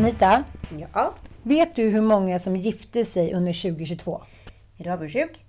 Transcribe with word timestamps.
Anita, 0.00 0.44
Ja, 0.94 1.14
vet 1.42 1.76
du 1.76 1.88
hur 1.90 2.00
många 2.00 2.38
som 2.38 2.56
gifte 2.56 3.04
sig 3.04 3.34
under 3.34 3.52
2022? 3.52 4.22
är 4.78 4.84
du 4.84 4.90
avundsjuk? 4.90 5.44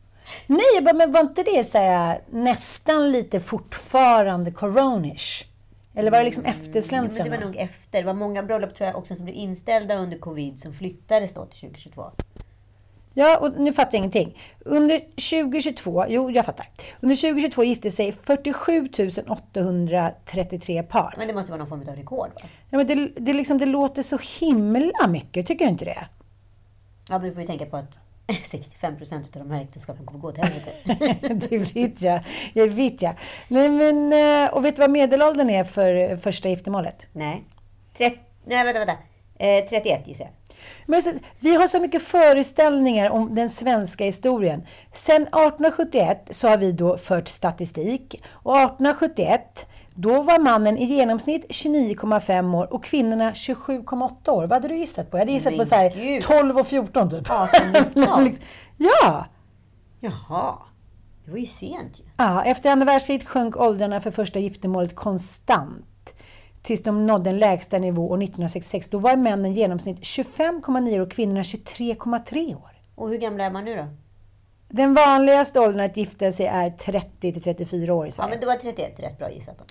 Nej, 0.47 0.65
jag 0.75 0.83
bara, 0.83 0.93
men 0.93 1.11
var 1.11 1.21
inte 1.21 1.43
det 1.43 1.63
så 1.63 1.77
här, 1.77 2.21
nästan 2.29 3.11
lite 3.11 3.39
fortfarande 3.39 4.51
coronish? 4.51 5.45
Eller 5.95 6.11
var 6.11 6.17
det 6.17 6.23
liksom 6.23 6.43
Men 6.43 6.53
det 6.53 6.59
eftersläntrarna? 6.59 7.29
var 7.29 7.45
nog 7.45 7.55
efter. 7.55 7.99
Det 7.99 8.05
var 8.05 8.13
många 8.13 8.43
bröllop 8.43 8.75
tror 8.75 8.87
jag 8.87 8.95
också 8.97 9.15
som 9.15 9.25
blev 9.25 9.35
inställda 9.37 9.95
under 9.95 10.17
covid 10.17 10.59
som 10.59 10.73
flyttades 10.73 11.33
då 11.33 11.45
till 11.45 11.59
2022. 11.59 12.11
Ja, 13.13 13.37
och 13.37 13.59
nu 13.59 13.73
fattar 13.73 13.91
jag 13.91 13.99
ingenting. 13.99 14.37
Under 14.59 14.99
2022, 14.99 16.05
jo 16.07 16.31
jag 16.31 16.45
fattar. 16.45 16.67
Under 16.99 17.15
2022 17.15 17.63
gifte 17.63 17.91
sig 17.91 18.11
47 18.11 18.89
833 19.27 20.83
par. 20.83 21.15
Men 21.17 21.27
det 21.27 21.33
måste 21.33 21.51
vara 21.51 21.59
någon 21.59 21.69
form 21.69 21.89
av 21.89 21.95
rekord 21.95 22.29
va? 22.35 22.49
Ja, 22.69 22.77
men 22.77 22.87
det, 22.87 23.11
det, 23.15 23.33
liksom, 23.33 23.57
det 23.57 23.65
låter 23.65 24.03
så 24.03 24.19
himla 24.39 25.07
mycket, 25.07 25.47
tycker 25.47 25.65
du 25.65 25.71
inte 25.71 25.85
det? 25.85 26.07
Ja, 27.09 27.17
men 27.17 27.27
du 27.27 27.33
får 27.33 27.41
ju 27.41 27.47
tänka 27.47 27.65
på 27.65 27.77
att 27.77 27.99
65 28.43 28.97
procent 28.97 29.35
av 29.35 29.41
de 29.43 29.51
här 29.51 29.61
äktenskapen 29.61 30.05
kommer 30.05 30.19
gå 30.19 30.31
till 30.31 30.43
helvete. 30.43 31.47
det 31.49 31.57
vet 31.57 32.01
jag. 32.01 32.23
Det 32.53 32.67
vet 32.67 33.01
jag. 33.01 33.13
Nej, 33.47 33.69
men, 33.69 34.13
eh, 34.13 34.53
och 34.53 34.65
vet 34.65 34.75
du 34.75 34.79
vad 34.79 34.89
medelåldern 34.89 35.49
är 35.49 35.63
för 35.63 36.17
första 36.17 36.49
giftermålet? 36.49 37.07
Nej. 37.13 37.43
Tret... 37.93 38.13
Nej, 38.45 38.63
vänta, 38.63 38.79
vänta. 38.79 38.97
Eh, 39.39 39.65
31 39.69 40.07
gissar 40.07 40.25
jag. 40.25 40.33
Men 40.85 41.01
vi 41.39 41.55
har 41.55 41.67
så 41.67 41.79
mycket 41.79 42.01
föreställningar 42.01 43.09
om 43.09 43.35
den 43.35 43.49
svenska 43.49 44.05
historien. 44.05 44.67
Sen 44.93 45.21
1871 45.21 46.27
så 46.31 46.47
har 46.47 46.57
vi 46.57 46.71
då 46.71 46.97
fört 46.97 47.27
statistik. 47.27 48.23
Och 48.31 48.57
1871 48.57 49.67
då 49.95 50.21
var 50.21 50.39
mannen 50.39 50.77
i 50.77 50.85
genomsnitt 50.85 51.45
29,5 51.49 52.55
år 52.57 52.73
och 52.73 52.83
kvinnorna 52.83 53.31
27,8 53.31 54.29
år. 54.29 54.41
Vad 54.41 54.51
hade 54.51 54.67
du 54.67 54.77
gissat 54.77 55.11
på? 55.11 55.17
Jag 55.17 55.21
hade 55.21 55.31
gissat 55.31 55.53
Men 55.53 55.59
på 55.59 55.65
så 55.65 55.75
här 55.75 55.89
gud. 55.89 56.23
12 56.23 56.57
och 56.57 56.67
14 56.67 57.09
typ. 57.09 57.29
18, 57.29 57.71
19. 57.95 58.23
Liksom, 58.23 58.45
ja! 58.77 59.25
Jaha. 59.99 60.55
Det 61.25 61.31
var 61.31 61.37
ju 61.37 61.45
sent 61.45 61.99
ju. 61.99 62.03
ja! 62.17 62.43
Efter 62.43 62.71
andra 62.71 62.85
världskriget 62.85 63.27
sjönk 63.27 63.57
åldrarna 63.57 64.01
för 64.01 64.11
första 64.11 64.39
giftermålet 64.39 64.95
konstant. 64.95 65.85
Tills 66.63 66.83
de 66.83 67.07
nådde 67.07 67.29
en 67.29 67.37
lägsta 67.39 67.77
nivå 67.79 68.09
år 68.09 68.17
1966. 68.23 68.89
Då 68.89 68.97
var 68.97 69.15
männen 69.15 69.53
genomsnitt 69.53 69.99
25,9 69.99 70.95
år 70.95 70.99
och 70.99 71.11
kvinnorna 71.11 71.41
23,3 71.41 72.55
år. 72.55 72.71
Och 72.95 73.09
hur 73.09 73.17
gamla 73.17 73.43
är 73.43 73.51
man 73.51 73.65
nu 73.65 73.75
då? 73.75 73.87
Den 74.69 74.93
vanligaste 74.93 75.59
åldern 75.59 75.79
att 75.81 75.97
gifta 75.97 76.31
sig 76.31 76.45
är 76.45 76.69
30 76.69 77.33
till 77.33 77.41
34 77.43 77.93
år 77.93 78.05
i 78.05 78.07
Ja, 78.07 78.11
Sverige. 78.11 78.29
men 78.29 78.39
det 78.39 78.45
var 78.45 78.55
31. 78.55 78.99
Rätt 78.99 79.17
bra 79.17 79.31
gissat 79.31 79.57
då. 79.57 79.63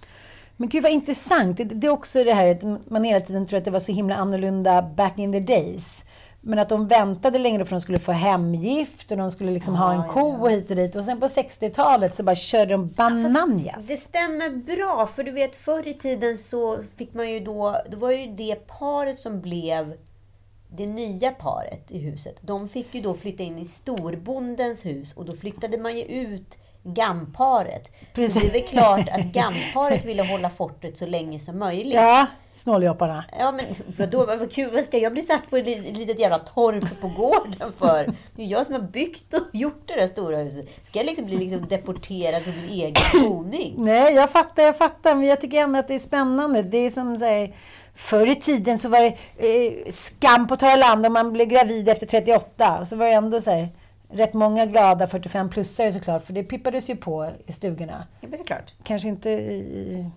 Men 0.56 0.68
gud 0.68 0.82
vad 0.82 0.92
intressant. 0.92 1.56
Det, 1.56 1.64
det 1.64 1.86
är 1.86 1.90
också 1.90 2.24
det 2.24 2.34
här 2.34 2.50
att 2.54 2.90
man 2.90 3.04
hela 3.04 3.20
tiden 3.20 3.46
tror 3.46 3.58
att 3.58 3.64
det 3.64 3.70
var 3.70 3.80
så 3.80 3.92
himla 3.92 4.14
annorlunda 4.14 4.82
back 4.82 5.18
in 5.18 5.32
the 5.32 5.40
days. 5.40 6.04
Men 6.42 6.58
att 6.58 6.68
de 6.68 6.88
väntade 6.88 7.38
längre 7.38 7.64
för 7.64 7.76
att 7.76 7.80
de 7.80 7.84
skulle 7.84 7.98
få 7.98 8.12
hemgift 8.12 9.10
och 9.10 9.16
de 9.16 9.30
skulle 9.30 9.52
liksom 9.52 9.74
ha 9.74 9.92
en 9.92 10.08
ko 10.08 10.20
och 10.20 10.50
hit 10.50 10.70
och 10.70 10.76
dit. 10.76 10.96
Och 10.96 11.04
sen 11.04 11.20
på 11.20 11.26
60-talet 11.26 12.16
så 12.16 12.22
bara 12.22 12.36
körde 12.36 12.72
de 12.72 12.88
bananjas. 12.88 13.88
Det 13.88 13.96
stämmer 13.96 14.50
bra, 14.50 15.06
för 15.06 15.22
du 15.22 15.30
vet 15.30 15.56
förr 15.56 15.88
i 15.88 15.94
tiden 15.94 16.38
så 16.38 16.78
fick 16.96 17.14
man 17.14 17.30
ju 17.30 17.40
då, 17.40 17.76
det 17.90 17.96
var 17.96 18.10
ju 18.10 18.26
det 18.26 18.54
paret 18.54 19.18
som 19.18 19.40
blev 19.40 19.94
det 20.72 20.86
nya 20.86 21.30
paret 21.30 21.90
i 21.90 21.98
huset. 21.98 22.36
De 22.40 22.68
fick 22.68 22.94
ju 22.94 23.00
då 23.00 23.14
flytta 23.14 23.42
in 23.42 23.58
i 23.58 23.64
storbondens 23.64 24.86
hus 24.86 25.12
och 25.12 25.24
då 25.24 25.32
flyttade 25.32 25.78
man 25.78 25.96
ju 25.96 26.04
ut 26.04 26.58
gamparet. 26.82 27.86
Så 27.86 28.14
Precis. 28.14 28.42
det 28.42 28.48
är 28.48 28.52
väl 28.52 28.68
klart 28.68 29.08
att 29.08 29.32
gamparet 29.32 30.04
ville 30.04 30.22
hålla 30.22 30.50
fortet 30.50 30.98
så 30.98 31.06
länge 31.06 31.38
som 31.38 31.58
möjligt. 31.58 31.94
Ja, 31.94 32.26
snåljåparna. 32.52 33.24
Ja, 33.38 33.52
men 33.52 33.64
vadå, 33.98 34.26
vad, 34.26 34.52
kul. 34.52 34.70
Vad 34.72 34.84
ska 34.84 34.98
jag 34.98 35.12
bli 35.12 35.22
satt 35.22 35.50
på 35.50 35.56
ett 35.56 35.66
litet, 35.66 36.18
jävla 36.18 36.38
torp 36.38 37.00
på 37.00 37.08
gården 37.08 37.72
för? 37.78 38.12
Det 38.36 38.42
är 38.42 38.46
jag 38.46 38.66
som 38.66 38.74
har 38.74 38.82
byggt 38.82 39.34
och 39.34 39.42
gjort 39.52 39.82
det 39.86 39.94
där 39.94 40.06
stora 40.06 40.36
huset. 40.36 40.68
Ska 40.84 40.98
jag 40.98 41.06
liksom 41.06 41.26
bli 41.26 41.36
liksom 41.36 41.68
deporterad 41.68 42.42
från 42.42 42.54
min 42.56 42.70
egen 42.70 42.94
boning? 43.22 43.74
Nej, 43.76 44.14
jag 44.14 44.30
fattar, 44.30 44.62
jag 44.62 44.76
fattar. 44.76 45.14
Men 45.14 45.24
jag 45.24 45.40
tycker 45.40 45.58
ändå 45.58 45.78
att 45.78 45.88
det 45.88 45.94
är 45.94 45.98
spännande. 45.98 46.62
Det 46.62 46.78
är 46.78 46.90
som 46.90 47.18
så 47.18 47.24
här, 47.24 47.54
förr 47.94 48.26
i 48.26 48.34
tiden 48.34 48.78
så 48.78 48.88
var 48.88 49.00
det 49.00 49.16
eh, 49.36 49.92
skam 49.92 50.46
på 50.46 50.56
torra 50.56 50.76
land 50.76 51.06
om 51.06 51.12
man 51.12 51.32
blev 51.32 51.48
gravid 51.48 51.88
efter 51.88 52.06
38. 52.06 52.86
Så 52.86 52.96
var 52.96 53.06
det 53.06 53.12
ändå 53.12 53.40
så 53.40 53.50
här, 53.50 53.68
rätt 54.12 54.34
många 54.34 54.66
glada 54.66 55.06
45-plussare 55.06 55.90
såklart. 55.92 56.26
För 56.26 56.32
det 56.32 56.42
pippades 56.42 56.90
ju 56.90 56.96
på 56.96 57.30
i 57.46 57.52
stugorna. 57.52 58.06
Ja, 58.20 58.28
såklart. 58.38 58.74
Kanske 58.82 59.08
inte 59.08 59.30
i 59.30 60.10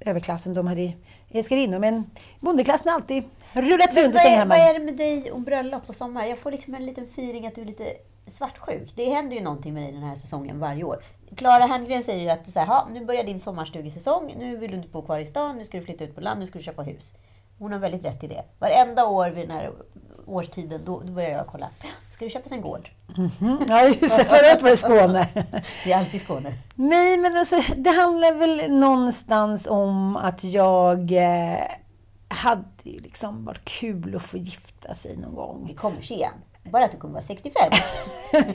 överklassen, 0.00 0.54
de 0.54 0.66
hade 0.66 0.92
älskarinnor. 1.30 1.78
Men 1.78 2.10
bondeklassen 2.40 2.88
har 2.88 2.94
alltid 2.94 3.24
rullat 3.52 3.96
runt 3.96 4.14
i 4.14 4.18
sänghammen. 4.18 4.48
vad 4.48 4.70
är 4.70 4.74
det 4.74 4.84
med 4.84 4.96
dig 4.96 5.32
och 5.32 5.40
bröllop 5.40 5.82
och 5.86 5.96
sommar? 5.96 6.26
Jag 6.26 6.38
får 6.38 6.50
liksom 6.50 6.74
en 6.74 6.86
liten 6.86 7.04
feeling 7.04 7.46
att 7.46 7.54
du 7.54 7.60
är 7.60 7.66
lite 7.66 7.84
svartsjuk. 8.26 8.92
Det 8.96 9.04
händer 9.04 9.36
ju 9.36 9.42
någonting 9.42 9.74
med 9.74 9.82
dig 9.82 9.92
den 9.92 10.02
här 10.02 10.16
säsongen 10.16 10.58
varje 10.58 10.84
år. 10.84 11.02
Klara 11.36 11.66
Herngren 11.66 12.02
säger 12.02 12.22
ju 12.22 12.30
att 12.30 12.50
så 12.50 12.60
här, 12.60 12.66
"Ha, 12.66 12.88
nu 12.92 13.04
börjar 13.04 13.24
din 13.24 13.40
sommarstugesäsong, 13.40 14.34
nu 14.38 14.56
vill 14.56 14.70
du 14.70 14.76
inte 14.76 14.88
bo 14.88 15.02
kvar 15.02 15.18
i 15.18 15.26
stan, 15.26 15.58
nu 15.58 15.64
ska 15.64 15.78
du 15.78 15.84
flytta 15.84 16.04
ut 16.04 16.14
på 16.14 16.20
land, 16.20 16.40
nu 16.40 16.46
ska 16.46 16.58
du 16.58 16.64
köpa 16.64 16.82
hus. 16.82 17.14
Hon 17.58 17.72
har 17.72 17.78
väldigt 17.78 18.04
rätt 18.04 18.24
i 18.24 18.26
det. 18.26 18.44
Varenda 18.58 19.06
år 19.06 19.30
vid 19.30 19.48
den 19.48 19.56
här 19.56 19.72
årstiden, 20.26 20.80
då, 20.84 21.00
då 21.00 21.12
börjar 21.12 21.30
jag 21.30 21.46
kolla. 21.46 21.68
Ska 22.10 22.24
du 22.24 22.30
köpa 22.30 22.54
en 22.54 22.60
gård? 22.60 22.90
Ja, 23.68 23.88
just 23.88 24.18
det. 24.18 24.24
Förra 24.24 24.50
året 24.50 24.62
var 24.62 24.70
det 24.70 24.76
Skåne. 24.86 25.28
Det 25.84 25.92
är 25.92 25.98
alltid 25.98 26.20
Skåne. 26.20 26.52
Nej, 26.74 27.16
men 27.16 27.36
alltså, 27.36 27.62
det 27.76 27.90
handlar 27.90 28.32
väl 28.32 28.70
någonstans 28.70 29.66
om 29.66 30.16
att 30.16 30.44
jag 30.44 31.12
eh, 31.12 31.60
hade 32.28 32.64
liksom 32.84 33.44
varit 33.44 33.64
kul 33.64 34.16
att 34.16 34.22
få 34.22 34.36
gifta 34.38 34.94
sig 34.94 35.16
någon 35.16 35.34
gång. 35.34 35.64
Vi 35.68 35.74
kommer 35.74 36.02
sen. 36.02 36.30
Bara 36.72 36.84
att 36.84 36.92
du 36.92 36.98
kommer 36.98 37.14
vara 37.14 37.24
65. 37.24 37.72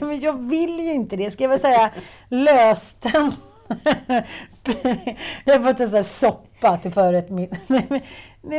men 0.00 0.20
jag 0.20 0.48
vill 0.48 0.80
ju 0.80 0.94
inte 0.94 1.16
det. 1.16 1.30
Ska 1.30 1.44
jag 1.44 1.48
väl 1.48 1.60
säga 1.60 1.90
lösten? 2.28 3.32
Jag 5.44 5.58
har 5.58 5.64
fått 5.72 5.80
en 5.80 5.88
sån 5.88 5.96
här 5.96 6.02
soppa 6.02 6.76
till 6.76 6.90
förrätt. 6.92 7.26
Nej, 7.30 7.48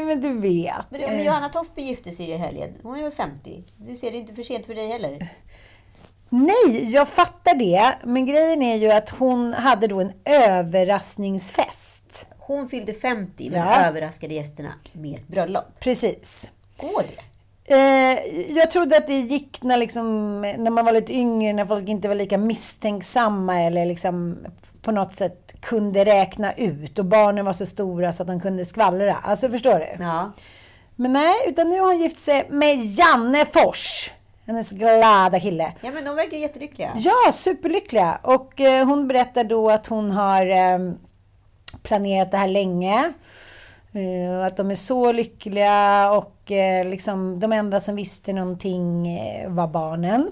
men- 0.01 0.21
du 0.21 0.33
vet. 0.39 0.73
Men, 0.89 1.01
men 1.01 1.23
Johanna 1.23 1.49
Toftby 1.49 1.81
gifte 1.81 2.11
sig 2.11 2.29
i 2.29 2.37
helgen. 2.37 2.69
Hon 2.83 2.97
är 2.99 3.03
väl 3.03 3.11
50. 3.11 3.63
Du 3.77 3.95
ser 3.95 4.11
det 4.11 4.17
inte 4.17 4.33
för 4.33 4.43
sent 4.43 4.65
för 4.65 4.75
dig 4.75 4.87
heller. 4.87 5.27
Nej, 6.29 6.91
jag 6.91 7.09
fattar 7.09 7.55
det. 7.55 7.95
Men 8.03 8.25
grejen 8.25 8.61
är 8.61 8.75
ju 8.75 8.91
att 8.91 9.09
hon 9.09 9.53
hade 9.53 9.87
då 9.87 9.99
en 10.01 10.11
överraskningsfest. 10.25 12.27
Hon 12.39 12.69
fyllde 12.69 12.93
50 12.93 13.49
men 13.49 13.59
Ja. 13.59 13.75
överraskade 13.85 14.33
gästerna 14.33 14.73
med 14.91 15.15
ett 15.15 15.27
bröllop. 15.27 15.65
Precis. 15.79 16.51
Går 16.77 17.03
det? 17.03 17.21
Eh, 17.67 18.19
jag 18.57 18.71
trodde 18.71 18.97
att 18.97 19.07
det 19.07 19.19
gick 19.19 19.63
när, 19.63 19.77
liksom, 19.77 20.41
när 20.41 20.71
man 20.71 20.85
var 20.85 20.91
lite 20.93 21.13
yngre, 21.13 21.53
när 21.53 21.65
folk 21.65 21.89
inte 21.89 22.07
var 22.07 22.15
lika 22.15 22.37
misstänksamma 22.37 23.61
eller 23.61 23.85
liksom 23.85 24.37
på 24.85 24.91
något 24.91 25.15
sätt 25.15 25.53
kunde 25.61 26.05
räkna 26.05 26.53
ut 26.53 26.99
och 26.99 27.05
barnen 27.05 27.45
var 27.45 27.53
så 27.53 27.65
stora 27.65 28.13
så 28.13 28.23
att 28.23 28.27
de 28.27 28.39
kunde 28.39 28.65
skvallra. 28.65 29.15
Alltså 29.23 29.49
förstår 29.49 29.79
du? 29.79 30.03
Ja. 30.03 30.31
Men 30.95 31.13
nej, 31.13 31.35
utan 31.47 31.69
nu 31.69 31.79
har 31.79 31.85
hon 31.87 31.97
gift 31.97 32.17
sig 32.17 32.47
med 32.49 32.77
Janne 32.77 33.45
Fors. 33.45 34.11
Hennes 34.47 34.71
glada 34.71 35.39
kille. 35.39 35.73
Ja, 35.81 35.91
men 35.91 36.05
de 36.05 36.15
verkar 36.15 36.37
jättelyckliga. 36.37 36.91
Ja, 36.95 37.31
superlyckliga. 37.33 38.19
Och 38.23 38.61
eh, 38.61 38.85
hon 38.85 39.07
berättar 39.07 39.43
då 39.43 39.69
att 39.69 39.87
hon 39.87 40.11
har 40.11 40.45
eh, 40.45 40.79
planerat 41.83 42.31
det 42.31 42.37
här 42.37 42.47
länge. 42.47 43.13
Eh, 43.95 44.45
att 44.45 44.57
de 44.57 44.71
är 44.71 44.75
så 44.75 45.11
lyckliga 45.11 46.11
och 46.11 46.51
eh, 46.51 46.87
liksom 46.87 47.39
de 47.39 47.53
enda 47.53 47.79
som 47.79 47.95
visste 47.95 48.33
någonting 48.33 49.07
eh, 49.17 49.49
var 49.49 49.67
barnen. 49.67 50.31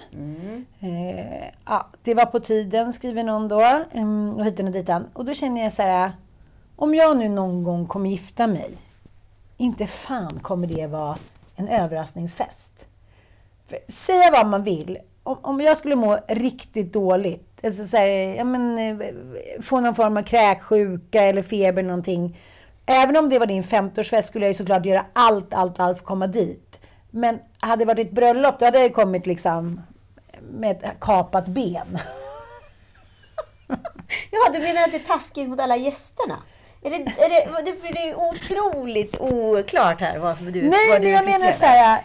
Eh, 0.80 1.45
ja, 1.65 1.88
det 2.04 2.13
var 2.13 2.25
på 2.25 2.39
tiden, 2.39 2.94
skriver 2.94 3.24
någon 3.24 3.48
då. 3.48 3.83
Mm, 3.92 4.33
och 4.33 4.45
hitan 4.45 4.68
och 4.68 4.71
ditan. 4.71 5.06
Och 5.13 5.25
då 5.25 5.33
känner 5.33 5.63
jag 5.63 5.74
så 5.74 5.81
här. 5.81 6.12
Om 6.75 6.95
jag 6.95 7.18
nu 7.18 7.30
någon 7.30 7.63
gång 7.63 7.88
kommer 7.88 8.10
gifta 8.10 8.48
mig. 8.48 8.71
Inte 9.57 9.88
fan 9.88 10.39
kommer 10.39 10.68
det 10.68 10.88
vara 10.88 11.18
en 11.56 11.68
överraskningsfest. 11.68 12.88
För, 13.69 13.80
säga 13.88 14.31
vad 14.31 14.48
man 14.48 14.63
vill. 14.63 14.98
Om, 15.24 15.38
om 15.42 15.62
jag 15.62 15.77
skulle 15.77 15.95
må 15.95 16.18
riktigt 16.27 16.94
dåligt, 16.94 17.59
alltså 17.63 17.83
så 17.83 17.98
här, 17.98 18.07
ja, 18.07 18.44
men, 18.44 19.01
få 19.62 19.80
någon 19.80 19.95
form 19.95 20.18
av 20.18 20.24
kräksjuka 20.24 21.21
eller 21.24 21.42
feber 21.42 21.83
någonting. 21.83 22.38
Även 22.85 23.18
om 23.18 23.30
det 23.30 23.39
var 23.39 23.45
din 23.45 23.63
50-årsfest 23.63 24.21
skulle 24.21 24.45
jag 24.45 24.50
ju 24.50 24.53
såklart 24.53 24.85
göra 24.85 25.06
allt, 25.13 25.53
allt, 25.53 25.80
allt 25.80 25.97
för 25.97 26.03
att 26.03 26.07
komma 26.07 26.27
dit. 26.27 26.80
Men 27.12 27.39
hade 27.59 27.81
det 27.81 27.85
varit 27.85 28.07
ett 28.07 28.13
bröllop, 28.13 28.59
då 28.59 28.65
hade 28.65 28.80
jag 28.80 28.94
kommit 28.94 29.25
liksom 29.25 29.81
med 30.41 30.71
ett 30.83 31.00
kapat 31.00 31.47
ben. 31.47 32.00
Ja, 34.31 34.50
du 34.53 34.59
menar 34.59 34.83
att 34.83 34.91
det 34.91 34.97
är 34.97 35.07
taskigt 35.07 35.50
mot 35.50 35.59
alla 35.59 35.77
gästerna? 35.77 36.38
Är 36.81 36.89
det, 36.89 36.95
är 36.95 37.30
det, 37.30 37.71
det, 37.71 37.91
det 37.94 38.09
är 38.09 38.15
otroligt 38.15 39.19
oklart 39.19 40.00
här 40.00 40.19
vad 40.19 40.38
som 40.38 40.51
du 40.51 40.62
Nej, 40.62 40.89
vad 40.89 41.01
men 41.01 41.07
är 41.07 41.13
jag 41.13 41.25
menar 41.25 41.51
så 41.51 41.65
här. 41.65 42.01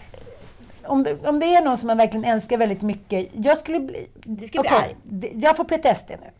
Om 0.84 1.02
det, 1.02 1.26
om 1.26 1.40
det 1.40 1.46
är 1.46 1.62
någon 1.62 1.76
som 1.76 1.86
man 1.86 1.96
verkligen 1.96 2.24
älskar 2.24 2.56
väldigt 2.58 2.82
mycket. 2.82 3.28
Jag 3.32 3.58
skulle 3.58 3.80
bli... 3.80 4.08
Du 4.14 4.46
skulle 4.46 4.62
bli 4.62 4.70
Okej, 4.70 4.96
arg. 5.10 5.32
Jag 5.34 5.56
får 5.56 5.64
PTSD 5.64 6.10
nu. 6.10 6.30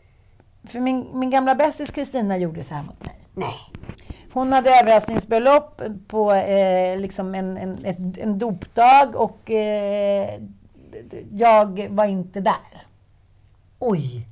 För 0.69 0.79
min, 0.79 1.19
min 1.19 1.29
gamla 1.29 1.55
bästis 1.55 1.91
Kristina 1.91 2.37
gjorde 2.37 2.63
så 2.63 2.73
här 2.73 2.83
mot 2.83 3.05
mig. 3.05 3.15
Nej. 3.33 3.55
Hon 4.33 4.53
hade 4.53 4.69
överraskningsbröllop 4.79 5.81
på 6.07 6.33
eh, 6.33 6.97
liksom 6.99 7.35
en, 7.35 7.57
en, 7.57 7.85
ett, 7.85 8.17
en 8.17 8.37
dopdag 8.39 9.15
och 9.15 9.51
eh, 9.51 10.29
jag 11.31 11.87
var 11.89 12.05
inte 12.05 12.39
där. 12.41 12.83
Oj. 13.79 14.25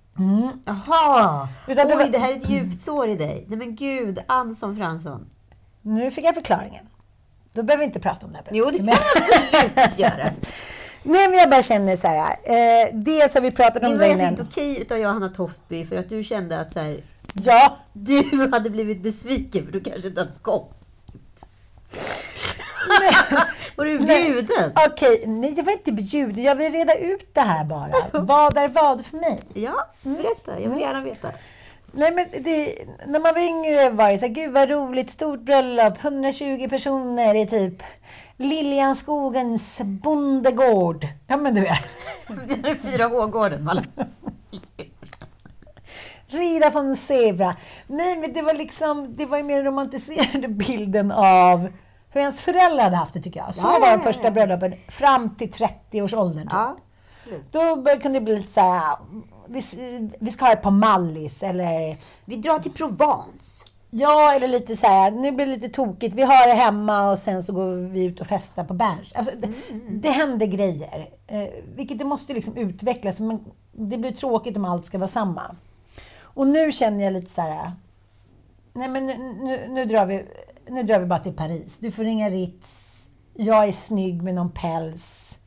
Jaha. 0.66 1.48
Utan 1.68 1.88
det 1.88 1.94
Oj, 1.96 2.04
var- 2.04 2.12
det 2.12 2.18
här 2.18 2.32
är 2.32 2.36
ett 2.38 2.50
djupt 2.50 2.82
sår 2.82 3.08
i 3.10 3.16
dig. 3.16 3.46
Nej 3.48 3.58
men 3.58 3.76
gud, 3.76 4.20
Anson 4.28 4.78
Fransson. 4.78 5.30
Nu 5.82 6.12
fick 6.12 6.26
jag 6.26 6.36
förklaringen. 6.36 6.86
Då 7.54 7.64
behöver 7.64 7.80
vi 7.82 7.86
inte 7.86 8.00
prata 8.00 8.26
om 8.26 8.32
det 8.32 8.38
här. 8.38 8.46
Jo, 8.52 8.66
det 8.72 8.78
kan 8.78 8.86
man 8.86 8.96
absolut 8.96 10.00
göra. 10.00 10.30
Nej, 11.04 11.30
men 11.30 11.40
jag 11.40 11.50
bara 11.50 11.62
känner 11.62 11.96
så 11.96 12.08
här. 12.08 12.32
Eh, 12.44 12.94
dels 12.94 13.34
har 13.36 13.42
vi 13.42 13.52
pratat 13.52 13.84
om 13.84 13.90
Det 13.90 13.96
det 13.96 14.00
var 14.00 14.06
alltså 14.06 14.22
innan. 14.22 14.30
inte 14.34 14.44
okej 14.44 14.82
utav 14.82 14.98
Johanna 14.98 15.30
Toftby 15.30 15.86
för 15.86 15.96
att 15.96 16.10
du 16.10 16.24
kände 16.24 16.60
att 16.60 16.72
så 16.72 16.80
här, 16.80 17.00
Ja, 17.44 17.78
du 17.94 18.50
hade 18.52 18.70
blivit 18.70 19.04
besviken 19.04 19.66
för 19.66 19.72
du 19.72 19.80
kanske 19.80 20.08
inte 20.08 20.22
hade 20.22 20.32
kommit. 20.42 20.74
Var 23.76 23.86
du 23.86 24.00
bjuden? 24.00 24.72
Okej, 24.88 25.24
nej 25.28 25.54
jag 25.58 25.64
var 25.64 25.72
inte 25.72 25.92
bjuden. 25.92 26.44
Jag 26.44 26.56
vill 26.56 26.72
reda 26.72 26.96
ut 26.96 27.34
det 27.34 27.42
här 27.42 27.66
bara. 27.66 27.92
Vad 28.22 28.58
är 28.58 28.68
vad 28.68 29.06
för 29.06 29.18
mig? 29.18 29.42
Ja, 29.54 29.88
berätta. 30.02 30.60
Jag 30.60 30.70
vill 30.70 30.80
gärna 30.80 31.02
veta. 31.02 31.32
Nej, 31.92 32.14
men 32.14 32.44
det, 32.44 32.76
när 33.06 33.20
man 33.20 33.34
var 33.34 33.42
yngre 33.42 33.90
var 33.90 34.12
det 34.12 34.18
så 34.18 34.26
här, 34.26 34.34
gud 34.34 34.54
vad 34.54 34.70
roligt, 34.70 35.10
stort 35.10 35.42
bröllop, 35.42 36.04
120 36.04 36.68
personer 36.70 37.36
i 37.36 37.48
typ 37.48 37.84
Liljanskogens 38.38 39.82
bondegård. 39.84 41.08
Ja, 41.28 41.38
men 41.38 41.54
du 41.54 41.62
vet. 41.62 41.90
Det 42.64 42.70
är 42.70 42.76
4H-gården, 42.76 43.64
Malla. 43.64 43.84
Rida 46.28 46.70
von 46.70 46.96
Zebra. 46.96 47.56
Nej, 47.88 48.18
men 48.18 48.34
det 48.34 48.42
var 48.42 48.54
liksom, 48.54 49.16
det 49.18 49.26
var 49.26 49.38
ju 49.38 49.44
mer 49.44 49.64
romantiserade 49.64 50.48
bilden 50.68 51.12
av 51.12 51.70
hur 52.10 52.22
ens 52.22 52.42
föräldrar 52.42 52.84
hade 52.84 52.96
haft 52.96 53.14
det 53.14 53.22
tycker 53.22 53.40
jag. 53.40 53.56
Så 53.56 53.62
Ja, 53.62 53.80
var 53.80 53.92
de 53.92 54.04
första 54.04 54.32
bröllopen 54.32 54.74
fram 54.88 55.36
till 55.36 55.50
30-årsåldern. 55.50 56.48
Typ. 57.24 57.44
Ja. 57.52 57.76
Då 57.76 58.00
kunde 58.00 58.20
det 58.20 58.26
bli 58.26 58.36
lite 58.36 58.54
så 58.54 58.62
här, 58.62 58.98
vi, 59.48 59.62
vi 60.20 60.32
ska 60.32 60.46
ha 60.46 60.56
det 60.56 60.62
på 60.62 60.72
Mallis 60.72 61.44
eller 61.44 61.96
Vi 62.26 62.36
drar 62.36 62.60
till 62.60 62.72
Provence. 62.72 63.66
Ja, 63.90 64.34
eller 64.34 64.48
lite 64.48 64.76
så 64.76 64.88
här, 64.88 65.12
nu 65.12 65.32
blir 65.32 65.46
det 65.46 65.52
lite 65.52 65.70
tokigt. 65.70 66.16
Vi 66.16 66.22
har 66.22 66.48
det 66.48 66.54
hemma 66.54 67.12
och 67.12 67.18
sen 67.18 67.44
så 67.44 67.54
går 67.54 67.90
vi 67.90 68.04
ut 68.04 68.22
och 68.22 68.28
festar 68.28 68.64
på 68.64 68.74
Berns. 68.74 69.14
Alltså, 69.16 69.34
det, 69.38 69.48
det 69.90 70.10
händer 70.10 70.46
grejer. 70.46 71.10
Eh, 71.28 71.48
vilket 71.76 72.00
det 72.00 72.06
måste 72.06 72.34
liksom 72.34 72.58
utvecklas. 72.58 73.20
Men 73.20 73.40
det 73.72 73.98
blir 73.98 74.12
tråkigt 74.12 74.58
om 74.58 74.66
allt 74.66 74.86
ska 74.86 74.98
vara 74.98 75.08
samma. 75.08 75.56
Och 76.38 76.48
nu 76.48 76.72
känner 76.72 77.04
jag 77.04 77.14
lite 77.14 77.32
så 77.32 77.42
här, 77.42 77.72
nej 78.74 78.90
men 78.90 79.06
nu, 79.06 79.18
nu, 79.18 79.68
nu, 79.70 79.86
drar 79.86 80.06
vi, 80.06 80.26
nu 80.70 80.84
drar 80.84 81.00
vi 81.00 81.06
bara 81.06 81.20
till 81.20 81.34
Paris. 81.34 81.78
Du 81.80 81.92
får 81.92 82.04
ringa 82.04 82.30
Ritz. 82.30 82.94
Jag 83.34 83.68
är 83.68 83.72
snygg 83.72 84.22
med 84.22 84.36
någon 84.36 84.52
päls. 84.52 85.40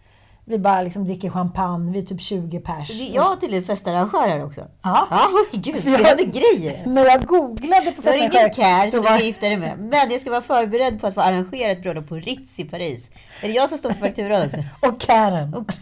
Vi 0.45 0.59
bara 0.59 0.83
liksom 0.83 1.05
dricker 1.05 1.31
champagne. 1.31 1.93
Vi 1.93 1.99
är 1.99 2.03
typ 2.03 2.21
20 2.21 2.61
pers. 2.61 2.91
Vi- 2.91 3.15
Jag 3.15 3.23
har 3.23 3.37
till 3.37 3.55
en 3.55 3.65
festarrangör 3.65 4.29
här 4.29 4.45
också. 4.45 4.61
Ja. 4.83 5.07
Ja, 5.11 5.29
gud, 5.53 5.77
jag- 5.85 5.99
händer 5.99 6.25
grejer. 6.25 6.87
När 6.87 7.05
jag 7.05 7.27
googlade 7.27 7.93
på 7.93 8.03
Du 8.03 8.09
har 8.09 8.19
festen 8.19 8.33
ingen 8.41 8.51
care 8.51 8.91
som 8.91 9.01
du 9.03 9.09
var- 9.09 9.17
ska 9.17 9.25
gifta 9.27 9.47
dig 9.47 9.57
med. 9.57 9.79
Men 9.79 10.11
jag 10.11 10.21
ska 10.21 10.31
vara 10.31 10.41
förberedd 10.41 11.01
på 11.01 11.07
att 11.07 11.15
få 11.15 11.21
arrangera 11.21 11.71
ett 11.71 11.83
bröllop 11.83 12.09
på 12.09 12.15
Ritz 12.15 12.59
i 12.59 12.65
Paris. 12.65 13.11
Är 13.43 13.49
det 13.49 13.55
jag 13.55 13.69
som 13.69 13.79
står 13.79 13.89
på 13.91 13.97
fakturan 13.97 14.43
också? 14.47 14.59
Och 14.87 15.01
Karen. 15.01 15.55
Och 15.55 15.73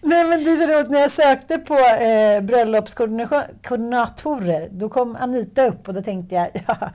Nej 0.00 0.24
men 0.24 0.44
det 0.44 0.50
är 0.50 0.56
så 0.56 0.66
roligt, 0.66 0.90
när 0.90 1.00
jag 1.00 1.10
sökte 1.10 1.58
på 1.58 1.78
eh, 1.78 2.40
bröllopskoordinatorer, 2.40 4.68
då 4.70 4.88
kom 4.88 5.16
Anita 5.16 5.66
upp 5.66 5.88
och 5.88 5.94
då 5.94 6.02
tänkte 6.02 6.34
jag, 6.34 6.48
ja. 6.66 6.90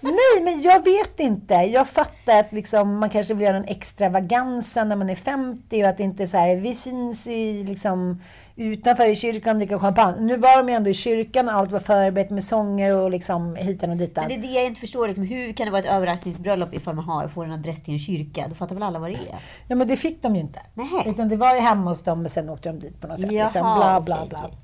Nej 0.00 0.42
men 0.42 0.62
jag 0.62 0.84
vet 0.84 1.20
inte. 1.20 1.54
Jag 1.54 1.88
fattar 1.88 2.40
att 2.40 2.52
liksom, 2.52 2.98
man 2.98 3.10
kanske 3.10 3.34
vill 3.34 3.46
göra 3.46 3.56
en 3.56 3.64
extravaganza 3.64 4.84
när 4.84 4.96
man 4.96 5.10
är 5.10 5.14
50 5.14 5.82
och 5.82 5.88
att 5.88 5.96
det 5.96 6.02
inte 6.02 6.22
är 6.22 6.26
så 6.26 6.36
här, 6.36 6.56
vi 6.56 6.74
syns 6.74 7.26
i, 7.26 7.64
liksom, 7.64 8.22
utanför 8.56 9.10
i 9.10 9.16
kyrkan 9.16 9.56
och 9.56 9.58
dricker 9.58 9.78
champagne. 9.78 10.20
Nu 10.20 10.36
var 10.36 10.56
de 10.56 10.68
ju 10.68 10.74
ändå 10.74 10.90
i 10.90 10.94
kyrkan 10.94 11.48
och 11.48 11.54
allt 11.54 11.72
var 11.72 11.80
förberett 11.80 12.30
med 12.30 12.44
sånger 12.44 12.96
och 12.96 13.10
liksom 13.10 13.56
hitan 13.56 13.90
och 13.90 13.96
ditan. 13.96 14.24
Men 14.28 14.40
det 14.40 14.46
är 14.46 14.50
det 14.50 14.54
jag 14.54 14.66
inte 14.66 14.80
förstår. 14.80 15.06
Liksom, 15.06 15.24
hur 15.24 15.52
kan 15.52 15.66
det 15.66 15.70
vara 15.70 15.82
ett 15.82 15.90
överraskningsbröllop 15.90 16.74
ifall 16.74 16.94
man 16.94 17.04
har, 17.04 17.28
får 17.28 17.44
en 17.44 17.52
adress 17.52 17.82
till 17.82 17.94
en 17.94 18.00
kyrka? 18.00 18.46
Då 18.48 18.54
fattar 18.54 18.74
väl 18.74 18.82
alla 18.82 18.98
vad 18.98 19.10
det 19.10 19.14
är? 19.14 19.40
Ja, 19.68 19.76
men 19.76 19.88
det 19.88 19.96
fick 19.96 20.22
de 20.22 20.34
ju 20.34 20.40
inte. 20.40 20.60
Nähä. 20.74 21.10
Utan 21.10 21.28
det 21.28 21.36
var 21.36 21.54
ju 21.54 21.60
hemma 21.60 21.90
hos 21.90 22.02
dem 22.02 22.24
och 22.24 22.30
sen 22.30 22.48
åkte 22.48 22.68
de 22.68 22.80
dit 22.80 23.00
på 23.00 23.06
något 23.06 23.20
sätt. 23.20 23.32
Jaha, 23.32 23.44
liksom, 23.44 23.62
bla, 23.62 24.00
bla, 24.00 24.26
bla. 24.28 24.38
okej. 24.38 24.58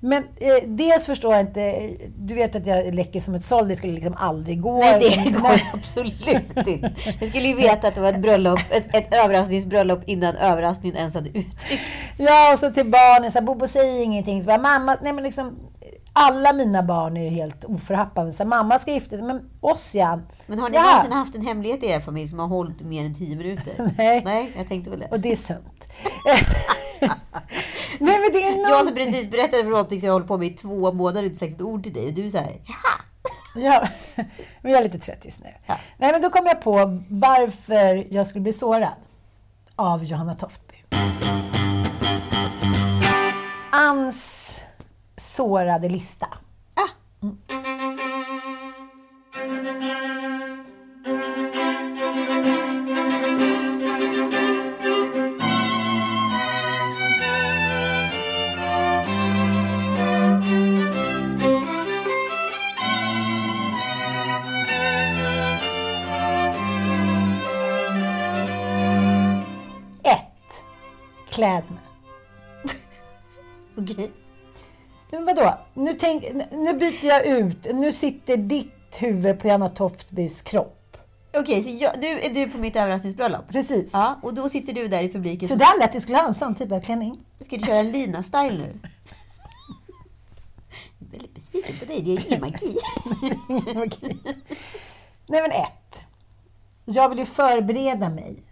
Men 0.00 0.22
eh, 0.22 0.68
dels 0.68 1.06
förstår 1.06 1.32
jag 1.32 1.40
inte, 1.40 1.90
du 2.18 2.34
vet 2.34 2.56
att 2.56 2.66
jag 2.66 2.94
läcker 2.94 3.20
som 3.20 3.34
ett 3.34 3.42
såll, 3.42 3.68
det 3.68 3.76
skulle 3.76 3.92
liksom 3.92 4.14
aldrig 4.16 4.60
gå. 4.60 4.78
Nej, 4.78 5.22
det 5.24 5.30
går 5.40 5.60
absolut 5.72 6.26
inte. 6.26 6.92
Jag 7.20 7.28
skulle 7.28 7.48
ju 7.48 7.54
veta 7.54 7.88
att 7.88 7.94
det 7.94 8.00
var 8.00 8.08
ett 8.08 8.20
bröllop, 8.20 8.60
ett, 8.70 8.96
ett 8.96 9.14
överraskningsbröllop 9.14 10.00
innan 10.06 10.36
överraskningen 10.36 10.96
ens 10.96 11.14
hade 11.14 11.28
uttryckts. 11.28 12.02
Ja, 12.18 12.52
och 12.52 12.58
så 12.58 12.70
till 12.70 12.90
barnen, 12.90 13.32
så 13.36 13.40
här, 13.40 13.46
Bobo 13.46 13.68
säger 13.68 14.02
ingenting. 14.02 14.42
Så 14.42 14.46
bara, 14.46 14.58
mamma, 14.58 14.96
nej 15.02 15.12
men 15.12 15.24
liksom, 15.24 15.56
alla 16.12 16.52
mina 16.52 16.82
barn 16.82 17.16
är 17.16 17.24
ju 17.24 17.30
helt 17.30 17.64
oförhappande. 17.64 18.32
Så 18.32 18.42
här, 18.42 18.48
mamma 18.48 18.78
ska 18.78 18.90
gifta 18.90 19.16
sig, 19.16 19.22
men 19.26 19.50
oss 19.60 19.94
ja. 19.94 20.20
Men 20.46 20.58
har 20.58 20.68
ni 20.68 20.76
ja. 20.76 20.82
någonsin 20.82 21.12
haft 21.12 21.34
en 21.34 21.46
hemlighet 21.46 21.82
i 21.82 21.86
er 21.86 22.00
familj 22.00 22.28
som 22.28 22.38
har 22.38 22.46
hållit 22.46 22.80
mer 22.80 23.04
än 23.04 23.14
tio 23.14 23.36
minuter? 23.36 23.74
Nej. 23.98 24.22
Nej, 24.24 24.52
jag 24.56 24.68
tänkte 24.68 24.90
väl 24.90 24.98
det. 24.98 25.08
Och 25.10 25.20
det 25.20 25.32
är 25.32 25.36
sunt. 25.36 25.88
nej 27.98 28.18
men 28.20 28.32
det 28.32 28.48
är 28.48 28.62
Jag 28.62 28.70
någon... 28.70 28.86
som 28.86 28.94
precis 28.94 29.30
berättade 29.30 29.62
för 29.62 29.70
någonting 29.70 30.00
som 30.00 30.06
jag 30.06 30.12
håller 30.12 30.26
på 30.26 30.38
med 30.38 30.48
i 30.48 30.54
två 30.54 30.92
månader 30.92 31.20
och 31.20 31.26
inte 31.26 31.38
sagt 31.38 31.54
ett 31.54 31.62
ord 31.62 31.82
till 31.82 31.92
dig 31.92 32.06
och 32.06 32.14
du 32.14 32.30
säger 32.30 32.60
jaha. 32.64 33.00
Ja, 33.54 33.88
men 34.62 34.72
jag 34.72 34.80
är 34.80 34.84
lite 34.84 34.98
trött 34.98 35.24
just 35.24 35.44
nu. 35.44 35.50
Ja. 35.66 35.78
Nej, 35.98 36.12
men 36.12 36.22
då 36.22 36.30
kom 36.30 36.46
jag 36.46 36.62
på 36.62 37.02
varför 37.10 38.14
jag 38.14 38.26
skulle 38.26 38.42
bli 38.42 38.52
sårad 38.52 38.94
av 39.76 40.04
Johanna 40.04 40.34
Toftby. 40.34 40.76
Anns 43.78 44.60
sårade 45.16 45.88
lista. 45.88 46.28
Ah. 46.74 46.88
Mm. 47.22 47.38
Ett. 70.04 70.64
Kläderna. 71.28 71.85
Okej. 73.76 74.12
Men 75.10 75.24
vadå? 75.24 75.58
Nu, 75.74 75.94
tänk, 75.94 76.24
nu 76.50 76.72
byter 76.72 77.06
jag 77.06 77.26
ut. 77.26 77.66
Nu 77.74 77.92
sitter 77.92 78.36
ditt 78.36 78.96
huvud 78.98 79.40
på 79.40 79.48
Janna 79.48 79.68
Toftbys 79.68 80.42
kropp. 80.42 80.96
Okej, 81.38 81.62
så 81.62 81.70
jag, 81.70 82.00
du 82.00 82.06
är 82.06 82.34
du 82.34 82.50
på 82.50 82.58
mitt 82.58 82.76
överraskningsbröllop? 82.76 83.48
Precis. 83.48 83.90
Ja, 83.92 84.20
och 84.22 84.34
då 84.34 84.48
sitter 84.48 84.72
du 84.72 84.88
där 84.88 85.02
i 85.02 85.12
publiken. 85.12 85.48
Så 85.48 85.54
där 85.54 85.78
lät 85.78 85.92
det 85.92 86.00
skulle 86.00 86.18
ha 86.18 86.28
en 86.28 86.34
sån 86.34 86.54
typ 86.54 86.72
av 86.72 86.80
klänning. 86.80 87.18
Ska 87.40 87.56
du 87.56 87.66
köra 87.66 87.82
Lina-style 87.82 88.58
nu? 88.58 88.78
Jag 90.98 91.08
är 91.08 91.12
väldigt 91.12 91.34
besviken 91.34 91.76
på 91.78 91.84
dig. 91.84 92.02
Det 92.02 92.12
är 92.12 92.26
ingen 92.26 92.40
magi. 92.40 92.76
Okej. 93.86 94.18
Nej 95.26 95.42
men 95.42 95.50
ett. 95.50 96.02
Jag 96.84 97.08
vill 97.08 97.18
ju 97.18 97.24
förbereda 97.24 98.08
mig. 98.08 98.42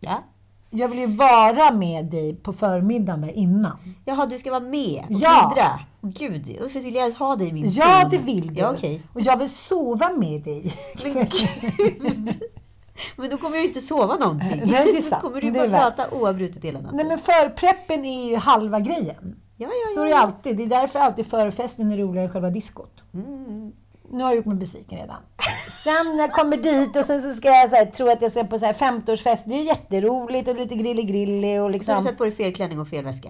Ja. 0.00 0.24
Jag 0.70 0.88
vill 0.88 0.98
ju 0.98 1.06
vara 1.06 1.70
med 1.70 2.04
dig 2.04 2.34
på 2.36 2.52
förmiddagen 2.52 3.20
där 3.20 3.32
innan. 3.32 3.76
Jaha, 4.04 4.26
du 4.26 4.38
ska 4.38 4.50
vara 4.50 4.60
med 4.60 5.02
och 5.08 5.12
Ja. 5.14 5.52
klidra? 5.54 5.70
Gud, 6.00 6.56
varför 6.60 6.80
skulle 6.80 6.98
jag 6.98 7.10
ha 7.10 7.36
dig 7.36 7.48
i 7.48 7.52
min 7.52 7.68
Ja, 7.70 7.98
säng? 8.00 8.08
det 8.10 8.18
vill 8.18 8.54
du. 8.54 8.60
Ja, 8.60 8.70
okej. 8.76 9.02
Och 9.14 9.20
jag 9.20 9.36
vill 9.36 9.48
sova 9.48 10.10
med 10.16 10.42
dig. 10.42 10.74
Men 11.04 11.12
gud! 11.14 12.42
Men 13.16 13.30
då 13.30 13.36
kommer 13.36 13.56
jag 13.56 13.62
ju 13.62 13.68
inte 13.68 13.80
sova 13.80 14.14
någonting. 14.16 14.62
Nej, 14.64 14.92
det 14.92 14.98
är 14.98 15.00
sant. 15.02 15.22
Då 15.22 15.28
kommer 15.28 15.40
du 15.40 15.48
är 15.48 15.68
bara 15.68 15.80
prata 15.80 16.04
oavbrutet 16.20 16.64
hela 16.64 16.80
natten. 16.80 16.96
Nej 16.96 17.06
men 17.06 17.18
förpreppen 17.18 18.04
är 18.04 18.28
ju 18.30 18.36
halva 18.36 18.80
grejen. 18.80 19.36
Ja, 19.56 19.68
ja, 19.68 19.94
Så 19.94 20.00
ja. 20.00 20.04
är 20.04 20.08
det 20.10 20.16
alltid. 20.16 20.56
Det 20.56 20.62
är 20.64 20.68
därför 20.68 20.98
alltid 20.98 21.26
förfesten 21.26 21.90
är 21.90 21.96
roligare 21.96 22.26
än 22.26 22.32
själva 22.32 22.50
diskot. 22.50 23.02
Nu 24.10 24.22
har 24.22 24.30
jag 24.30 24.36
gjort 24.36 24.46
mig 24.46 24.56
besviken 24.56 24.98
redan. 24.98 25.16
Sen 25.68 26.06
när 26.16 26.18
jag 26.18 26.32
kommer 26.32 26.56
dit 26.56 26.96
och 26.96 27.04
sen 27.04 27.22
så 27.22 27.32
ska 27.32 27.48
jag 27.48 27.70
så 27.70 27.76
här, 27.76 27.84
tro 27.84 28.10
att 28.10 28.22
jag 28.22 28.30
ska 28.30 28.44
på 28.44 28.58
så 28.58 28.66
här 28.66 28.72
50-årsfest. 28.72 29.42
Det 29.46 29.54
är 29.54 29.58
ju 29.58 29.64
jätteroligt 29.64 30.48
och 30.48 30.56
lite 30.56 30.74
grillig-grillig 30.74 31.50
och 31.52 31.56
Så 31.56 31.62
har 31.62 31.70
liksom... 31.70 31.96
du 31.96 32.02
satt 32.02 32.18
på 32.18 32.24
dig 32.24 32.32
fel 32.32 32.54
klänning 32.54 32.80
och 32.80 32.88
fel 32.88 33.04
väska? 33.04 33.28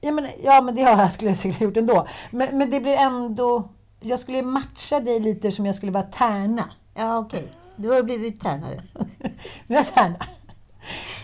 Ja 0.00 0.12
men, 0.12 0.28
ja, 0.44 0.60
men 0.60 0.74
det 0.74 0.82
har 0.82 1.02
jag 1.02 1.12
skulle 1.12 1.30
jag 1.30 1.38
säkert 1.38 1.60
gjort 1.60 1.76
ändå. 1.76 2.06
Men, 2.30 2.58
men 2.58 2.70
det 2.70 2.80
blir 2.80 2.96
ändå... 2.96 3.68
Jag 4.00 4.18
skulle 4.18 4.42
matcha 4.42 5.00
dig 5.00 5.20
lite 5.20 5.52
som 5.52 5.66
jag 5.66 5.74
skulle 5.74 5.92
vara 5.92 6.04
tärna. 6.04 6.70
Ja, 6.94 7.18
okej. 7.18 7.48
Du 7.76 7.88
har 7.88 8.02
blivit 8.02 8.40
tärnare. 8.40 8.84
Jag 9.66 9.78
är 9.78 9.84
tärna. 9.84 10.26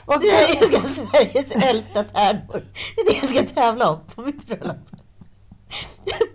Och, 0.05 0.15
Sverige 0.15 0.69
ska 0.69 0.87
Sveriges 0.87 1.53
äldsta 1.53 2.05
tärnor. 2.05 2.65
Det 2.97 3.01
är 3.01 3.13
det 3.13 3.19
jag 3.21 3.31
ska 3.31 3.55
tävla 3.61 3.91
om 3.91 4.01
på 4.15 4.23
mitt 4.23 4.47
bröllop. 4.47 4.77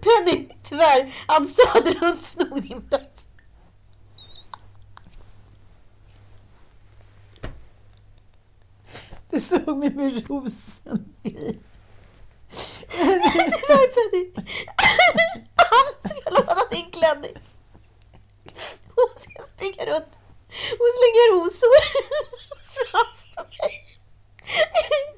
Penny, 0.02 0.48
tyvärr, 0.70 1.14
Ann 1.28 1.48
Söderlund 1.48 2.20
snod 2.20 2.62
din 2.62 2.82
plats. 2.90 3.26
du 9.32 9.40
såg 9.40 9.78
mig 9.78 9.90
med 9.90 10.30
rosen. 10.30 11.16
Tyvärr 12.90 13.88
Penny. 13.96 14.32
Ann 15.56 16.10
ska 16.10 16.30
låna 16.30 16.64
din 16.72 16.92
klänning. 16.92 17.38
Hon 18.96 19.10
ska 19.16 19.44
springa 19.44 19.86
runt 19.86 20.14
och 20.80 20.90
slänga 20.98 21.24
rosor 21.32 21.80
framför 22.76 23.44
mig. 23.58 23.74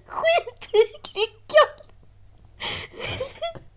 Skit 0.08 0.70
i 0.74 1.10
kryckan. 1.10 1.72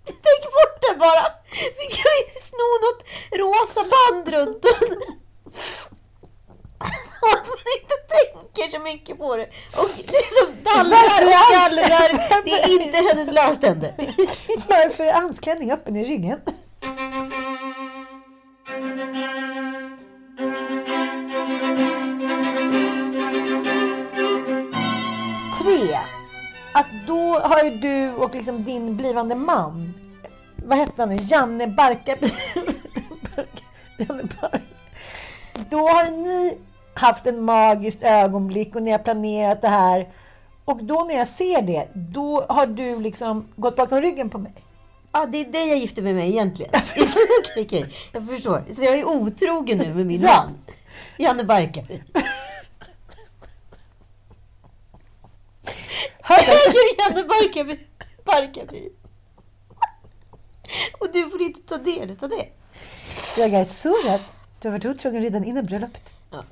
Tänk 0.06 0.42
bort 0.42 0.82
det 0.82 0.96
bara. 0.98 1.43
Vi 1.78 1.86
kan 1.96 2.12
ju 2.20 2.40
sno 2.40 2.68
något 2.84 3.02
rosa 3.42 3.80
band 3.80 4.28
runt 4.28 4.62
den. 4.62 4.98
Så 7.20 7.26
att 7.26 7.48
man 7.48 7.58
inte 7.80 7.94
tänker 8.16 8.78
så 8.78 8.84
mycket 8.84 9.18
på 9.18 9.36
det. 9.36 9.42
Och 9.76 9.88
det 10.08 10.16
är 10.16 10.44
som 10.44 10.54
dallrar 10.62 11.26
och 11.26 11.32
skallrar. 11.32 12.42
Det 12.44 12.50
är 12.50 12.82
inte 12.82 12.96
hennes 12.96 13.32
löständer. 13.32 13.92
Varför 14.68 15.04
är 15.04 15.12
Anns 15.12 15.40
klänning 15.40 15.72
öppen 15.72 15.96
i 15.96 16.04
ryggen? 16.04 16.40
Tre. 25.62 25.98
Att 26.74 26.86
då 27.06 27.38
har 27.38 27.62
ju 27.64 27.70
du 27.70 28.12
och 28.12 28.34
liksom 28.34 28.64
din 28.64 28.96
blivande 28.96 29.34
man, 29.34 29.94
vad 30.64 30.78
hette 30.78 31.02
han 31.02 31.08
nu, 31.08 31.18
Janne 31.20 31.66
Barkarby. 31.66 32.26
Janne 33.98 34.22
Bark. 34.40 34.62
Då 35.70 35.78
har 35.88 36.10
ni 36.10 36.58
haft 36.94 37.26
en 37.26 37.42
magiskt 37.42 38.02
ögonblick 38.02 38.76
och 38.76 38.82
ni 38.82 38.90
har 38.90 38.98
planerat 38.98 39.60
det 39.62 39.68
här. 39.68 40.08
Och 40.64 40.84
då 40.84 41.04
när 41.04 41.14
jag 41.14 41.28
ser 41.28 41.62
det, 41.62 41.88
då 41.94 42.44
har 42.48 42.66
du 42.66 43.00
liksom 43.00 43.48
gått 43.56 43.76
bakom 43.76 44.00
ryggen 44.00 44.30
på 44.30 44.38
mig. 44.38 44.52
Ja, 45.12 45.26
det 45.26 45.40
är 45.40 45.52
det 45.52 45.64
jag 45.64 45.78
gifter 45.78 46.02
mig 46.02 46.14
med 46.14 46.28
egentligen. 46.28 46.72
okej, 47.42 47.64
okej. 47.64 47.94
Jag 48.12 48.26
förstår. 48.28 48.64
Så 48.72 48.82
jag 48.82 48.98
är 48.98 49.04
otrogen 49.04 49.78
nu 49.78 49.94
med 49.94 50.06
min 50.06 50.20
Ja. 50.20 50.28
man. 50.28 50.58
Janne 51.18 51.44
Barkarby. 51.44 52.02
Äger 56.28 56.98
Janne 56.98 57.22
Barkarby. 57.28 57.78
Barkarby. 58.24 58.88
Och 61.04 61.12
du 61.12 61.30
får 61.30 61.42
inte 61.42 61.60
ta 61.60 61.76
del 61.76 62.10
utav 62.10 62.28
det. 62.28 62.46
Jag 63.40 63.52
är 63.60 63.64
så 63.64 63.94
rädd. 64.04 64.20
Du 64.60 64.68
har 64.68 64.72
varit 64.72 64.86
otrogen 64.86 65.22
redan 65.22 65.44
innan 65.44 65.64
bröllopet. 65.64 66.12
Ja. 66.30 66.44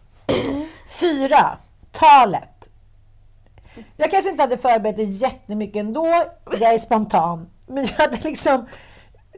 Fyra. 1.01 1.59
Talet. 1.93 2.69
Jag 3.97 4.11
kanske 4.11 4.31
inte 4.31 4.43
hade 4.43 4.59
förberett 4.59 4.97
det 4.97 5.03
jättemycket 5.03 5.77
ändå. 5.81 6.07
Jag 6.61 6.75
är 6.75 6.79
spontan. 6.79 7.49
Men 7.67 7.85
jag 7.85 7.93
hade 7.93 8.19
liksom... 8.29 8.67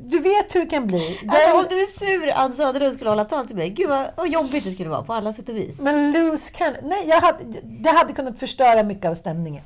Du 0.01 0.19
vet 0.19 0.55
hur 0.55 0.61
det 0.61 0.67
kan 0.67 0.87
bli. 0.87 1.19
Alltså 1.29 1.53
Den- 1.53 1.61
om 1.61 1.67
du 1.69 1.81
är 1.83 1.87
sur 1.87 2.33
Ann 2.35 2.55
Söderlund 2.55 2.95
skulle 2.95 3.11
hålla 3.11 3.25
tal 3.25 3.47
till 3.47 3.57
mig. 3.57 3.71
Gud 3.71 3.89
vad, 3.89 4.07
vad 4.17 4.29
jobbigt 4.29 4.65
det 4.65 4.71
skulle 4.71 4.91
vara 4.91 5.03
på 5.03 5.13
alla 5.13 5.33
sätt 5.33 5.49
och 5.49 5.57
vis. 5.57 5.81
Men 5.81 6.13
loose 6.13 6.53
kan... 6.53 6.77
Nej, 6.83 7.09
jag 7.09 7.21
hade, 7.21 7.45
det 7.63 7.91
hade 7.91 8.13
kunnat 8.13 8.39
förstöra 8.41 8.83
mycket 8.83 9.11
av 9.11 9.15
stämningen. 9.15 9.65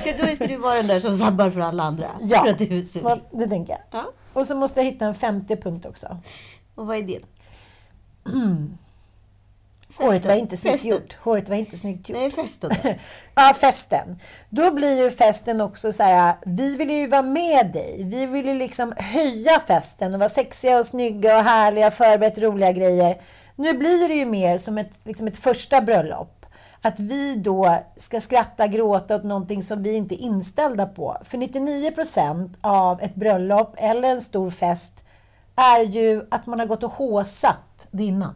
Ska, 0.00 0.12
då 0.26 0.34
ska 0.34 0.46
du 0.46 0.56
vara 0.56 0.74
den 0.74 0.86
där 0.86 1.00
som 1.00 1.16
sabbar 1.18 1.50
för 1.50 1.60
alla 1.60 1.82
andra. 1.82 2.10
Ja, 2.20 2.42
För 2.42 2.48
att 2.50 2.58
du 2.58 2.78
är 2.80 2.84
sur. 2.84 3.22
det 3.38 3.46
tänker 3.46 3.72
jag. 3.72 3.80
Ja. 3.90 4.12
Och 4.36 4.46
så 4.46 4.54
måste 4.54 4.80
jag 4.80 4.84
hitta 4.92 5.06
en 5.06 5.14
femte 5.14 5.56
punkt 5.56 5.86
också. 5.86 6.20
Och 6.74 6.86
vad 6.86 6.96
är 6.96 7.02
det? 7.02 7.20
Håret 9.96 10.12
Festen. 10.12 10.30
var 10.32 10.38
inte 10.38 10.56
snyggt 10.56 10.72
Festen. 10.72 10.90
gjort. 10.90 11.16
Håret 11.20 11.48
var 11.48 11.56
inte 11.56 11.76
snyggt 11.76 12.08
gjort. 12.08 12.18
Nej, 12.18 12.30
festen 12.30 12.70
då. 12.82 12.90
Ja, 13.34 13.54
festen. 13.54 14.18
Då 14.50 14.70
blir 14.70 15.02
ju 15.02 15.10
festen 15.10 15.60
också 15.60 15.92
så 15.92 16.02
här, 16.02 16.34
vi 16.46 16.76
vill 16.76 16.90
ju 16.90 17.06
vara 17.06 17.22
med 17.22 17.72
dig. 17.72 18.04
Vi 18.04 18.26
vill 18.26 18.46
ju 18.46 18.54
liksom 18.54 18.92
höja 18.96 19.60
festen 19.60 20.14
och 20.14 20.20
vara 20.20 20.28
sexiga 20.28 20.78
och 20.78 20.86
snygga 20.86 21.38
och 21.38 21.44
härliga, 21.44 21.90
förberett 21.90 22.38
roliga 22.38 22.72
grejer. 22.72 23.20
Nu 23.56 23.72
blir 23.72 24.08
det 24.08 24.14
ju 24.14 24.26
mer 24.26 24.58
som 24.58 24.78
ett, 24.78 24.98
liksom 25.04 25.26
ett 25.26 25.38
första 25.38 25.80
bröllop. 25.80 26.35
Att 26.82 27.00
vi 27.00 27.36
då 27.36 27.78
ska 27.96 28.20
skratta, 28.20 28.66
gråta 28.66 29.16
åt 29.16 29.24
någonting 29.24 29.62
som 29.62 29.82
vi 29.82 29.94
inte 29.94 30.14
är 30.14 30.24
inställda 30.24 30.86
på. 30.86 31.16
För 31.24 31.38
99% 31.38 32.54
av 32.60 33.02
ett 33.02 33.14
bröllop 33.14 33.74
eller 33.76 34.08
en 34.08 34.20
stor 34.20 34.50
fest 34.50 35.04
är 35.56 35.80
ju 35.80 36.26
att 36.30 36.46
man 36.46 36.58
har 36.58 36.66
gått 36.66 36.82
och 36.82 36.92
håsat 36.92 37.88
det 37.90 38.04
innan. 38.04 38.34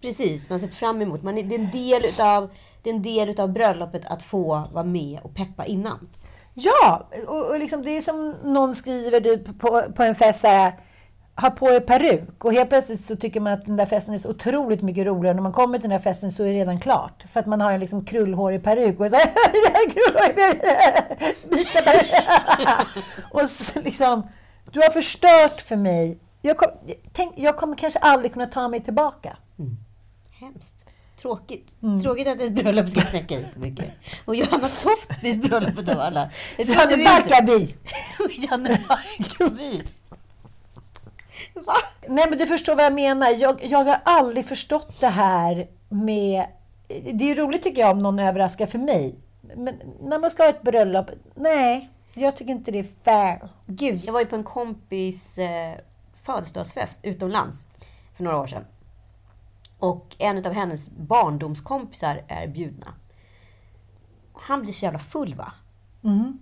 Precis, 0.00 0.50
man 0.50 0.60
har 0.60 0.66
sett 0.66 0.76
fram 0.76 1.02
emot. 1.02 1.22
Man 1.22 1.38
är, 1.38 1.42
det, 1.44 1.54
är 1.54 1.58
en 1.58 1.70
del 1.70 2.04
utav, 2.04 2.50
det 2.82 2.90
är 2.90 2.94
en 2.94 3.02
del 3.02 3.28
utav 3.28 3.52
bröllopet 3.52 4.06
att 4.06 4.22
få 4.22 4.68
vara 4.72 4.84
med 4.84 5.20
och 5.22 5.34
peppa 5.34 5.64
innan. 5.64 6.08
Ja, 6.54 7.08
och, 7.26 7.50
och 7.50 7.58
liksom 7.58 7.82
det 7.82 7.90
är 7.96 8.00
som 8.00 8.34
någon 8.44 8.74
skriver 8.74 9.20
typ 9.20 9.58
på, 9.58 9.82
på 9.96 10.02
en 10.02 10.14
fest 10.14 10.40
så 10.40 10.46
här, 10.46 10.74
ha 11.40 11.50
på 11.50 11.70
er 11.70 11.80
peruk. 11.80 12.44
Och 12.44 12.52
helt 12.52 12.68
plötsligt 12.68 13.00
så 13.00 13.16
tycker 13.16 13.40
man 13.40 13.52
att 13.52 13.64
den 13.64 13.76
där 13.76 13.86
festen 13.86 14.14
är 14.14 14.18
så 14.18 14.30
otroligt 14.30 14.82
mycket 14.82 15.06
roligare. 15.06 15.34
När 15.34 15.42
man 15.42 15.52
kommer 15.52 15.78
till 15.78 15.88
den 15.90 15.98
där 15.98 16.04
festen 16.04 16.30
så 16.30 16.42
är 16.42 16.46
det 16.46 16.54
redan 16.54 16.80
klart. 16.80 17.24
För 17.32 17.40
att 17.40 17.46
man 17.46 17.60
har 17.60 17.72
en 17.72 17.80
liksom 17.80 18.04
krullhårig 18.04 18.62
peruk. 18.62 19.00
Och 19.00 19.08
så 19.08 19.16
här, 19.16 19.26
krullhårig 19.90 20.36
peruk. 20.36 20.60
Byta 21.50 21.82
peruk. 21.82 22.10
och 23.30 23.48
så 23.48 23.80
liksom, 23.80 24.22
du 24.70 24.80
har 24.80 24.90
förstört 24.90 25.60
för 25.60 25.76
mig. 25.76 26.18
Jag, 26.42 26.56
kom, 26.56 26.68
tänk, 27.12 27.32
jag 27.36 27.56
kommer 27.56 27.76
kanske 27.76 27.98
aldrig 27.98 28.32
kunna 28.32 28.46
ta 28.46 28.68
mig 28.68 28.80
tillbaka. 28.80 29.36
Hemskt. 30.40 30.84
Tråkigt. 31.20 31.76
Tråkigt 32.02 32.28
att 32.28 32.40
ett 32.40 32.52
bröllop 32.52 32.88
ska 32.88 33.00
knäcka 33.00 33.34
dig 33.34 33.50
så 33.54 33.60
mycket. 33.60 33.92
Och 34.24 34.36
Johanna 34.36 34.68
Toftbys 34.68 35.36
bröllop 35.36 35.78
utav 35.78 36.00
alla. 36.00 36.30
Janne 36.58 37.04
Barkarby. 37.04 37.74
Janne 38.38 38.80
Barkarby. 38.88 39.82
Va? 41.54 41.74
Nej, 42.08 42.26
men 42.28 42.38
du 42.38 42.46
förstår 42.46 42.76
vad 42.76 42.84
jag 42.84 42.94
menar. 42.94 43.28
Jag, 43.28 43.64
jag 43.64 43.84
har 43.84 44.00
aldrig 44.04 44.46
förstått 44.46 45.00
det 45.00 45.08
här 45.08 45.68
med... 45.88 46.46
Det 47.12 47.30
är 47.30 47.36
roligt 47.36 47.62
tycker 47.62 47.80
jag 47.80 47.90
om 47.90 48.02
någon 48.02 48.18
överraskar 48.18 48.66
för 48.66 48.78
mig. 48.78 49.14
Men 49.56 49.74
när 50.00 50.18
man 50.18 50.30
ska 50.30 50.42
ha 50.42 50.50
ett 50.50 50.62
bröllop, 50.62 51.10
nej, 51.34 51.90
jag 52.14 52.36
tycker 52.36 52.52
inte 52.52 52.70
det 52.70 52.78
är 52.78 53.04
fair. 53.04 53.48
Gud, 53.66 54.00
jag 54.04 54.12
var 54.12 54.20
ju 54.20 54.26
på 54.26 54.36
en 54.36 54.44
kompis 54.44 55.38
eh, 55.38 55.74
födelsedagsfest 56.22 57.00
utomlands 57.02 57.66
för 58.16 58.24
några 58.24 58.38
år 58.38 58.46
sedan. 58.46 58.64
Och 59.78 60.16
en 60.18 60.46
av 60.46 60.52
hennes 60.52 60.90
barndomskompisar 60.90 62.24
är 62.28 62.46
bjudna. 62.46 62.94
han 64.32 64.62
blir 64.62 64.72
så 64.72 64.84
jävla 64.84 64.98
full 64.98 65.34
va? 65.34 65.52
Mm. 66.04 66.38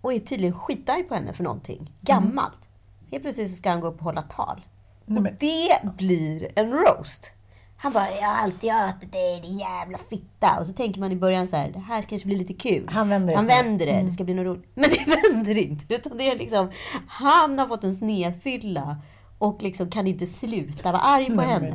Och 0.00 0.12
är 0.12 0.18
tydligen 0.18 0.54
skitarg 0.54 1.02
på 1.02 1.14
henne 1.14 1.32
för 1.32 1.44
någonting. 1.44 1.92
Gammalt. 2.00 2.68
Helt 3.10 3.22
plötsligt 3.22 3.50
så 3.50 3.56
ska 3.56 3.70
han 3.70 3.80
gå 3.80 3.86
upp 3.86 3.98
och 3.98 4.04
hålla 4.04 4.22
tal. 4.22 4.60
och 5.06 5.22
det 5.22 5.80
blir 5.96 6.48
en 6.56 6.72
roast. 6.72 7.30
Han 7.76 7.92
bara, 7.92 8.10
jag 8.20 8.28
har 8.28 8.44
alltid 8.44 8.70
hatat 8.70 9.12
dig 9.12 9.40
din 9.40 9.58
jävla 9.58 9.98
fitta. 9.98 10.58
Och 10.60 10.66
så 10.66 10.72
tänker 10.72 11.00
man 11.00 11.12
i 11.12 11.16
början 11.16 11.46
så 11.46 11.56
här, 11.56 11.70
det 11.70 11.78
här 11.78 12.02
kanske 12.02 12.26
blir 12.26 12.38
lite 12.38 12.52
kul. 12.52 12.88
Han 12.88 13.08
vänder 13.08 13.32
det 13.32 13.36
Han 13.36 13.46
vänder 13.46 13.86
det, 13.86 14.02
det 14.02 14.10
ska 14.10 14.24
bli 14.24 14.34
något 14.34 14.46
roligt. 14.46 14.70
Men 14.74 14.90
det 14.90 15.16
vänder 15.22 15.58
inte. 15.58 15.94
Utan 15.94 16.16
det 16.16 16.30
är 16.30 16.36
liksom, 16.36 16.70
han 17.06 17.58
har 17.58 17.68
fått 17.68 17.84
en 17.84 17.94
snedfylla 17.94 18.96
och 19.38 19.62
liksom 19.62 19.90
kan 19.90 20.06
inte 20.06 20.26
sluta 20.26 20.92
vara 20.92 21.02
arg 21.02 21.36
på 21.36 21.42
henne. 21.42 21.74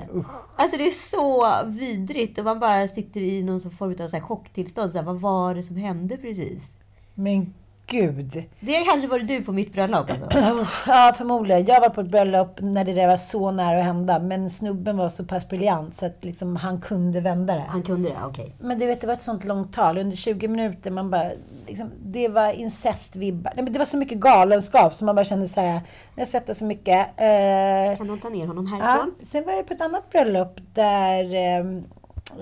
Alltså 0.55 0.77
det 0.77 0.87
är 0.87 0.91
så 0.91 1.47
vidrigt 1.69 2.37
och 2.37 2.45
man 2.45 2.59
bara 2.59 2.87
sitter 2.87 3.21
i 3.21 3.43
någon 3.43 3.71
form 3.71 3.95
av 3.99 4.07
så 4.07 4.17
här 4.17 4.23
chocktillstånd. 4.23 4.91
Så 4.91 4.97
här, 4.97 5.05
vad 5.05 5.21
var 5.21 5.55
det 5.55 5.63
som 5.63 5.75
hände 5.75 6.17
precis? 6.17 6.77
Men 7.13 7.53
gud. 7.87 8.43
Det 8.59 8.83
kanske 8.91 9.07
var 9.07 9.19
du 9.19 9.41
på 9.41 9.51
mitt 9.51 9.73
bröllop 9.73 10.11
alltså. 10.11 10.25
Ja, 10.87 11.13
förmodligen. 11.17 11.65
Jag 11.65 11.81
var 11.81 11.89
på 11.89 12.01
ett 12.01 12.07
bröllop 12.07 12.59
när 12.61 12.85
det 12.85 12.93
där 12.93 13.07
var 13.07 13.17
så 13.17 13.51
nära 13.51 13.79
att 13.79 13.85
hända. 13.85 14.19
Men 14.19 14.49
snubben 14.49 14.97
var 14.97 15.09
så 15.09 15.23
pass 15.25 15.49
briljant 15.49 15.93
så 15.95 16.05
att 16.05 16.23
liksom, 16.25 16.55
han 16.55 16.81
kunde 16.81 17.21
vända 17.21 17.55
det. 17.55 17.65
Han 17.67 17.83
kunde 17.83 18.09
det, 18.09 18.15
okej. 18.25 18.55
Men 18.59 18.79
du 18.79 18.85
vet, 18.85 19.01
det 19.01 19.07
var 19.07 19.13
ett 19.13 19.21
sånt 19.21 19.45
långt 19.45 19.73
tal. 19.73 19.97
Under 19.97 20.17
20 20.17 20.47
minuter, 20.47 20.91
man 20.91 21.09
bara... 21.09 21.29
Liksom, 21.67 21.91
det 22.05 22.27
var 22.27 22.51
incestvibbar. 22.51 23.51
Nej, 23.55 23.63
men 23.63 23.73
det 23.73 23.79
var 23.79 23.85
så 23.85 23.97
mycket 23.97 24.17
galenskap 24.19 24.93
så 24.93 25.05
man 25.05 25.15
bara 25.15 25.25
kände 25.25 25.47
så 25.47 25.61
här... 25.61 25.81
Jag 26.15 26.27
svettas 26.27 26.59
så 26.59 26.65
mycket. 26.65 27.07
Eh, 27.07 27.97
Kan 27.97 28.07
de 28.07 28.19
ta 28.19 28.29
ner 28.29 28.47
honom 28.47 28.67
ja, 28.71 28.85
härifrån? 28.85 29.15
sen 29.23 29.45
var 29.45 29.53
jag 29.53 29.67
på 29.67 29.73
ett 29.73 29.81
annat 29.81 30.09
bröllop 30.09 30.59
där 30.73 31.33
eh, 31.33 31.59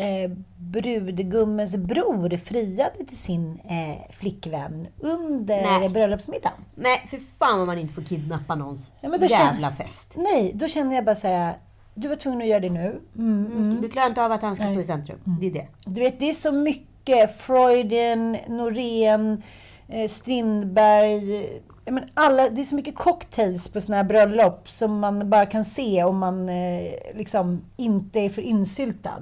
eh, 0.07 0.31
brudgummens 0.73 1.75
bror 1.75 2.37
friade 2.37 3.05
till 3.07 3.17
sin 3.17 3.59
eh, 3.63 4.11
flickvän 4.11 4.87
under 4.99 5.61
Nej. 5.79 5.89
bröllopsmiddagen. 5.89 6.57
Nej, 6.75 7.07
för 7.09 7.17
fan 7.17 7.57
vad 7.57 7.67
man 7.67 7.77
inte 7.79 7.93
får 7.93 8.01
kidnappa 8.01 8.55
någons 8.55 8.93
Ja, 9.01 9.09
jävla 9.11 9.27
känner- 9.29 9.71
fest. 9.71 10.13
Nej, 10.17 10.51
då 10.55 10.67
känner 10.67 10.95
jag 10.95 11.05
bara 11.05 11.15
så 11.15 11.27
här... 11.27 11.57
Du 11.95 12.07
var 12.07 12.15
tvungen 12.15 12.41
att 12.41 12.47
göra 12.47 12.59
det 12.59 12.69
nu. 12.69 13.01
Mm. 13.17 13.77
Du 13.81 13.89
klarar 13.89 14.07
inte 14.07 14.25
av 14.25 14.31
att 14.31 14.41
han 14.41 14.55
ska 14.55 14.65
stå 14.65 14.79
i 14.79 14.83
centrum. 14.83 15.19
Det 15.41 15.47
är 15.47 15.51
det. 15.53 15.67
Du 15.85 16.01
vet, 16.01 16.19
det 16.19 16.29
är 16.29 16.33
så 16.33 16.51
mycket 16.51 17.37
Freuden, 17.37 18.37
Norén, 18.47 19.43
eh, 19.89 20.09
Strindberg. 20.09 21.47
Jag 21.85 21.93
men 21.93 22.03
alla, 22.13 22.49
det 22.49 22.61
är 22.61 22.65
så 22.65 22.75
mycket 22.75 22.95
cocktails 22.95 23.69
på 23.69 23.81
såna 23.81 23.95
här 23.97 24.03
bröllop 24.03 24.69
som 24.69 24.99
man 24.99 25.29
bara 25.29 25.45
kan 25.45 25.65
se 25.65 26.03
om 26.03 26.17
man 26.17 26.49
eh, 26.49 26.83
liksom 27.15 27.61
inte 27.77 28.19
är 28.19 28.29
för 28.29 28.41
insyltad. 28.41 29.21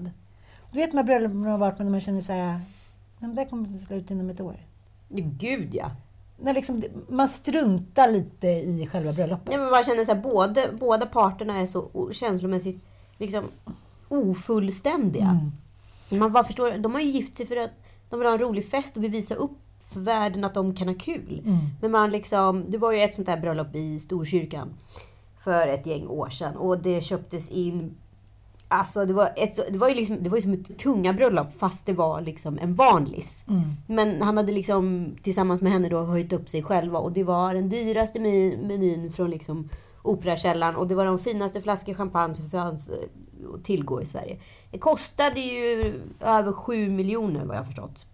Du 0.72 0.80
vet 0.80 0.92
de 0.92 0.98
här 0.98 1.04
bröllopen 1.04 1.40
man 1.40 1.52
har 1.52 1.58
varit 1.58 1.78
med 1.78 1.86
när 1.86 1.92
man 1.92 2.02
känner 2.02 2.22
så 2.22 2.34
här, 2.34 2.48
"Nej, 2.48 2.62
men 3.20 3.36
det 3.36 3.46
kommer 3.46 3.76
att 3.76 3.82
slut 3.82 4.12
inom 4.12 4.30
ett 4.30 4.42
år. 4.42 4.56
Gud 5.10 5.76
ja. 5.76 5.92
När 6.40 6.54
liksom, 6.54 6.84
man 7.10 7.30
struntar 7.30 8.12
lite 8.12 8.48
i 8.48 8.88
själva 8.92 9.14
bröllopet. 9.14 9.48
Nej, 9.48 9.58
men 9.58 9.70
man 9.72 9.84
känner 9.84 10.06
så 10.06 10.14
här, 10.14 10.22
både, 10.22 10.70
båda 10.80 11.06
parterna 11.06 11.60
är 11.60 11.66
så 11.66 12.10
känslomässigt 12.12 12.84
liksom, 13.18 13.44
ofullständiga. 14.08 15.26
Man 16.10 16.32
bara 16.32 16.44
förstår, 16.44 16.78
de 16.78 16.94
har 16.94 17.02
ju 17.02 17.10
gift 17.10 17.36
sig 17.36 17.46
för 17.48 17.58
att 17.58 17.72
de 18.10 18.20
vill 18.20 18.28
ha 18.28 18.34
en 18.34 18.40
rolig 18.42 18.70
fest 18.70 18.98
och 18.98 19.04
vill 19.04 19.12
visa 19.12 19.36
upp 19.36 19.58
för 19.80 20.00
världen 20.00 20.44
att 20.44 20.54
de 20.54 20.76
kan 20.76 20.88
ha 20.88 20.96
kul. 20.96 21.42
Men 21.82 21.92
man 21.92 22.12
liksom, 22.12 22.66
det 22.70 22.78
var 22.78 22.92
ju 22.92 23.00
ett 23.02 23.16
sånt 23.16 23.28
här 23.28 23.38
bröllop 23.38 23.76
i 23.76 24.00
Storkyrkan 24.00 24.74
för 25.44 25.68
ett 25.68 25.86
gäng 25.86 26.08
år 26.08 26.30
sedan 26.30 26.56
och 26.58 26.78
det 26.82 27.02
köptes 27.02 27.50
in 27.50 27.96
Alltså 28.74 29.06
det 29.06 29.14
var, 29.14 29.34
ett, 29.36 29.60
det 29.74 29.78
var 29.80 29.90
ju 29.90 29.96
liksom, 29.96 30.18
det 30.24 30.30
var 30.30 30.38
ju 30.38 30.42
som 30.42 30.54
ett 30.54 30.82
kungabröllop 30.82 31.48
fast 31.60 31.86
det 31.86 31.94
var 31.94 32.22
liksom 32.22 32.60
en 32.62 32.76
vanlis. 32.76 33.44
Men 33.88 34.22
han 34.22 34.38
hade 34.38 34.52
liksom 34.52 35.16
tillsammans 35.24 35.62
med 35.62 35.72
henne 35.72 35.90
då 35.90 36.04
höjt 36.04 36.34
upp 36.34 36.50
sig 36.50 36.64
själva 36.64 37.00
och 37.00 37.12
det 37.12 37.24
var 37.24 37.54
den 37.54 37.70
dyraste 37.70 38.20
me- 38.20 38.68
menyn 38.68 39.12
från 39.14 39.30
liksom 39.30 39.70
Operakällaren 40.04 40.76
och 40.76 40.88
det 40.88 40.96
var 40.96 41.06
de 41.06 41.20
finaste 41.20 41.62
flaskor 41.62 41.94
champagne 41.94 42.36
som 42.36 42.50
fanns 42.50 42.90
eh, 42.90 42.96
att 43.56 43.64
tillgå 43.64 44.02
i 44.02 44.06
Sverige. 44.06 44.38
Det 44.72 44.78
kostade 44.78 45.40
ju 45.40 45.94
över 46.20 46.52
7 46.52 46.90
miljoner 46.90 47.46
vad 47.46 47.58
jag 47.58 47.66
förstått. 47.66 48.06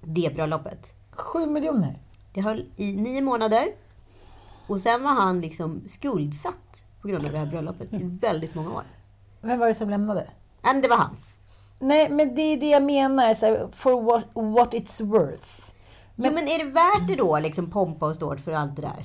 Det 0.00 0.34
bröllopet. 0.34 0.94
Sju 1.10 1.46
miljoner. 1.46 1.98
Det 2.34 2.40
höll 2.40 2.64
i 2.76 2.96
nio 2.96 3.22
månader. 3.22 3.64
Och 4.66 4.80
sen 4.80 5.02
var 5.02 5.10
han 5.12 5.40
liksom 5.40 5.80
skuldsatt 5.86 6.84
på 7.02 7.08
grund 7.08 7.26
av 7.26 7.32
det 7.32 7.38
här 7.38 7.46
bröllopet 7.46 7.92
i 7.92 7.98
väldigt 8.02 8.54
många 8.54 8.70
år. 8.70 8.82
Vem 9.44 9.58
var 9.58 9.66
det 9.66 9.74
som 9.74 9.90
lämnade? 9.90 10.26
Nej, 10.64 10.82
det 10.82 10.88
var 10.88 10.96
han. 10.96 11.16
Nej, 11.78 12.08
men 12.08 12.34
det 12.34 12.42
är 12.42 12.56
det 12.56 12.70
jag 12.70 12.82
menar. 12.82 13.34
Så 13.34 13.68
for 13.72 14.02
what, 14.02 14.24
what 14.34 14.74
it's 14.74 15.04
worth. 15.04 15.72
Men, 16.14 16.26
jo, 16.26 16.34
men 16.34 16.48
är 16.48 16.58
det 16.58 16.70
värt 16.70 17.08
det 17.08 17.14
då, 17.16 17.38
liksom 17.38 17.70
pompa 17.70 18.06
och 18.06 18.14
ståt 18.14 18.40
för 18.40 18.52
allt 18.52 18.76
det 18.76 18.82
där? 18.82 19.04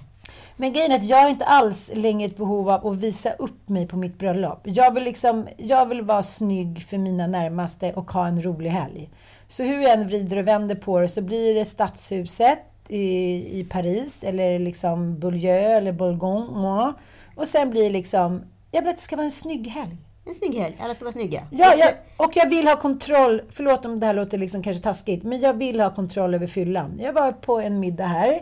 Men 0.57 0.73
grejen 0.73 0.91
är 0.91 0.95
att 0.95 1.03
jag 1.03 1.17
har 1.17 1.29
inte 1.29 1.45
alls 1.45 1.91
längre 1.95 2.25
ett 2.25 2.37
behov 2.37 2.69
av 2.69 2.87
att 2.87 2.97
visa 2.97 3.31
upp 3.31 3.69
mig 3.69 3.87
på 3.87 3.97
mitt 3.97 4.19
bröllop. 4.19 4.59
Jag 4.63 4.93
vill, 4.93 5.03
liksom, 5.03 5.47
jag 5.57 5.85
vill 5.85 6.01
vara 6.01 6.23
snygg 6.23 6.83
för 6.83 6.97
mina 6.97 7.27
närmaste 7.27 7.93
och 7.93 8.11
ha 8.11 8.27
en 8.27 8.41
rolig 8.43 8.69
helg. 8.69 9.09
Så 9.47 9.63
hur 9.63 9.81
jag 9.81 9.93
än 9.93 10.07
vrider 10.07 10.37
och 10.37 10.47
vänder 10.47 10.75
på 10.75 10.99
det 10.99 11.07
så 11.07 11.21
blir 11.21 11.55
det 11.55 11.65
Stadshuset 11.65 12.59
i, 12.87 13.59
i 13.59 13.67
Paris 13.69 14.23
eller 14.23 14.59
liksom 14.59 15.19
Beaulieu 15.19 15.77
eller 15.77 15.91
Bourgogne. 15.91 16.93
Och 17.35 17.47
sen 17.47 17.69
blir 17.69 17.83
det 17.83 17.89
liksom, 17.89 18.41
jag 18.71 18.81
vill 18.81 18.89
att 18.89 18.95
det 18.95 19.01
ska 19.01 19.15
vara 19.15 19.25
en 19.25 19.31
snygg 19.31 19.67
helg. 19.67 19.97
En 20.29 20.35
snygg 20.35 20.55
helg. 20.55 20.77
Alla 20.79 20.93
ska 20.93 21.05
vara 21.05 21.11
snygga. 21.11 21.47
Ja, 21.51 21.75
jag, 21.75 21.93
och 22.17 22.31
jag 22.35 22.49
vill 22.49 22.67
ha 22.67 22.75
kontroll, 22.75 23.41
förlåt 23.49 23.85
om 23.85 23.99
det 23.99 24.05
här 24.05 24.13
låter 24.13 24.37
liksom 24.37 24.63
kanske 24.63 24.83
taskigt, 24.83 25.23
men 25.23 25.39
jag 25.39 25.53
vill 25.53 25.79
ha 25.79 25.93
kontroll 25.93 26.33
över 26.33 26.47
fyllan. 26.47 26.99
Jag 26.99 27.13
var 27.13 27.31
på 27.31 27.59
en 27.59 27.79
middag 27.79 28.05
här 28.05 28.41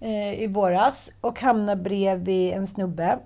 eh, 0.00 0.42
i 0.42 0.46
våras 0.46 1.10
och 1.20 1.40
hamnade 1.40 1.82
bredvid 1.82 2.52
en 2.52 2.66
snubbe 2.66 3.18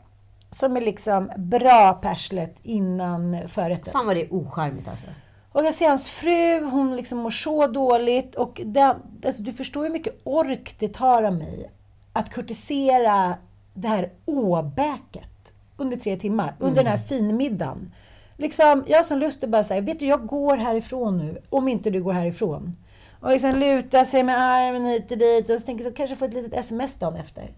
som 0.51 0.77
är 0.77 0.81
liksom 0.81 1.31
bra 1.37 1.93
perslet 1.93 2.61
innan 2.63 3.49
förrätten. 3.49 3.93
Fan 3.93 4.07
vad 4.07 4.17
det 4.17 4.23
är 4.23 4.35
ocharmigt 4.35 4.89
alltså. 4.89 5.07
Och 5.53 5.65
jag 5.65 5.75
ser 5.75 5.89
hans 5.89 6.09
fru, 6.09 6.65
hon 6.65 6.97
liksom 6.97 7.19
mår 7.19 7.31
så 7.31 7.67
dåligt 7.67 8.35
och 8.35 8.61
det, 8.65 8.97
alltså, 9.25 9.43
du 9.43 9.53
förstår 9.53 9.83
hur 9.83 9.91
mycket 9.91 10.21
ork 10.25 10.75
det 10.79 10.89
tar 10.89 11.23
av 11.23 11.35
mig 11.35 11.71
att 12.13 12.31
kurtisera 12.31 13.35
det 13.75 13.89
här 13.89 14.13
åbäket 14.25 15.53
under 15.77 15.97
tre 15.97 16.17
timmar, 16.17 16.55
under 16.59 16.77
den 16.77 16.87
här 16.93 16.99
finmiddagen. 16.99 17.93
Liksom, 18.41 18.85
jag 18.87 18.99
har 18.99 19.05
sån 19.05 19.19
lust 19.19 19.45
att 19.45 19.51
bara 19.51 19.65
säga, 19.65 19.81
vet 19.81 20.01
du, 20.01 20.07
jag 20.07 20.27
går 20.27 20.57
härifrån 20.57 21.19
nu, 21.19 21.43
om 21.51 21.69
inte 21.69 21.91
du 21.91 22.03
går 22.03 22.13
härifrån. 22.13 22.77
Och 23.21 23.31
liksom 23.31 23.53
luta 23.53 24.05
sig 24.05 24.23
med 24.23 24.41
armen 24.41 24.85
hit 24.85 25.11
och 25.11 25.19
dit 25.19 25.51
och 25.51 25.61
så 25.61 25.67
tänker 25.67 25.85
jag, 25.85 25.93
så 25.93 25.97
kanske 25.97 26.17
få 26.17 26.25
ett 26.25 26.35
litet 26.35 26.55
sms 26.55 26.95
dagen 26.95 27.17
efter. 27.17 27.53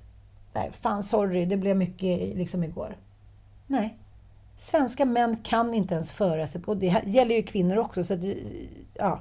Nej, 0.53 0.71
fan 0.73 1.03
sorry, 1.03 1.45
det 1.45 1.57
blev 1.57 1.77
mycket 1.77 2.37
liksom 2.37 2.65
igår. 2.65 2.97
Nej. 3.67 3.99
Svenska 4.57 5.05
män 5.05 5.37
kan 5.37 5.75
inte 5.75 5.95
ens 5.95 6.13
föra 6.13 6.47
sig 6.47 6.61
på, 6.61 6.75
det 6.75 7.03
gäller 7.07 7.35
ju 7.35 7.43
kvinnor 7.43 7.79
också, 7.79 8.05
så 8.05 8.15
att, 8.15 8.21
ja. 8.95 9.21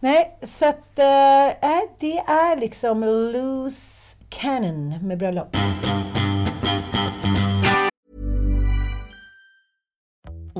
Nej, 0.00 0.38
så 0.42 0.68
att 0.68 0.98
äh, 0.98 1.80
det 2.00 2.18
är 2.18 2.60
liksom 2.60 3.04
loose 3.04 4.16
cannon 4.28 5.08
med 5.08 5.18
bröllop. 5.18 5.56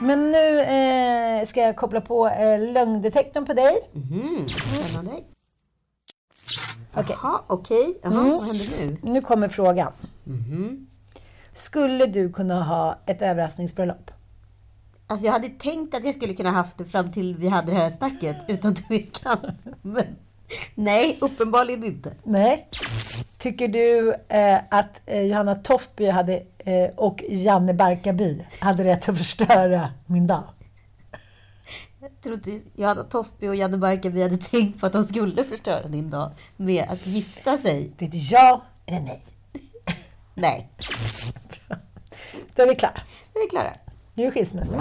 Men 0.00 0.30
nu 0.30 0.60
eh, 0.60 1.44
ska 1.46 1.60
jag 1.60 1.76
koppla 1.76 2.00
på 2.00 2.28
eh, 2.28 2.72
lögndetektorn 2.72 3.44
på 3.46 3.52
dig. 3.52 3.74
Mm, 3.94 4.48
spännande. 4.48 5.12
Okej. 6.94 7.16
Jaha, 7.22 7.40
okej. 7.46 7.98
Jaha, 8.02 8.12
Mm. 8.12 8.30
Vad 8.30 8.46
händer 8.46 8.86
nu? 9.02 9.12
Nu 9.12 9.20
kommer 9.20 9.48
frågan. 9.48 9.92
Mhm. 10.24 10.86
Skulle 11.52 12.06
du 12.06 12.32
kunna 12.32 12.62
ha 12.62 12.98
ett 13.06 13.22
överraskningsbröllop? 13.22 14.10
Alltså 15.06 15.26
jag 15.26 15.32
hade 15.32 15.48
tänkt 15.48 15.94
att 15.94 16.04
jag 16.04 16.14
skulle 16.14 16.34
kunna 16.34 16.50
haft 16.50 16.78
det 16.78 16.84
fram 16.84 17.12
till 17.12 17.36
vi 17.36 17.48
hade 17.48 17.72
det 17.72 17.78
här 17.78 17.90
snacket, 17.90 18.36
utan 18.48 18.74
tvekan. 18.74 19.38
Men 19.82 20.04
nej, 20.74 21.18
uppenbarligen 21.20 21.84
inte. 21.84 22.14
Nej. 22.22 22.68
Tycker 23.38 23.68
du 23.68 24.14
eh, 24.28 24.58
att 24.70 25.02
eh, 25.06 25.22
Johanna 25.22 25.54
Toftby 25.54 26.08
hade, 26.08 26.34
eh, 26.58 26.90
och 26.96 27.22
Janne 27.28 27.74
Barkarby 27.74 28.46
hade 28.58 28.84
rätt 28.84 29.08
att 29.08 29.18
förstöra 29.18 29.88
min 30.06 30.26
dag? 30.26 30.44
Jag 32.00 32.20
tror 32.20 32.34
inte 32.34 32.60
Johanna 32.74 33.02
Toftby 33.02 33.48
och 33.48 33.56
Janne 33.56 33.76
Barkarby 33.78 34.22
hade 34.22 34.36
tänkt 34.36 34.80
på 34.80 34.86
att 34.86 34.92
de 34.92 35.04
skulle 35.04 35.44
förstöra 35.44 35.88
din 35.88 36.10
dag 36.10 36.32
med 36.56 36.84
att 36.88 37.06
gifta 37.06 37.58
sig. 37.58 37.92
Det 37.98 38.04
är 38.04 38.08
ett 38.08 38.30
ja 38.32 38.62
eller 38.86 39.00
nej. 39.00 39.24
Nej, 40.34 40.70
Då 42.56 42.62
är 42.62 42.68
vi 42.68 42.74
klara. 42.74 43.00
nu 43.34 43.40
är 43.40 43.44
vi 43.44 43.50
klara. 43.50 43.72
Nu 44.14 44.22
är 44.22 44.26
det 44.26 44.32
skilsmässa. 44.32 44.76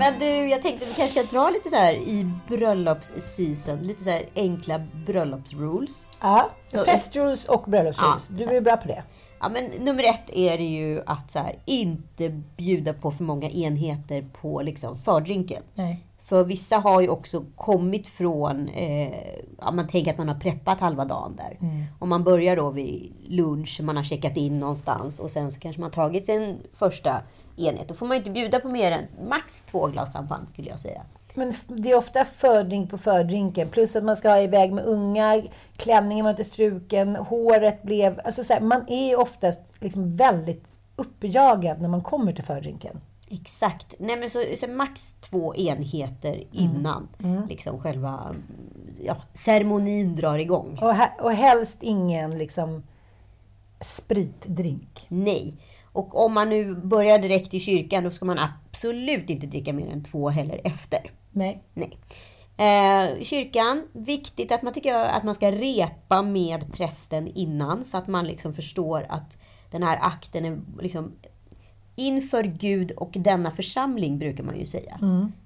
Men 0.00 0.18
du, 0.18 0.48
jag 0.48 0.62
tänkte 0.62 0.84
att 0.84 0.90
vi 0.90 0.94
kanske 0.94 1.24
ska 1.24 1.36
dra 1.36 1.50
lite 1.50 1.70
så 1.70 1.76
här 1.76 1.92
i 1.94 2.30
bröllopsseason, 2.48 3.78
lite 3.78 4.04
så 4.04 4.10
här 4.10 4.22
enkla 4.34 4.78
bröllopsrules. 5.06 6.06
Ja, 6.20 6.50
Så- 6.68 6.84
festrules 6.84 7.44
och 7.48 7.62
bröllopsrules. 7.66 8.30
Ja, 8.38 8.46
du 8.46 8.56
är 8.56 8.60
bra 8.60 8.76
på 8.76 8.88
det. 8.88 9.02
Ja, 9.40 9.48
men 9.48 9.64
nummer 9.84 10.02
ett 10.04 10.30
är 10.34 10.58
det 10.58 10.64
ju 10.64 11.02
att 11.06 11.30
så 11.30 11.38
här, 11.38 11.58
inte 11.64 12.28
bjuda 12.56 12.92
på 12.92 13.10
för 13.10 13.24
många 13.24 13.50
enheter 13.50 14.28
på 14.40 14.62
liksom, 14.62 14.96
fördrinken. 14.96 15.62
Nej. 15.74 16.04
För 16.30 16.44
vissa 16.44 16.76
har 16.76 17.00
ju 17.00 17.08
också 17.08 17.44
kommit 17.56 18.08
från, 18.08 18.68
eh, 18.68 19.34
ja, 19.58 19.70
man 19.72 19.86
tänker 19.88 20.10
att 20.10 20.18
man 20.18 20.28
har 20.28 20.34
preppat 20.34 20.80
halva 20.80 21.04
dagen 21.04 21.36
där. 21.36 21.58
Om 21.98 22.08
man 22.08 22.24
börjar 22.24 22.56
då 22.56 22.70
vid 22.70 23.12
lunch, 23.28 23.80
man 23.82 23.96
har 23.96 24.04
checkat 24.04 24.36
in 24.36 24.60
någonstans 24.60 25.18
och 25.18 25.30
sen 25.30 25.50
så 25.50 25.60
kanske 25.60 25.80
man 25.80 25.86
har 25.86 25.94
tagit 25.94 26.26
sin 26.26 26.58
första 26.74 27.22
enhet. 27.56 27.88
Då 27.88 27.94
får 27.94 28.06
man 28.06 28.16
ju 28.16 28.18
inte 28.18 28.30
bjuda 28.30 28.60
på 28.60 28.68
mer 28.68 28.92
än 28.92 29.28
max 29.28 29.62
två 29.62 29.86
glas 29.86 30.12
champagne 30.12 30.46
skulle 30.46 30.68
jag 30.68 30.78
säga. 30.78 31.02
Men 31.34 31.52
det 31.66 31.90
är 31.90 31.96
ofta 31.96 32.24
fördrink 32.24 32.90
på 32.90 32.98
fördrinken. 32.98 33.68
Plus 33.68 33.96
att 33.96 34.04
man 34.04 34.16
ska 34.16 34.28
ha 34.28 34.40
iväg 34.40 34.72
med 34.72 34.84
ungar, 34.84 35.42
klänningen 35.76 36.24
var 36.24 36.30
inte 36.30 36.44
struken, 36.44 37.16
håret 37.16 37.82
blev... 37.82 38.20
Alltså 38.24 38.42
så 38.42 38.52
här, 38.52 38.60
man 38.60 38.84
är 38.88 39.08
ju 39.08 39.16
oftast 39.16 39.60
liksom 39.80 40.16
väldigt 40.16 40.64
uppjagad 40.96 41.80
när 41.80 41.88
man 41.88 42.02
kommer 42.02 42.32
till 42.32 42.44
fördrinken. 42.44 43.00
Exakt. 43.32 43.94
Nej, 43.98 44.16
men 44.16 44.30
så, 44.30 44.42
så 44.56 44.68
max 44.68 45.14
två 45.20 45.54
enheter 45.54 46.44
innan 46.52 47.08
liksom 47.48 47.78
själva 47.78 48.26
mm, 48.30 48.42
ja, 49.04 49.16
ceremonin 49.34 50.14
drar 50.14 50.38
igång. 50.38 50.78
Och, 50.82 50.92
he- 50.92 51.20
och 51.20 51.32
helst 51.32 51.78
ingen 51.80 52.38
liksom 52.38 52.82
spritdrink. 53.80 55.06
Nej. 55.08 55.54
Och 55.92 56.24
om 56.24 56.32
man 56.34 56.48
nu 56.50 56.74
börjar 56.74 57.18
direkt 57.18 57.54
i 57.54 57.60
kyrkan, 57.60 58.04
då 58.04 58.10
ska 58.10 58.24
man 58.24 58.38
absolut 58.38 59.30
inte 59.30 59.46
dricka 59.46 59.72
mer 59.72 59.88
än 59.88 60.04
två 60.04 60.28
heller 60.28 60.60
efter. 60.64 61.10
Nej. 61.32 61.62
Nej. 61.74 61.98
Eh, 62.56 63.22
kyrkan, 63.22 63.88
viktigt 63.92 64.52
att 64.52 64.62
man 64.62 64.72
tycker 64.72 64.94
att 64.94 65.22
man 65.22 65.34
ska 65.34 65.52
repa 65.52 66.22
med 66.22 66.72
prästen 66.72 67.28
innan 67.34 67.84
så 67.84 67.96
att 67.96 68.06
man 68.06 68.26
liksom 68.26 68.54
förstår 68.54 69.06
att 69.08 69.38
den 69.70 69.82
här 69.82 69.98
akten 70.02 70.44
är 70.44 70.60
liksom 70.80 71.12
inför 72.00 72.42
Gud 72.42 72.90
och 72.90 73.10
denna 73.12 73.50
församling 73.50 74.18
brukar 74.18 74.44
man 74.44 74.58
ju 74.58 74.66
säga. 74.66 74.98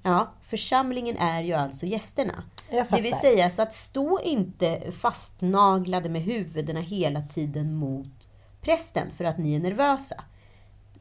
Ja, 0.02 0.32
församlingen 0.42 1.16
är 1.16 1.42
ju 1.42 1.52
alltså 1.52 1.86
gästerna. 1.86 2.44
Det 2.90 3.00
vill 3.00 3.12
säga 3.14 3.50
så 3.50 3.62
att 3.62 3.72
stå 3.72 4.20
inte 4.24 4.92
fastnaglade 5.00 6.08
med 6.08 6.22
huvudena 6.22 6.80
hela 6.80 7.22
tiden 7.22 7.74
mot 7.74 8.28
prästen 8.60 9.10
för 9.16 9.24
att 9.24 9.38
ni 9.38 9.54
är 9.54 9.60
nervösa. 9.60 10.14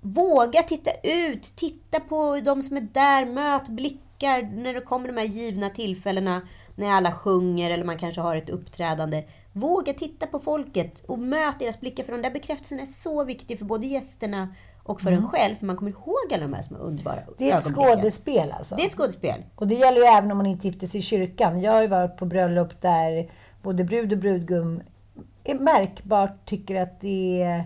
Våga 0.01 0.63
titta 0.63 0.91
ut, 1.03 1.55
titta 1.55 1.99
på 1.99 2.39
de 2.39 2.61
som 2.61 2.77
är 2.77 2.87
där, 2.93 3.25
möt 3.25 3.67
blickar 3.67 4.41
när 4.41 4.73
det 4.73 4.81
kommer 4.81 5.07
de 5.07 5.17
här 5.17 5.25
givna 5.25 5.69
tillfällena 5.69 6.41
när 6.75 6.91
alla 6.91 7.11
sjunger 7.11 7.71
eller 7.71 7.83
man 7.83 7.97
kanske 7.97 8.21
har 8.21 8.35
ett 8.35 8.49
uppträdande. 8.49 9.23
Våga 9.51 9.93
titta 9.93 10.27
på 10.27 10.39
folket 10.39 11.03
och 11.07 11.19
möt 11.19 11.59
deras 11.59 11.79
blickar 11.79 12.03
för 12.03 12.11
de 12.11 12.21
där 12.21 12.31
bekräftelserna 12.31 12.81
är 12.81 12.85
så 12.85 13.23
viktig 13.23 13.57
för 13.57 13.65
både 13.65 13.87
gästerna 13.87 14.55
och 14.83 15.01
för 15.01 15.11
en 15.11 15.27
själv 15.27 15.55
för 15.55 15.65
man 15.65 15.75
kommer 15.75 15.91
ihåg 15.91 16.33
alla 16.33 16.41
de 16.41 16.53
här 16.53 16.61
små 16.61 16.77
underbara 16.77 17.21
Mm. 17.21 17.33
Det 17.37 17.51
är 17.51 17.57
ett 17.57 17.63
skådespel 17.63 18.51
alltså. 18.51 18.75
Det 18.75 18.81
är 18.81 18.87
ett 18.87 18.93
skådespel. 18.93 19.43
Och 19.55 19.67
det 19.67 19.75
gäller 19.75 19.97
ju 19.97 20.03
även 20.03 20.31
om 20.31 20.37
man 20.37 20.45
inte 20.45 20.67
gifter 20.67 20.87
sig 20.87 20.99
i 20.99 21.01
kyrkan. 21.01 21.61
Jag 21.61 21.71
har 21.71 21.81
ju 21.81 21.87
varit 21.87 22.17
på 22.17 22.25
bröllop 22.25 22.81
där 22.81 23.29
både 23.61 23.83
brud 23.83 24.13
och 24.13 24.19
brudgum 24.19 24.81
är 25.43 25.55
märkbart 25.55 26.45
tycker 26.45 26.81
att 26.81 27.01
det 27.01 27.43
är 27.43 27.63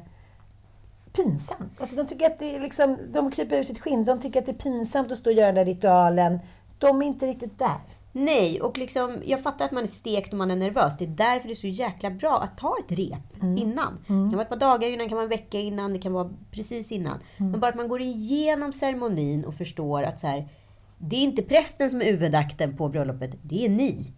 pinsamt. 1.14 1.82
Alltså 1.82 1.96
de 1.96 2.08
tycker 2.08 2.26
att 2.26 2.38
det 2.38 2.56
är 2.56 2.60
liksom, 2.60 2.98
de 3.14 3.32
kryper 3.32 3.58
ur 3.58 3.64
sitt 3.64 3.80
skinn. 3.80 4.06
De 4.06 4.20
tycker 4.20 4.40
att 4.40 4.46
det 4.46 4.52
är 4.52 4.72
pinsamt 4.72 5.12
att 5.12 5.18
stå 5.18 5.30
och 5.30 5.36
göra 5.36 5.46
den 5.46 5.56
där 5.56 5.66
ritualen. 5.66 6.40
De 6.78 7.02
är 7.02 7.06
inte 7.06 7.28
riktigt 7.28 7.60
där. 7.60 7.97
Nej, 8.20 8.62
och 8.62 8.78
liksom, 8.78 9.22
jag 9.26 9.44
fattar 9.44 9.66
att 9.66 9.72
man 9.72 9.84
är 9.84 9.88
stekt 9.88 10.32
och 10.32 10.38
man 10.38 10.52
är 10.52 10.56
nervös. 10.56 10.98
Det 10.98 11.06
är 11.06 11.10
därför 11.10 11.48
det 11.48 11.54
är 11.54 11.56
så 11.56 11.68
jäkla 11.68 12.10
bra 12.10 12.40
att 12.40 12.58
ta 12.58 12.76
ett 12.80 12.92
rep 12.98 13.44
innan. 13.58 14.00
Det 14.02 14.08
kan 14.08 14.32
vara 14.32 14.42
ett 14.42 14.50
par 14.50 14.56
dagar 14.56 14.88
innan, 14.88 15.00
det 15.00 15.10
kan 15.10 15.16
vara 15.16 15.24
en 15.24 15.30
vecka 15.30 15.60
innan, 15.60 15.94
det 15.94 16.00
kan 16.00 16.14
vara 16.14 16.30
precis 16.52 16.92
innan. 16.92 17.20
Men 17.38 17.60
bara 17.60 17.70
att 17.70 17.76
man 17.76 17.88
går 17.88 18.02
igenom 18.02 18.74
ceremonin 18.74 19.46
och 19.46 19.56
förstår 19.56 20.04
att 20.04 20.20
så 20.20 20.28
här, 20.28 20.50
det 20.98 21.16
är 21.16 21.24
inte 21.24 21.44
prästen 21.44 21.90
som 21.90 22.02
är 22.02 22.06
huvudakten 22.06 22.78
på 22.78 22.90
bröllopet, 22.90 23.38
det 23.42 23.66
är 23.66 23.70
ni. 23.70 24.14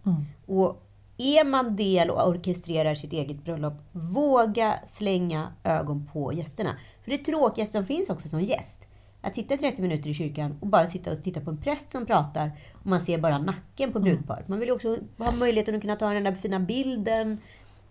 Och 0.46 0.86
är 1.18 1.44
man 1.44 1.76
del 1.76 2.10
och 2.10 2.28
orkestrerar 2.28 2.94
sitt 2.94 3.12
eget 3.12 3.44
bröllop, 3.44 3.74
våga 3.92 4.74
slänga 4.86 5.48
ögon 5.64 6.08
på 6.12 6.32
gästerna. 6.32 6.76
För 7.04 7.10
det 7.10 7.18
tråkigaste 7.18 7.72
som 7.72 7.86
finns 7.86 8.10
också 8.10 8.28
som 8.28 8.40
gäst, 8.40 8.88
att 9.22 9.34
sitta 9.34 9.56
30 9.56 9.82
minuter 9.82 10.10
i 10.10 10.14
kyrkan 10.14 10.58
och 10.60 10.66
bara 10.66 10.86
sitta 10.86 11.12
och 11.12 11.22
titta 11.22 11.40
på 11.40 11.50
en 11.50 11.56
präst 11.56 11.92
som 11.92 12.06
pratar 12.06 12.50
och 12.74 12.86
man 12.86 13.00
ser 13.00 13.18
bara 13.18 13.38
nacken 13.38 13.92
på 13.92 14.00
brudparet. 14.00 14.48
Man 14.48 14.58
vill 14.58 14.68
ju 14.68 14.74
också 14.74 14.96
ha 15.18 15.32
möjligheten 15.32 15.74
att 15.74 15.80
kunna 15.80 15.96
ta 15.96 16.10
den 16.12 16.24
där 16.24 16.34
fina 16.34 16.60
bilden 16.60 17.38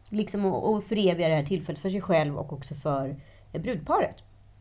liksom 0.10 0.46
och, 0.46 0.74
och 0.74 0.84
föreviga 0.84 1.30
det 1.30 1.36
här 1.36 1.44
tillfället 1.46 1.82
för 1.82 1.90
sig 1.90 2.02
själv 2.02 2.38
och 2.38 2.54
också 2.54 2.76
för 2.76 3.22
eh, 3.54 3.62
brudparet. 3.62 4.16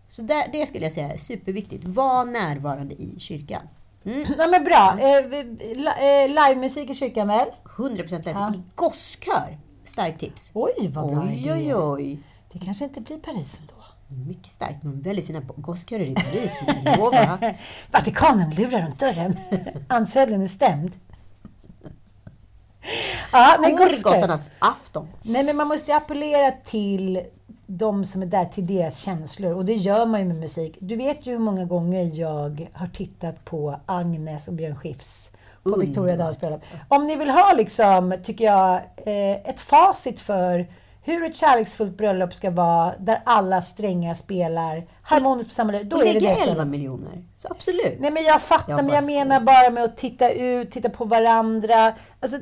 Så 0.09 0.23
där, 0.23 0.49
det 0.53 0.67
skulle 0.67 0.85
jag 0.85 0.93
säga 0.93 1.13
är 1.13 1.19
superviktigt. 1.19 1.85
Var 1.85 2.25
närvarande 2.25 2.95
i 2.95 3.15
kyrkan. 3.19 3.63
Mm. 4.05 4.25
Nej 4.39 4.49
men 4.51 4.65
bra. 4.65 4.97
Eh, 5.01 5.29
vi- 5.29 5.75
la- 5.75 5.97
eh, 6.25 6.29
livemusik 6.29 6.91
i 6.91 6.95
kyrkan 6.95 7.29
väl? 7.29 7.49
100% 7.77 8.11
lätt. 8.13 8.27
Ja. 8.27 8.53
Gosskör. 8.75 9.59
Starkt 9.85 10.21
tips. 10.21 10.51
Oj, 10.55 10.73
vad 10.95 11.11
bra 11.11 11.25
Oj, 11.29 11.39
idé. 11.39 11.53
oj, 11.53 11.75
oj. 11.75 12.19
Det 12.53 12.59
kanske 12.59 12.85
inte 12.85 13.01
blir 13.01 13.17
Paris 13.19 13.59
ändå. 13.61 13.73
Mycket 14.09 14.53
starkt. 14.53 14.83
Men 14.83 15.01
väldigt 15.01 15.27
fina 15.27 15.43
gosskörer 15.57 16.05
i 16.05 16.15
Paris. 16.15 16.61
Vatikanen 17.91 18.51
lurar 18.51 18.83
runt 18.83 19.01
dörren. 19.01 19.37
Ansödlen 19.89 20.43
är 20.43 20.47
stämd. 20.47 20.93
Ja, 23.33 23.57
gospel. 23.59 23.79
Korgossarnas 23.79 24.51
afton. 24.59 25.09
Nej, 25.23 25.45
men 25.45 25.57
man 25.57 25.69
måste 25.69 25.91
ju 25.91 25.97
appellera 25.97 26.51
till 26.51 27.21
de 27.67 28.05
som 28.05 28.23
är 28.23 28.27
där, 28.27 28.45
till 28.45 28.67
deras 28.67 28.99
känslor. 28.99 29.55
Och 29.55 29.65
det 29.65 29.75
gör 29.75 30.07
man 30.07 30.21
ju 30.21 30.27
med 30.27 30.37
musik. 30.37 30.77
Du 30.81 30.97
vet 30.97 31.27
ju 31.27 31.33
hur 31.33 31.39
många 31.39 31.65
gånger 31.65 32.11
jag 32.15 32.69
har 32.73 32.87
tittat 32.87 33.45
på 33.45 33.81
Agnes 33.87 34.49
och 34.49 34.55
Björn 34.55 34.77
Skifs 34.77 35.33
på. 35.63 35.77
Victoria 35.77 36.17
Dahls 36.17 36.41
bröllop. 36.41 36.65
Om 36.89 37.07
ni 37.07 37.17
vill 37.17 37.31
ha, 37.31 37.53
liksom, 37.53 38.15
tycker 38.23 38.45
jag, 38.45 38.75
eh, 38.97 39.37
ett 39.45 39.61
facit 39.61 40.21
för 40.21 40.67
hur 41.09 41.25
ett 41.25 41.37
kärleksfullt 41.37 41.97
bröllop 41.97 42.35
ska 42.35 42.51
vara, 42.51 42.95
där 42.99 43.23
alla 43.25 43.63
strängar 43.63 44.15
spelar 44.15 44.87
harmoniskt 45.03 45.49
på 45.51 45.55
samma 45.55 45.73
sätt, 45.73 45.91
då 45.91 45.97
Och 45.97 46.07
är 46.07 46.15
det 46.15 46.21
deras 46.21 46.41
11 46.41 46.55
bröllop. 46.55 46.71
miljoner. 46.71 47.25
Så 47.35 47.49
absolut. 47.51 47.97
Nej 48.01 48.11
men 48.11 48.25
jag 48.25 48.43
fattar, 48.43 48.73
Jag 48.73 48.85
men 48.85 48.95
jag 48.95 49.07
menar 49.07 49.41
bara 49.41 49.71
med 49.71 49.85
att 49.85 49.97
titta 49.97 50.31
ut, 50.31 50.71
titta 50.71 50.91
på 50.91 51.05
varandra. 51.05 51.95
Alltså, 52.21 52.39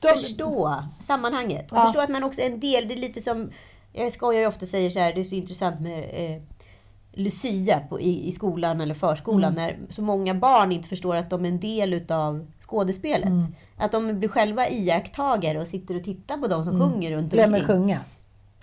de, 0.00 0.08
Förstå 0.08 0.74
sammanhanget. 1.00 1.68
Ja. 1.70 1.84
förstå 1.84 2.00
att 2.00 2.08
man 2.08 2.24
också 2.24 2.40
är 2.40 2.46
en 2.46 2.60
del. 2.60 2.88
Det 2.88 2.94
är 2.94 2.98
lite 2.98 3.20
som, 3.20 3.50
jag 3.92 4.12
skojar 4.12 4.40
ju 4.40 4.46
ofta 4.46 4.64
och 4.64 4.68
säger 4.68 4.90
så 4.90 4.98
här, 4.98 5.12
det 5.12 5.20
är 5.20 5.24
så 5.24 5.34
intressant 5.34 5.80
med 5.80 5.98
eh, 5.98 6.42
Lucia 7.12 7.80
på, 7.88 8.00
i, 8.00 8.28
i 8.28 8.32
skolan 8.32 8.80
eller 8.80 8.94
förskolan. 8.94 9.52
Mm. 9.58 9.64
När 9.64 9.92
så 9.92 10.02
många 10.02 10.34
barn 10.34 10.72
inte 10.72 10.88
förstår 10.88 11.16
att 11.16 11.30
de 11.30 11.44
är 11.44 11.48
en 11.48 11.60
del 11.60 11.94
utav 11.94 12.46
skådespelet. 12.68 13.28
Mm. 13.28 13.54
Att 13.76 13.92
de 13.92 14.18
blir 14.18 14.28
själva 14.28 14.68
iakttagare 14.68 15.60
och 15.60 15.66
sitter 15.68 15.96
och 15.96 16.04
tittar 16.04 16.36
på 16.36 16.46
de 16.46 16.64
som 16.64 16.80
sjunger 16.80 17.10
runt 17.10 17.32
Mm. 17.32 17.50
glömmer 17.50 17.58
omkring. 17.60 17.76
sjunga. 17.76 18.00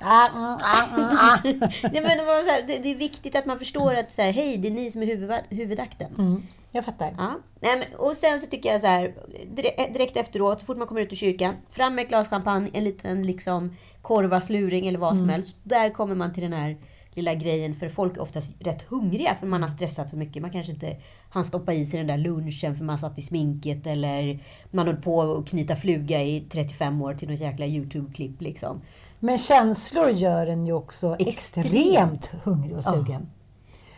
Ah, 0.01 0.27
mm, 0.27 0.43
ah, 0.43 0.95
mm, 0.95 1.09
ah. 1.11 1.37
Nej, 1.43 2.01
men 2.01 2.17
det, 2.17 2.25
var 2.25 2.51
här, 2.51 2.67
det, 2.67 2.77
det 2.83 2.91
är 2.91 2.95
viktigt 2.95 3.35
att 3.35 3.45
man 3.45 3.59
förstår 3.59 3.95
att 3.95 4.11
så 4.11 4.21
här, 4.21 4.31
hej, 4.33 4.57
det 4.57 4.67
är 4.67 4.71
ni 4.71 4.91
som 4.91 5.01
är 5.01 5.05
huvud, 5.05 5.31
huvudakten. 5.49 6.15
Mm. 6.17 6.43
Jag 6.71 6.85
fattar. 6.85 7.13
Ja. 7.17 7.39
Nej, 7.59 7.77
men, 7.79 7.99
och 7.99 8.15
sen 8.15 8.39
så 8.39 8.47
tycker 8.47 8.71
jag 8.71 8.81
så 8.81 8.87
här, 8.87 9.13
dire- 9.55 9.93
direkt 9.93 10.17
efteråt, 10.17 10.59
så 10.59 10.65
fort 10.65 10.77
man 10.77 10.87
kommer 10.87 11.01
ut 11.01 11.11
ur 11.11 11.15
kyrkan, 11.17 11.53
fram 11.69 11.95
med 11.95 12.03
ett 12.03 12.09
glas 12.09 12.27
champagne, 12.29 12.69
en 12.73 12.83
liten 12.83 13.23
liksom 13.27 13.75
korvasluring 14.01 14.87
eller 14.87 14.99
vad 14.99 15.11
som 15.17 15.23
Mm. 15.23 15.29
helst. 15.33 15.55
Där 15.63 15.89
kommer 15.89 16.15
man 16.15 16.33
till 16.33 16.43
den 16.43 16.53
här 16.53 16.77
lilla 17.15 17.33
grejen, 17.33 17.75
för 17.75 17.89
folk 17.89 18.17
är 18.17 18.21
oftast 18.21 18.55
rätt 18.59 18.81
hungriga 18.81 19.35
för 19.35 19.47
man 19.47 19.61
har 19.61 19.69
stressat 19.69 20.09
så 20.09 20.17
mycket. 20.17 20.41
Man 20.41 20.51
kanske 20.51 20.71
inte 20.71 20.97
hann 21.29 21.43
stoppa 21.43 21.73
i 21.73 21.85
sig 21.85 21.97
den 21.97 22.07
där 22.07 22.17
lunchen 22.17 22.75
för 22.75 22.83
man 22.83 22.99
satt 22.99 23.19
i 23.19 23.21
sminket 23.21 23.87
eller 23.87 24.39
man 24.71 24.87
höll 24.87 24.95
på 24.95 25.21
att 25.21 25.47
knyta 25.47 25.75
fluga 25.75 26.23
i 26.23 26.39
35 26.49 27.01
år 27.01 27.13
till 27.13 27.29
något 27.29 27.39
jäkla 27.39 27.65
YouTube-klipp 27.65 28.41
liksom. 28.41 28.81
Men 29.19 29.37
känslor 29.37 30.09
gör 30.09 30.47
en 30.47 30.67
ju 30.67 30.73
också 30.73 31.15
Extremt. 31.19 31.65
extremt 31.67 32.31
hungrig 32.43 32.77
och 32.77 32.83
sugen. 32.83 33.27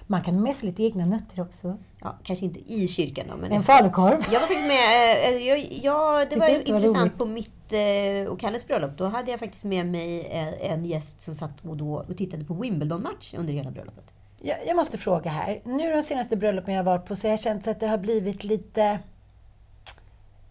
Man 0.08 0.22
kan 0.22 0.42
med 0.42 0.56
sig 0.56 0.70
lite 0.70 0.84
egna 0.84 1.06
nötter 1.06 1.42
också. 1.42 1.78
Ja, 2.02 2.16
kanske 2.24 2.46
inte 2.46 2.74
i 2.74 2.88
kyrkan 2.88 3.26
då, 3.30 3.38
men 3.38 3.52
En 3.52 3.64
falukorv. 3.64 4.26
Jag 4.32 4.40
var 4.40 4.48
faktiskt 4.48 4.68
med, 4.68 5.34
eh, 5.36 5.48
jag, 5.48 5.60
jag, 5.72 6.20
det 6.20 6.26
Tyckte 6.30 6.40
var 6.40 6.48
det 6.48 6.72
var 6.72 6.78
intressant 6.80 6.98
roligt. 6.98 7.18
på 7.18 7.26
mitt 7.26 7.74
eh, 8.26 8.32
och 8.32 8.40
Kalles 8.40 8.68
bröllop. 8.68 8.98
Då 8.98 9.06
hade 9.06 9.32
jag 9.32 9.40
faktiskt 9.40 9.64
med 9.64 9.86
mig 9.86 10.20
eh, 10.32 10.72
en 10.72 10.86
gäst 10.86 11.22
som 11.22 11.36
satt 11.36 11.66
och, 11.66 11.78
då, 11.78 12.06
och 12.10 12.18
tittade 12.18 12.44
på 12.46 12.54
Wimbledon-match 12.54 13.34
under 13.38 13.54
hela 13.54 13.72
bröllopet. 13.72 14.14
Jag, 14.40 14.58
jag 14.68 14.76
måste 14.76 14.98
fråga 14.98 15.32
här. 15.32 15.62
Nu 15.64 15.96
de 15.96 16.04
senaste 16.04 16.38
bröllopen 16.38 16.74
jag 16.74 16.84
varit 16.84 17.06
på 17.06 17.16
så 17.16 17.28
har 17.28 17.30
jag 17.32 17.40
känt 17.40 17.68
att 17.68 17.80
det 17.80 17.88
har 17.88 17.98
blivit 17.98 18.44
lite 18.44 19.00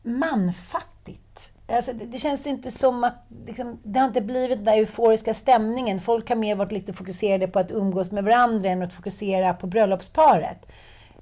manfattigt. 0.03 1.53
Alltså, 1.69 1.93
det, 1.93 2.05
det 2.05 2.19
känns 2.19 2.47
inte 2.47 2.71
som 2.71 3.05
att 3.05 3.27
liksom, 3.47 3.81
det 3.85 3.99
har 3.99 4.07
inte 4.07 4.21
blivit 4.21 4.59
den 4.59 4.65
där 4.65 4.79
euforiska 4.79 5.35
stämningen. 5.35 5.99
Folk 5.99 6.29
har 6.29 6.37
mer 6.37 6.55
varit 6.55 6.73
lite 6.73 6.93
fokuserade 6.93 7.49
på 7.49 7.59
att 7.59 7.71
umgås 7.71 8.11
med 8.11 8.25
varandra 8.25 8.71
än 8.71 8.83
att 8.83 8.93
fokusera 8.93 9.55
på 9.55 9.67
bröllopsparet. 9.67 10.67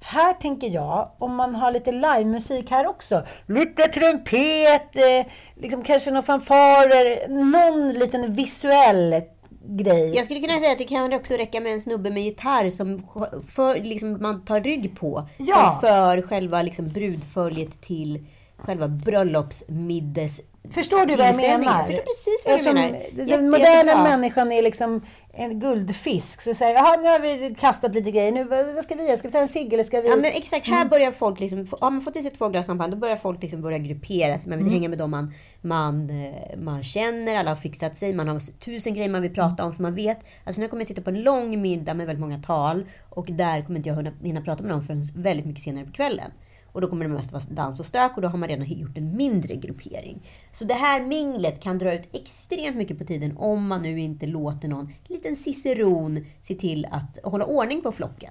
Här 0.01 0.33
tänker 0.33 0.69
jag, 0.69 1.11
om 1.19 1.35
man 1.35 1.55
har 1.55 1.73
lite 1.73 1.93
livemusik 1.93 2.71
här 2.71 2.87
också, 2.87 3.23
lite 3.47 3.89
trumpet, 3.89 4.97
eh, 4.97 5.33
liksom 5.57 5.83
kanske 5.83 6.11
några 6.11 6.23
fanfarer, 6.23 7.29
någon 7.29 7.93
liten 7.93 8.33
visuell 8.33 9.23
grej. 9.67 10.17
Jag 10.17 10.25
skulle 10.25 10.41
kunna 10.41 10.59
säga 10.59 10.73
att 10.73 10.79
det 10.79 10.85
kan 10.85 11.13
också 11.13 11.35
räcka 11.35 11.61
med 11.61 11.73
en 11.73 11.81
snubbe 11.81 12.11
med 12.11 12.23
gitarr 12.23 12.69
som 12.69 13.07
för, 13.49 13.81
liksom, 13.81 14.23
man 14.23 14.45
tar 14.45 14.61
rygg 14.61 14.99
på. 14.99 15.29
Ja. 15.37 15.79
Som 15.81 15.89
för 15.89 16.23
själva 16.23 16.63
liksom, 16.63 16.89
brudföljet 16.89 17.81
till 17.81 18.27
själva 18.57 18.89
bröllopsmiddes... 18.89 20.41
Förstår 20.71 21.07
du 21.07 21.17
vad 21.17 21.27
jag 21.27 21.37
menar? 21.37 21.79
Jag 21.79 21.87
förstår 21.87 22.03
precis 22.03 22.43
vad 22.47 22.53
du 22.53 22.57
Eftersom 22.59 22.75
menar. 22.75 22.99
Den 23.13 23.29
Jätte- 23.29 23.43
moderna 23.43 23.69
jättebra. 23.69 24.03
människan 24.03 24.53
är 24.53 24.63
liksom 24.63 25.03
en 25.33 25.61
guldfisk. 25.61 26.41
Så 26.41 26.55
säger 26.55 26.75
jaha, 26.75 26.97
nu 26.97 27.09
har 27.09 27.19
vi 27.21 27.55
kastat 27.55 27.95
lite 27.95 28.11
grejer. 28.11 28.33
Nu, 28.33 28.45
vad 28.75 28.85
ska 28.85 28.95
vi 28.95 29.07
göra? 29.07 29.17
Ska 29.17 29.29
vi 29.29 29.33
ta 29.33 29.39
en 29.39 29.49
cigg 29.49 29.73
eller 29.73 29.85
ska 29.85 30.01
vi... 30.01 30.09
Ja 30.09 30.17
men 30.17 30.25
exakt, 30.25 30.67
här 30.67 30.85
börjar 30.85 31.13
folk 31.13 31.41
liksom, 31.41 31.67
har 31.81 31.91
man 31.91 32.01
fått 32.01 32.17
i 32.17 32.23
sig 32.23 32.31
två 32.31 32.49
glas 32.49 32.67
champagne, 32.67 32.91
då 32.91 32.97
börjar 32.97 33.17
folk 33.17 33.43
liksom 33.43 33.63
börja 33.63 33.79
gruppera 33.79 34.39
sig. 34.39 34.51
Man 34.51 34.59
vill 34.59 34.73
hänga 34.73 34.89
med 34.89 34.99
dem 34.99 35.11
man, 35.11 35.33
man, 35.61 36.11
eh, 36.11 36.59
man 36.59 36.83
känner, 36.83 37.37
alla 37.37 37.51
har 37.51 37.57
fixat 37.57 37.97
sig, 37.97 38.15
man 38.15 38.29
har 38.29 38.61
tusen 38.61 38.95
grejer 38.95 39.09
man 39.11 39.23
vill 39.23 39.35
prata 39.35 39.65
om 39.65 39.73
för 39.75 39.83
man 39.83 39.95
vet. 39.95 40.19
Alltså 40.45 40.61
nu 40.61 40.69
kommer 40.69 40.81
jag 40.83 40.89
sitta 40.89 41.03
på 41.03 41.11
en 41.11 41.23
lång 41.23 41.63
middag 41.63 41.95
med 41.95 42.07
väldigt 42.07 42.21
många 42.21 42.39
tal 42.39 42.87
och 43.11 43.27
där 43.31 43.63
kommer 43.63 43.79
inte 43.79 43.89
jag 43.89 43.97
hinna, 43.97 44.13
hinna 44.23 44.41
prata 44.41 44.63
med 44.63 44.73
dem 44.73 44.87
förrän 44.87 45.03
väldigt 45.15 45.47
mycket 45.47 45.63
senare 45.65 45.85
på 45.85 45.93
kvällen. 45.93 46.31
Och 46.75 46.81
då 46.81 46.89
kommer 46.89 47.09
det 47.09 47.15
mest 47.15 47.33
vara 47.33 47.43
dans 47.49 47.81
och 47.81 47.87
stök 47.87 48.17
och 48.17 48.23
då 48.23 48.29
har 48.29 48.39
man 48.39 48.49
redan 48.49 48.67
gjort 48.67 48.97
en 48.97 49.17
mindre 49.17 49.55
gruppering. 49.55 50.27
Så 50.53 50.65
det 50.65 50.75
här 50.75 51.03
minglet 51.07 51.61
kan 51.61 51.79
dra 51.79 51.95
ut 51.95 52.09
extremt 52.13 52.77
mycket 52.77 52.99
på 52.99 53.05
tiden 53.05 53.37
om 53.37 53.67
man 53.67 53.83
nu 53.83 54.01
inte 54.01 54.27
låter 54.27 54.69
någon 54.69 54.93
liten 55.07 55.37
ciceron 55.37 56.25
se 56.43 56.55
till 56.55 56.87
att 56.91 57.19
hålla 57.23 57.45
ordning 57.45 57.83
på 57.83 57.93
flocken. 57.93 58.31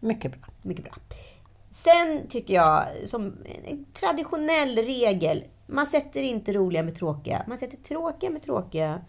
Mycket 0.00 0.32
bra. 0.32 0.40
Mycket 0.62 0.84
bra. 0.84 0.94
Sen 1.70 2.28
tycker 2.28 2.54
jag, 2.54 2.84
som 3.04 3.36
en 3.64 3.84
traditionell 3.92 4.76
regel, 4.76 5.44
man 5.66 5.86
sätter 5.86 6.22
inte 6.22 6.52
roliga 6.52 6.82
med 6.82 6.94
tråkiga. 6.94 7.44
Man 7.48 7.58
sätter 7.58 7.76
tråkiga 7.76 8.30
med 8.30 8.42
tråkiga 8.42 9.00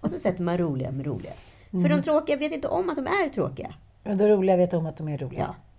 och 0.00 0.10
så 0.10 0.18
sätter 0.18 0.42
man 0.42 0.58
roliga 0.58 0.90
med 0.90 1.06
roliga. 1.06 1.32
För 1.70 1.88
de 1.88 2.02
tråkiga 2.02 2.36
vet 2.36 2.52
inte 2.52 2.68
om 2.68 2.90
att 2.90 2.96
de 2.96 3.06
är 3.06 3.28
tråkiga. 3.28 3.74
Och 4.04 4.16
då 4.16 4.24
roliga 4.24 4.56
vet 4.56 4.74
om 4.74 4.86
att 4.86 4.96
de 4.96 5.08
är 5.08 5.18
roliga. 5.18 5.46
Ja. 5.48 5.71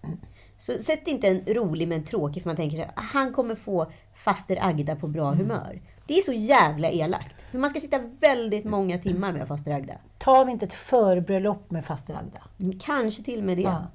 Så 0.57 0.79
sätt 0.79 1.07
inte 1.07 1.27
en 1.27 1.41
rolig 1.47 1.87
med 1.87 1.97
en 1.97 2.03
tråkig 2.03 2.43
för 2.43 2.49
man 2.49 2.55
tänker 2.55 2.83
att 2.83 2.91
han 2.95 3.33
kommer 3.33 3.55
få 3.55 3.91
faster 4.15 4.57
Agda 4.61 4.95
på 4.95 5.07
bra 5.07 5.31
humör. 5.31 5.81
Det 6.07 6.17
är 6.17 6.21
så 6.21 6.33
jävla 6.33 6.89
elakt. 6.89 7.45
För 7.51 7.59
man 7.59 7.69
ska 7.69 7.79
sitta 7.79 7.99
väldigt 8.19 8.65
många 8.65 8.97
timmar 8.97 9.33
med 9.33 9.47
faster 9.47 9.71
Agda. 9.71 9.93
Tar 10.17 10.45
vi 10.45 10.51
inte 10.51 10.65
ett 10.65 10.73
förbröllop 10.73 11.71
med 11.71 11.85
faster 11.85 12.13
Agda? 12.13 12.73
Kanske 12.79 13.23
till 13.23 13.39
och 13.39 13.45
med 13.45 13.57
det. 13.57 13.61
Ja. 13.61 13.87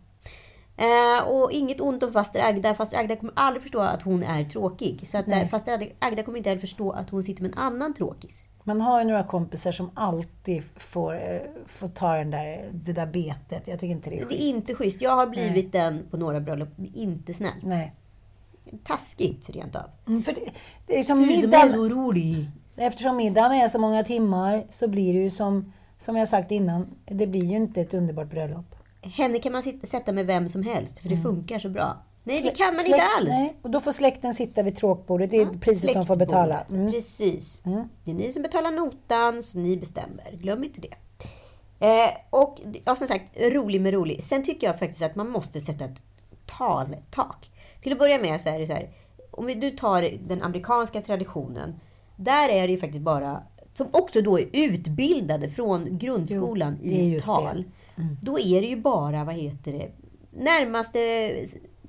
Eh, 0.78 1.28
och 1.28 1.52
inget 1.52 1.80
ont 1.80 2.02
om 2.02 2.12
faster 2.12 2.40
Agda. 2.44 2.74
Faster 2.74 2.98
Agda 2.98 3.16
kommer 3.16 3.32
aldrig 3.36 3.62
förstå 3.62 3.80
att 3.80 4.02
hon 4.02 4.22
är 4.22 4.44
tråkig. 4.44 5.08
Så 5.08 5.18
att 5.18 5.28
så 5.28 5.34
här, 5.34 5.40
Nej. 5.40 5.48
faster 5.50 5.88
Agda, 5.98 6.22
kommer 6.22 6.38
inte 6.38 6.50
heller 6.50 6.60
förstå 6.60 6.90
att 6.90 7.10
hon 7.10 7.22
sitter 7.22 7.42
med 7.42 7.52
en 7.52 7.58
annan 7.58 7.94
tråkis. 7.94 8.48
Man 8.64 8.80
har 8.80 9.00
ju 9.00 9.06
några 9.08 9.24
kompisar 9.24 9.72
som 9.72 9.90
alltid 9.94 10.62
får, 10.76 11.14
eh, 11.14 11.40
får 11.66 11.88
ta 11.88 12.12
den 12.16 12.30
där, 12.30 12.70
det 12.72 12.92
där 12.92 13.06
betet. 13.06 13.68
Jag 13.68 13.80
tycker 13.80 13.92
inte 13.92 14.10
det 14.10 14.16
är 14.16 14.18
Det 14.18 14.24
är 14.24 14.28
schysst. 14.28 14.42
inte 14.56 14.74
schysst. 14.74 15.00
Jag 15.00 15.16
har 15.16 15.26
blivit 15.26 15.72
den 15.72 16.06
på 16.10 16.16
några 16.16 16.40
bröllop. 16.40 16.68
Det 16.76 16.88
är 16.98 17.02
inte 17.02 17.34
snällt. 17.34 17.62
Nej. 17.62 17.94
Taskigt 18.84 19.50
rent 19.50 19.76
av. 19.76 19.82
Mm, 20.06 20.22
för 20.22 20.32
det, 20.32 20.40
det 20.86 20.98
är 20.98 21.02
som 21.02 21.18
Du 21.18 21.24
som 21.24 21.32
är 21.34 21.40
middagen. 21.42 21.72
så 21.72 21.88
rolig. 21.88 22.46
Eftersom 22.76 23.16
middagen 23.16 23.52
är 23.52 23.68
så 23.68 23.78
många 23.78 24.04
timmar 24.04 24.66
så 24.70 24.88
blir 24.88 25.14
det 25.14 25.20
ju 25.20 25.30
som, 25.30 25.72
som 25.98 26.16
jag 26.16 26.28
sagt 26.28 26.50
innan, 26.50 26.86
det 27.06 27.26
blir 27.26 27.44
ju 27.44 27.56
inte 27.56 27.80
ett 27.80 27.94
underbart 27.94 28.30
bröllop. 28.30 28.74
Henne 29.02 29.38
kan 29.38 29.52
man 29.52 29.62
sätta 29.82 30.12
med 30.12 30.26
vem 30.26 30.48
som 30.48 30.62
helst, 30.62 30.98
för 30.98 31.08
det 31.08 31.16
funkar 31.16 31.58
så 31.58 31.68
bra. 31.68 32.04
Nej, 32.24 32.42
det 32.42 32.50
kan 32.58 32.66
man 32.66 32.76
släkt- 32.76 32.88
inte 32.88 33.04
alls. 33.18 33.28
Nej, 33.28 33.56
och 33.62 33.70
då 33.70 33.80
får 33.80 33.92
släkten 33.92 34.34
sitta 34.34 34.62
vid 34.62 34.76
tråkbordet. 34.76 35.30
Det 35.30 35.36
är 35.36 35.46
priset 35.46 35.94
de 35.94 36.06
får 36.06 36.16
betala. 36.16 36.60
Mm. 36.70 36.92
Precis. 36.92 37.62
Det 38.04 38.10
är 38.10 38.14
ni 38.14 38.32
som 38.32 38.42
betalar 38.42 38.70
notan, 38.70 39.42
så 39.42 39.58
ni 39.58 39.76
bestämmer. 39.76 40.32
Glöm 40.32 40.64
inte 40.64 40.80
det. 40.80 40.94
Eh, 41.80 42.10
och 42.30 42.60
ja, 42.84 42.96
som 42.96 43.06
sagt, 43.06 43.36
rolig 43.40 43.80
med 43.80 43.92
rolig. 43.92 44.22
Sen 44.22 44.42
tycker 44.42 44.66
jag 44.66 44.78
faktiskt 44.78 45.02
att 45.02 45.14
man 45.16 45.28
måste 45.28 45.60
sätta 45.60 45.84
ett 45.84 46.00
taltak. 46.46 47.50
Till 47.82 47.92
att 47.92 47.98
börja 47.98 48.18
med 48.18 48.40
så 48.40 48.48
är 48.48 48.58
det 48.58 48.66
så 48.66 48.72
här, 48.72 48.90
om 49.30 49.46
vi, 49.46 49.54
du 49.54 49.70
tar 49.70 50.28
den 50.28 50.42
amerikanska 50.42 51.00
traditionen, 51.00 51.80
där 52.16 52.48
är 52.48 52.66
det 52.66 52.72
ju 52.72 52.78
faktiskt 52.78 53.04
bara, 53.04 53.42
som 53.74 53.86
också 53.92 54.22
då 54.22 54.38
är 54.38 54.48
utbildade 54.52 55.48
från 55.48 55.98
grundskolan 55.98 56.78
Jo, 56.82 56.90
det 56.90 57.00
är 57.00 57.16
i 57.16 57.20
tal. 57.98 58.16
Då 58.22 58.38
är 58.38 58.60
det 58.60 58.66
ju 58.66 58.76
bara, 58.76 59.24
vad 59.24 59.34
heter 59.34 59.72
det, 59.72 59.90
närmaste 60.30 60.98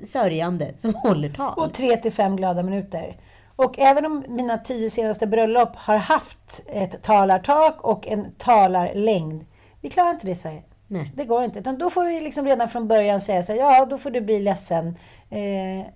sörjande 0.04 0.74
som 0.76 0.94
håller 1.04 1.30
tal. 1.30 1.60
Och 1.60 1.74
tre 1.74 1.98
till 1.98 2.12
fem 2.12 2.36
glada 2.36 2.64
minuter. 2.64 3.18
Och 3.56 3.80
även 3.80 4.06
om 4.06 4.24
mina 4.28 4.58
tio 4.58 4.90
senaste 4.90 5.28
bröllop 5.28 5.76
har 5.76 5.98
haft 5.98 6.64
ett 6.68 7.04
talartak 7.04 7.82
och 7.82 8.08
en 8.08 8.32
talarlängd. 8.32 9.46
Vi 9.82 9.90
klarar 9.90 10.12
inte 10.12 10.26
det 10.26 10.32
i 10.32 10.36
Sverige. 10.36 10.64
Nej. 10.88 11.12
Det 11.16 11.26
går 11.26 11.44
inte. 11.44 11.60
Utan 11.60 11.78
då 11.78 11.90
får 11.90 12.06
vi 12.06 12.20
liksom 12.20 12.46
redan 12.46 12.70
från 12.70 12.88
början 12.88 13.22
säga 13.22 13.44
så 13.44 13.52
här, 13.52 13.60
ja 13.60 13.86
då 13.86 13.98
får 13.98 14.10
du 14.10 14.22
bli 14.22 14.42
ledsen. 14.42 14.88
Eh, 15.30 15.88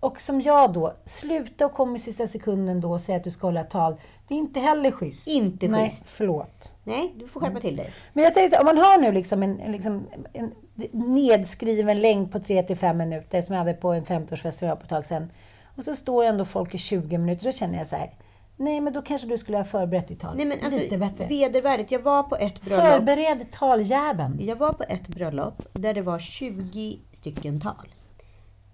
och 0.00 0.20
som 0.20 0.40
jag 0.40 0.72
då, 0.72 0.92
sluta 1.04 1.66
och 1.66 1.72
kom 1.72 1.96
i 1.96 1.98
sista 1.98 2.26
sekunden 2.26 2.80
då 2.80 2.92
och 2.92 3.00
säga 3.00 3.16
att 3.16 3.24
du 3.24 3.30
ska 3.30 3.46
hålla 3.46 3.64
tal. 3.64 3.96
Det 4.28 4.34
är 4.34 4.38
inte 4.38 4.60
heller 4.60 4.90
schysst. 4.90 5.26
Inte 5.26 5.68
Nej, 5.68 5.90
schysst. 5.90 6.04
förlåt. 6.06 6.72
Nej, 6.84 7.14
du 7.16 7.28
får 7.28 7.40
skärpa 7.40 7.60
till 7.60 7.76
dig. 7.76 7.90
Men 8.12 8.24
jag 8.24 8.34
tänkte 8.34 8.56
så 8.56 8.60
om 8.60 8.66
man 8.66 8.78
har 8.78 8.98
nu 9.00 9.12
liksom 9.12 9.42
en, 9.42 9.60
en, 9.60 9.72
liksom 9.72 10.06
en 10.32 10.52
nedskriven 10.92 12.00
längd 12.00 12.32
på 12.32 12.38
3 12.40 12.62
till 12.62 12.76
5 12.76 12.96
minuter 12.96 13.42
som 13.42 13.54
jag 13.54 13.60
hade 13.60 13.74
på 13.74 13.92
en 13.92 14.04
50-årsfest 14.04 14.50
som 14.50 14.68
jag 14.68 14.74
var 14.74 14.80
på 14.80 14.84
ett 14.84 14.90
tag 14.90 15.06
sedan. 15.06 15.32
Och 15.76 15.84
så 15.84 15.94
står 15.96 16.24
ändå 16.24 16.44
folk 16.44 16.74
i 16.74 16.78
20 16.78 17.18
minuter. 17.18 17.44
Då 17.44 17.52
känner 17.52 17.78
jag 17.78 17.86
så 17.86 17.96
här, 17.96 18.10
nej 18.56 18.80
men 18.80 18.92
då 18.92 19.02
kanske 19.02 19.26
du 19.28 19.38
skulle 19.38 19.56
ha 19.58 19.64
förberett 19.64 20.08
ditt 20.08 20.20
tal 20.20 20.36
Nej, 20.36 20.46
men 20.46 20.58
alltså, 20.64 20.80
lite 20.80 20.98
bättre. 20.98 21.26
vedervärdigt. 21.26 21.90
Jag 21.90 22.00
var 22.00 22.22
på 22.22 22.36
ett 22.36 22.62
bröllop. 22.62 22.86
Förbered 22.86 23.50
taljäveln. 23.50 24.38
Jag 24.40 24.56
var 24.56 24.72
på 24.72 24.82
ett 24.88 25.08
bröllop 25.08 25.62
där 25.72 25.94
det 25.94 26.02
var 26.02 26.18
20 26.18 26.98
stycken 27.12 27.60
tal. 27.60 27.88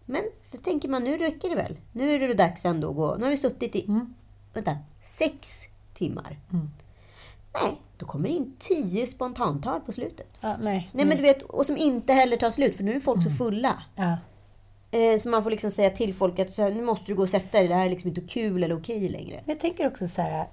Men 0.06 0.22
så 0.42 0.58
tänker 0.58 0.88
man, 0.88 1.04
nu 1.04 1.18
räcker 1.18 1.48
det 1.48 1.54
väl? 1.54 1.76
Nu 1.92 2.14
är 2.14 2.28
det 2.28 2.34
dags 2.34 2.64
ändå 2.64 2.90
att 2.90 2.96
gå. 2.96 3.16
Nu 3.16 3.22
har 3.22 3.30
vi 3.30 3.36
suttit 3.36 3.76
i, 3.76 3.86
vänta, 4.52 4.76
sex 5.02 5.64
timmar. 5.94 6.38
Nej, 7.54 7.80
då 7.96 8.06
kommer 8.06 8.28
det 8.28 8.34
in 8.34 8.56
tio 8.58 9.06
spontantal 9.06 9.80
på 9.80 9.92
slutet. 9.92 10.28
Ja, 10.40 10.56
nej. 10.60 10.90
Nej, 10.92 11.06
men 11.06 11.16
du 11.16 11.22
vet, 11.22 11.42
och 11.42 11.66
som 11.66 11.76
inte 11.76 12.12
heller 12.12 12.36
tar 12.36 12.50
slut, 12.50 12.76
för 12.76 12.84
nu 12.84 12.96
är 12.96 13.00
folk 13.00 13.22
så 13.22 13.30
fulla. 13.30 13.82
Ja. 13.94 14.16
Eh, 14.90 15.18
så 15.18 15.28
man 15.28 15.42
får 15.42 15.50
liksom 15.50 15.70
säga 15.70 15.90
till 15.90 16.14
folk 16.14 16.38
att 16.38 16.50
så 16.50 16.62
här, 16.62 16.70
nu 16.70 16.82
måste 16.82 17.04
du 17.06 17.14
gå 17.14 17.22
och 17.22 17.28
sätta 17.28 17.58
dig, 17.58 17.68
det 17.68 17.74
här 17.74 17.86
är 17.86 17.90
liksom 17.90 18.08
inte 18.08 18.20
kul 18.20 18.64
eller 18.64 18.78
okej 18.78 19.08
längre. 19.08 19.36
Men 19.36 19.54
jag 19.54 19.60
tänker 19.60 19.86
också 19.86 20.06
så 20.06 20.22
här, 20.22 20.46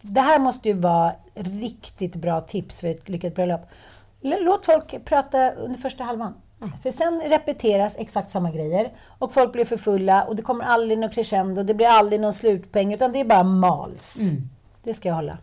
det 0.00 0.20
här 0.20 0.38
måste 0.38 0.68
ju 0.68 0.74
vara 0.74 1.14
riktigt 1.34 2.16
bra 2.16 2.40
tips 2.40 2.80
för 2.80 2.88
ett 2.88 3.08
lyckat 3.08 3.34
bröllop. 3.34 3.60
Låt 4.20 4.66
folk 4.66 5.04
prata 5.04 5.50
under 5.50 5.78
första 5.78 6.04
halvan. 6.04 6.34
För 6.82 6.90
sen 6.90 7.22
repeteras 7.28 7.96
exakt 7.98 8.30
samma 8.30 8.50
grejer 8.50 8.92
och 9.18 9.32
folk 9.34 9.52
blir 9.52 9.64
för 9.64 9.76
fulla 9.76 10.24
och 10.24 10.36
det 10.36 10.42
kommer 10.42 10.64
aldrig 10.64 10.98
någon 10.98 11.10
crescendo, 11.10 11.62
det 11.62 11.74
blir 11.74 11.86
aldrig 11.86 12.20
någon 12.20 12.32
slutpoäng 12.32 12.94
utan 12.94 13.12
det 13.12 13.20
är 13.20 13.24
bara 13.24 13.42
mals. 13.42 14.18
Det 14.84 14.94
ska 14.94 15.08
jag 15.08 15.16
hålla. 15.16 15.38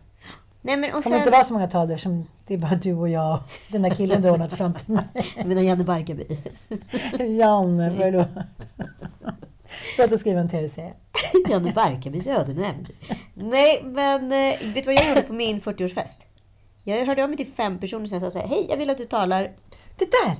Nej, 0.62 0.76
men 0.76 0.90
och 0.90 0.96
Det 0.96 1.02
kommer 1.02 1.16
sen... 1.16 1.18
inte 1.18 1.30
vara 1.30 1.44
så 1.44 1.54
många 1.54 1.68
tal 1.68 1.88
där 1.88 1.96
som 1.96 2.26
det 2.46 2.54
är 2.54 2.58
bara 2.58 2.74
du 2.74 2.94
och 2.94 3.08
jag 3.08 3.34
och 3.34 3.40
den 3.72 3.82
där 3.82 3.90
killen 3.90 4.22
du 4.22 4.28
har 4.28 4.32
ordnat 4.32 4.52
fram 4.52 4.74
till 4.74 4.94
mig. 4.94 5.04
Jag 5.36 5.46
menar 5.46 5.62
Janne 5.62 5.84
Barkarby. 5.84 6.38
Janne, 7.38 7.90
får 7.90 8.04
jag 8.04 8.12
då? 8.12 8.24
Låt 9.98 10.12
oss 10.12 10.20
skriva 10.20 10.40
en 10.40 10.48
tv-serie. 10.48 10.92
Janne 11.48 11.72
Barkarbys 11.72 12.26
öden 12.26 12.58
och 12.58 12.64
äventyr. 12.64 12.94
Nej, 13.34 13.82
men 13.84 14.32
eh, 14.32 14.74
vet 14.74 14.74
du 14.74 14.82
vad 14.82 14.94
jag 14.94 15.08
gjorde 15.08 15.22
på 15.22 15.32
min 15.32 15.60
40-årsfest? 15.60 16.26
Jag 16.84 17.06
hörde 17.06 17.22
av 17.22 17.28
mig 17.28 17.36
till 17.36 17.52
fem 17.52 17.78
personer 17.78 18.06
som 18.06 18.20
sa 18.20 18.30
så 18.30 18.38
här, 18.38 18.48
hej, 18.48 18.66
jag 18.68 18.76
vill 18.76 18.90
att 18.90 18.98
du 18.98 19.06
talar. 19.06 19.52
Det 19.96 20.10
där, 20.10 20.36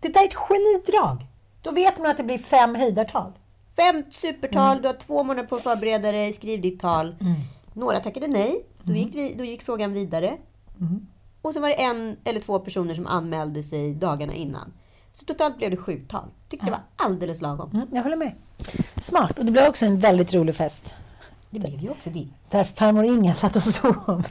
det 0.00 0.08
där 0.08 0.20
är 0.20 0.26
ett 0.26 0.34
genidrag. 0.34 1.26
Då 1.62 1.70
vet 1.70 1.98
man 1.98 2.10
att 2.10 2.16
det 2.16 2.22
blir 2.22 2.38
fem 2.38 2.74
höjdartal. 2.74 3.32
Fem 3.76 4.04
supertal, 4.10 4.82
du 4.82 4.88
har 4.88 4.94
två 4.94 5.24
månader 5.24 5.48
på 5.48 5.56
att 5.56 5.62
förbereda 5.62 6.12
dig, 6.12 6.32
skriv 6.32 6.60
ditt 6.60 6.80
tal. 6.80 7.16
Några 7.72 8.00
tackade 8.00 8.26
nej, 8.26 8.66
då 8.82 8.92
gick, 8.92 9.14
vi, 9.14 9.34
då 9.34 9.44
gick 9.44 9.62
frågan 9.62 9.92
vidare. 9.92 10.36
Och 11.42 11.54
så 11.54 11.60
var 11.60 11.68
det 11.68 11.82
en 11.82 12.16
eller 12.24 12.40
två 12.40 12.58
personer 12.58 12.94
som 12.94 13.06
anmälde 13.06 13.62
sig 13.62 13.94
dagarna 13.94 14.34
innan. 14.34 14.72
Så 15.12 15.24
totalt 15.24 15.56
blev 15.56 15.70
det 15.70 15.76
sju 15.76 16.06
tal. 16.08 16.28
Tyckte 16.48 16.66
det 16.66 16.70
var 16.70 16.82
alldeles 16.96 17.40
lagom. 17.40 17.70
Mm, 17.70 17.86
jag 17.92 18.02
håller 18.02 18.16
med. 18.16 18.32
Smart. 18.96 19.38
Och 19.38 19.44
det 19.44 19.52
blev 19.52 19.68
också 19.68 19.86
en 19.86 19.98
väldigt 19.98 20.34
rolig 20.34 20.56
fest. 20.56 20.94
Det 21.50 21.58
blev 21.58 21.80
ju 21.80 21.90
också 21.90 22.10
din. 22.10 22.34
Där 22.50 22.64
farmor 22.64 23.04
Inga 23.04 23.34
satt 23.34 23.56
och 23.56 23.62
sov. 23.62 23.94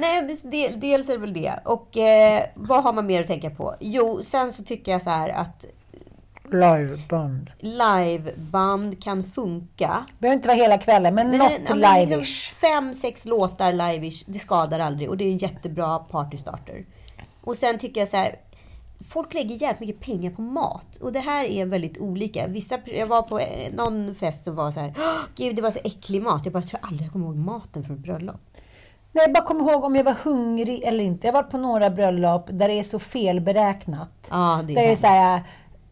Nej, 0.00 0.36
del, 0.44 0.80
dels 0.80 1.08
är 1.08 1.12
det 1.12 1.18
väl 1.18 1.32
det. 1.32 1.52
Och 1.64 1.96
eh, 1.96 2.42
vad 2.54 2.82
har 2.84 2.92
man 2.92 3.06
mer 3.06 3.20
att 3.20 3.26
tänka 3.26 3.50
på? 3.50 3.74
Jo, 3.80 4.20
sen 4.22 4.52
så 4.52 4.64
tycker 4.64 4.92
jag 4.92 5.02
så 5.02 5.10
här 5.10 5.28
att 5.28 5.64
Liveband. 6.52 7.50
liveband 7.60 9.02
kan 9.02 9.22
funka. 9.24 10.06
behöver 10.18 10.36
inte 10.36 10.48
vara 10.48 10.58
hela 10.58 10.78
kvällen, 10.78 11.14
men 11.14 11.30
Men 11.30 11.38
något 11.38 11.76
live 11.76 12.16
liksom 12.16 12.24
fem, 12.60 12.94
sex 12.94 13.26
låtar 13.26 13.72
live 13.72 14.10
det 14.26 14.38
skadar 14.38 14.80
aldrig. 14.80 15.08
Och 15.08 15.16
det 15.16 15.24
är 15.24 15.30
en 15.30 15.36
jättebra 15.36 15.98
partystarter. 15.98 16.86
Och 17.40 17.56
sen 17.56 17.78
tycker 17.78 18.00
jag 18.00 18.08
så 18.08 18.16
här, 18.16 18.36
folk 19.10 19.34
lägger 19.34 19.54
jävligt 19.54 19.80
mycket 19.80 20.00
pengar 20.00 20.30
på 20.30 20.42
mat. 20.42 20.96
Och 20.96 21.12
det 21.12 21.20
här 21.20 21.44
är 21.44 21.66
väldigt 21.66 21.98
olika. 21.98 22.46
Vissa, 22.46 22.78
jag 22.84 23.06
var 23.06 23.22
på 23.22 23.38
eh, 23.38 23.72
någon 23.72 24.14
fest 24.14 24.44
som 24.44 24.54
var 24.54 24.72
så 24.72 24.80
här, 24.80 24.94
"Åh, 24.98 25.20
gud 25.36 25.56
det 25.56 25.62
var 25.62 25.70
så 25.70 25.80
äcklig 25.84 26.22
mat. 26.22 26.40
Jag 26.44 26.52
bara, 26.52 26.58
jag 26.60 26.68
tror 26.68 26.80
aldrig 26.82 27.06
jag 27.06 27.12
kommer 27.12 27.26
ihåg 27.26 27.36
maten 27.36 27.84
från 27.84 27.96
ett 27.96 28.02
bröllop. 28.02 28.40
Nej, 29.12 29.24
jag 29.24 29.32
bara 29.32 29.44
kom 29.44 29.60
ihåg 29.68 29.84
om 29.84 29.96
jag 29.96 30.04
var 30.04 30.16
hungrig 30.24 30.82
eller 30.84 31.04
inte. 31.04 31.26
Jag 31.26 31.34
har 31.34 31.42
varit 31.42 31.50
på 31.50 31.58
några 31.58 31.90
bröllop 31.90 32.46
där 32.52 32.68
det 32.68 32.74
är 32.78 32.82
så 32.82 32.98
felberäknat. 32.98 34.28
Ja, 34.30 34.60
det 34.66 34.72
är 34.72 34.74
där 34.74 34.82
det 34.82 34.92
är 34.92 34.96
så 34.96 35.06
här, 35.06 35.40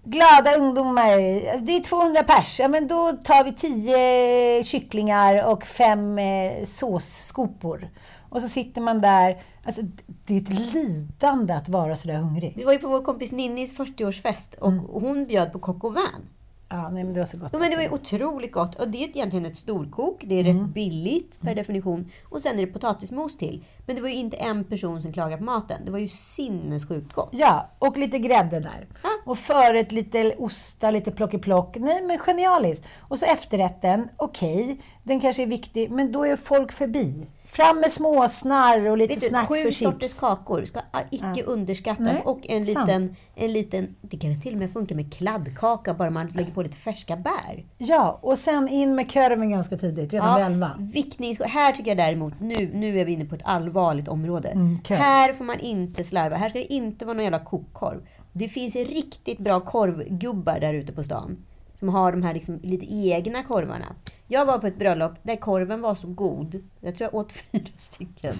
glada 0.05 0.57
ungdomar, 0.57 1.17
det 1.61 1.77
är 1.77 1.81
200 1.83 2.23
pers. 2.23 2.61
Ja, 2.61 2.69
men 2.69 2.87
då 2.89 3.13
tar 3.25 3.45
vi 3.45 3.53
10 3.53 4.65
kycklingar 4.65 5.47
och 5.47 5.65
fem 5.67 6.19
eh, 6.19 6.65
såsskopor. 6.65 7.91
Och 8.31 8.43
så 8.43 8.49
sitter 8.49 8.81
man 8.81 9.01
där. 9.01 9.43
Alltså, 9.65 9.83
det 10.27 10.37
är 10.37 10.41
ett 10.41 10.75
lidande 10.75 11.55
att 11.55 11.69
vara 11.69 11.97
så 11.97 12.09
där 12.09 12.15
hungrig. 12.15 12.53
Vi 12.57 12.65
var 12.65 12.73
ju 12.73 12.79
på 12.79 12.89
vår 12.89 13.03
kompis 13.03 13.33
Ninnis 13.33 13.75
40-årsfest 13.79 14.59
och 14.59 14.69
Mm. 14.73 14.85
hon 14.93 15.27
bjöd 15.27 15.53
på 15.53 15.59
coq 15.59 15.85
au 15.85 15.91
vin. 15.91 16.29
Ja, 16.71 16.89
nej, 16.89 17.05
men 17.05 17.15
det 17.15 17.21
var 17.21 17.27
så 17.27 17.39
gott. 17.39 17.51
Ja, 17.53 17.59
men 17.59 17.71
det 17.71 17.77
var 17.77 17.83
ju 17.83 17.91
otroligt 17.91 18.53
gott. 18.53 18.75
Och 18.75 18.89
det 18.89 18.99
är 19.05 19.09
egentligen 19.09 19.47
ett 19.47 19.57
storkok. 19.57 20.25
Det 20.27 20.35
är 20.41 20.45
rätt 20.45 20.69
billigt 20.75 21.41
per 21.41 21.55
definition. 21.55 22.11
Och 22.29 22.43
sen 22.43 22.59
är 22.59 22.67
det 22.67 22.73
potatismos 22.73 23.37
till. 23.37 23.65
Men 23.87 23.97
det 23.97 24.03
var 24.03 24.09
ju 24.09 24.15
inte 24.15 24.37
en 24.37 24.65
person 24.65 25.03
som 25.03 25.13
klagade 25.13 25.39
på 25.39 25.45
maten. 25.45 25.85
Det 25.85 25.91
var 25.91 25.99
ju 25.99 26.09
sinnessjukt 26.09 27.13
gott. 27.13 27.29
Ja, 27.33 27.69
och 27.79 27.99
lite 27.99 28.19
grädde 28.19 28.61
där. 28.61 28.87
Ja. 29.03 29.09
Och 29.25 29.39
förrätt 29.39 29.93
lite 29.93 30.35
ostar, 30.39 30.93
lite 30.93 31.11
plockeplock. 31.11 31.77
Nej, 31.77 32.03
men 32.03 32.19
genialiskt. 32.19 32.87
Och 33.01 33.19
så 33.19 33.27
efterrätten, 33.27 34.09
okej, 34.17 34.81
den 35.03 35.21
kanske 35.21 35.43
är 35.43 35.47
viktig, 35.47 35.91
men 35.91 36.13
då 36.13 36.27
är 36.27 36.37
folk 36.37 36.73
förbi. 36.73 37.27
Fram 37.51 37.81
med 37.81 37.93
småsnarr 37.93 38.91
och 38.91 38.99
lite 38.99 39.15
Vet 39.15 39.21
du, 39.21 39.29
snacks 39.29 39.49
sju 39.49 39.55
och 39.55 39.63
chips. 39.63 39.79
sorters 39.79 40.21
kakor 40.21 40.65
ska 40.65 40.81
icke 41.11 41.43
underskattas. 41.43 42.05
Nej, 42.05 42.23
och 42.25 42.51
en 42.51 42.67
sant. 42.67 42.89
liten, 42.89 43.17
en 43.35 43.53
liten, 43.53 43.97
det 44.03 44.17
kan 44.17 44.41
till 44.41 44.53
och 44.53 44.59
med 44.59 44.73
funka 44.73 44.95
med 44.95 45.15
kladdkaka 45.15 45.95
bara 45.95 46.11
man 46.11 46.27
lägger 46.27 46.53
på 46.53 46.63
lite 46.63 46.77
färska 46.77 47.17
bär. 47.17 47.67
Ja, 47.79 48.19
och 48.23 48.39
sen 48.39 48.69
in 48.69 48.95
med 48.95 49.13
korven 49.13 49.51
ganska 49.51 49.77
tidigt, 49.77 50.13
redan 50.13 50.37
vid 50.37 50.47
elva. 50.47 50.77
viktnings... 50.79 51.41
Här 51.41 51.73
tycker 51.73 51.91
jag 51.91 51.99
däremot, 51.99 52.41
nu, 52.41 52.71
nu 52.75 53.01
är 53.01 53.05
vi 53.05 53.13
inne 53.13 53.25
på 53.25 53.35
ett 53.35 53.45
allvarligt 53.45 54.09
område. 54.09 54.49
Mm. 54.49 54.79
Här 54.89 55.33
får 55.33 55.45
man 55.45 55.61
inte 55.61 56.05
slarva. 56.05 56.37
Här 56.37 56.49
ska 56.49 56.59
det 56.59 56.73
inte 56.73 57.05
vara 57.05 57.15
någon 57.15 57.25
jävla 57.25 57.45
kokkorv. 57.45 58.07
Det 58.33 58.49
finns 58.49 58.77
riktigt 58.77 59.39
bra 59.39 59.61
korvgubbar 59.61 60.61
där 60.61 60.75
ute 60.75 60.93
på 60.93 61.03
stan. 61.03 61.37
Som 61.75 61.89
har 61.89 62.13
de 62.13 62.23
här 62.23 62.35
liksom 62.35 62.61
lite 62.63 62.95
egna 62.95 63.43
korvarna. 63.43 63.87
Jag 64.31 64.47
var 64.47 64.59
på 64.59 64.67
ett 64.67 64.79
bröllop 64.79 65.13
där 65.23 65.37
korven 65.37 65.81
var 65.81 65.95
så 65.95 66.07
god. 66.07 66.65
Jag 66.81 66.95
tror 66.97 67.11
jag 67.13 67.15
åt 67.15 67.33
fyra 67.33 67.73
stycken. 67.77 68.35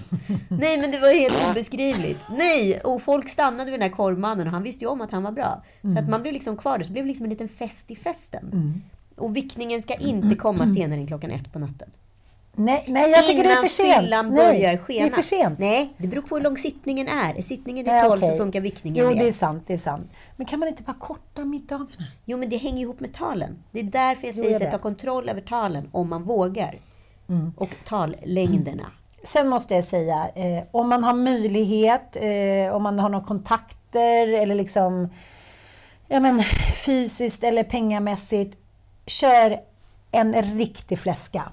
Nej, 0.47 0.81
men 0.81 0.91
det 0.91 0.99
var 0.99 1.09
helt 1.19 1.51
obeskrivligt. 1.51 2.25
Nej! 2.37 2.79
Och 2.83 3.01
folk 3.01 3.29
stannade 3.29 3.71
vid 3.71 3.79
den 3.79 3.89
här 3.89 3.97
korvmannen 3.97 4.47
och 4.47 4.53
han 4.53 4.63
visste 4.63 4.83
ju 4.83 4.89
om 4.89 5.01
att 5.01 5.11
han 5.11 5.23
var 5.23 5.31
bra. 5.31 5.63
Så 5.81 5.99
att 5.99 6.09
man 6.09 6.21
blev 6.21 6.33
liksom 6.33 6.57
kvar 6.57 6.77
där. 6.77 6.83
Så 6.83 6.87
det 6.87 6.93
blev 6.93 7.05
liksom 7.05 7.23
en 7.23 7.29
liten 7.29 7.47
fest 7.49 7.91
i 7.91 7.95
festen. 7.95 8.81
Och 9.15 9.35
vickningen 9.35 9.81
ska 9.81 9.93
inte 9.93 10.35
komma 10.35 10.67
senare 10.75 10.99
än 10.99 11.07
klockan 11.07 11.31
ett 11.31 11.53
på 11.53 11.59
natten. 11.59 11.89
Nej, 12.59 12.83
nej, 12.87 13.11
jag 13.11 13.25
tycker 13.25 13.43
det 13.43 13.49
är 13.49 13.51
Innan 13.51 13.61
för 13.63 13.69
sent. 13.69 13.99
fyllan 13.99 14.29
Nej, 14.29 14.35
börjar 14.35 14.77
skena. 14.77 15.05
det 15.05 15.11
är 15.11 15.15
för 15.15 15.21
sent. 15.21 15.59
Nej, 15.59 15.93
det 15.97 16.07
beror 16.07 16.21
på 16.21 16.35
hur 16.35 16.43
lång 16.43 16.57
sittningen 16.57 17.07
är. 17.07 17.35
Är 17.35 17.41
sittningen 17.41 17.85
till 17.85 17.93
Nej, 17.93 18.03
12 18.03 18.13
okej. 18.13 18.29
så 18.31 18.37
funkar 18.37 18.61
vickningen 18.61 19.05
Jo, 19.05 19.13
det 19.13 19.27
är 19.27 19.31
sant, 19.31 19.63
det 19.67 19.73
är 19.73 19.77
sant. 19.77 20.11
Men 20.35 20.45
kan 20.45 20.59
man 20.59 20.69
inte 20.69 20.83
bara 20.83 20.95
korta 20.99 21.45
middagarna? 21.45 22.07
Jo, 22.25 22.37
men 22.37 22.49
det 22.49 22.57
hänger 22.57 22.81
ihop 22.81 22.99
med 22.99 23.13
talen. 23.13 23.63
Det 23.71 23.79
är 23.79 23.83
därför 23.83 24.27
jag 24.27 24.35
Jo, 24.35 24.41
säger 24.41 24.51
jag 24.51 24.61
så 24.61 24.65
här, 24.65 24.71
ta 24.71 24.77
kontroll 24.77 25.29
över 25.29 25.41
talen 25.41 25.89
om 25.91 26.09
man 26.09 26.23
vågar. 26.23 26.75
Mm. 27.29 27.53
Och 27.57 27.69
tallängderna. 27.87 28.85
Sen 29.23 29.49
måste 29.49 29.73
jag 29.75 29.83
säga, 29.83 30.29
eh, 30.35 30.63
om 30.71 30.89
man 30.89 31.03
har 31.03 31.13
möjlighet, 31.13 32.15
eh, 32.15 32.75
om 32.75 32.83
man 32.83 32.99
har 32.99 33.09
några 33.09 33.25
kontakter 33.25 34.27
eller 34.27 34.55
liksom 34.55 35.09
ja, 36.07 36.19
men, 36.19 36.43
fysiskt 36.85 37.43
eller 37.43 37.63
pengamässigt, 37.63 38.57
kör 39.05 39.59
en 40.11 40.33
riktig 40.43 40.99
fläska. 40.99 41.43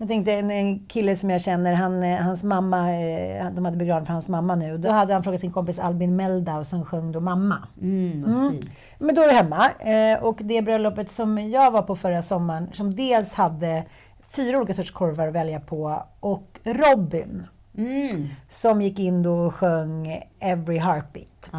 Jag 0.00 0.08
tänkte 0.08 0.32
en, 0.32 0.50
en 0.50 0.86
kille 0.86 1.16
som 1.16 1.30
jag 1.30 1.40
känner, 1.40 1.72
han, 1.72 2.02
eh, 2.02 2.16
hans 2.18 2.44
mamma, 2.44 2.92
eh, 2.92 3.50
de 3.52 3.64
hade 3.64 3.76
begravning 3.76 4.06
för 4.06 4.12
hans 4.12 4.28
mamma 4.28 4.54
nu. 4.54 4.78
Då 4.78 4.90
hade 4.90 5.12
han 5.12 5.22
frågat 5.22 5.40
sin 5.40 5.52
kompis 5.52 5.78
Albin 5.78 6.16
Meldau 6.16 6.64
som 6.64 6.84
sjöng 6.84 7.12
då 7.12 7.20
Mamma. 7.20 7.68
Mm, 7.80 8.50
fint. 8.52 8.66
Men 8.98 9.14
då 9.14 9.22
är 9.22 9.26
det 9.26 9.32
hemma. 9.32 9.70
Eh, 9.70 10.24
och 10.24 10.40
det 10.44 10.62
bröllopet 10.62 11.10
som 11.10 11.50
jag 11.50 11.70
var 11.70 11.82
på 11.82 11.96
förra 11.96 12.22
sommaren, 12.22 12.68
som 12.72 12.94
dels 12.94 13.34
hade 13.34 13.84
fyra 14.36 14.58
olika 14.58 14.74
sorts 14.74 14.90
korvar 14.90 15.28
att 15.28 15.34
välja 15.34 15.60
på 15.60 16.02
och 16.20 16.60
Robin, 16.64 17.46
Mm. 17.76 18.26
som 18.48 18.82
gick 18.82 18.98
in 18.98 19.22
då 19.22 19.32
och 19.34 19.54
sjöng 19.54 20.22
Every 20.40 20.78
Heartbeat. 20.78 21.50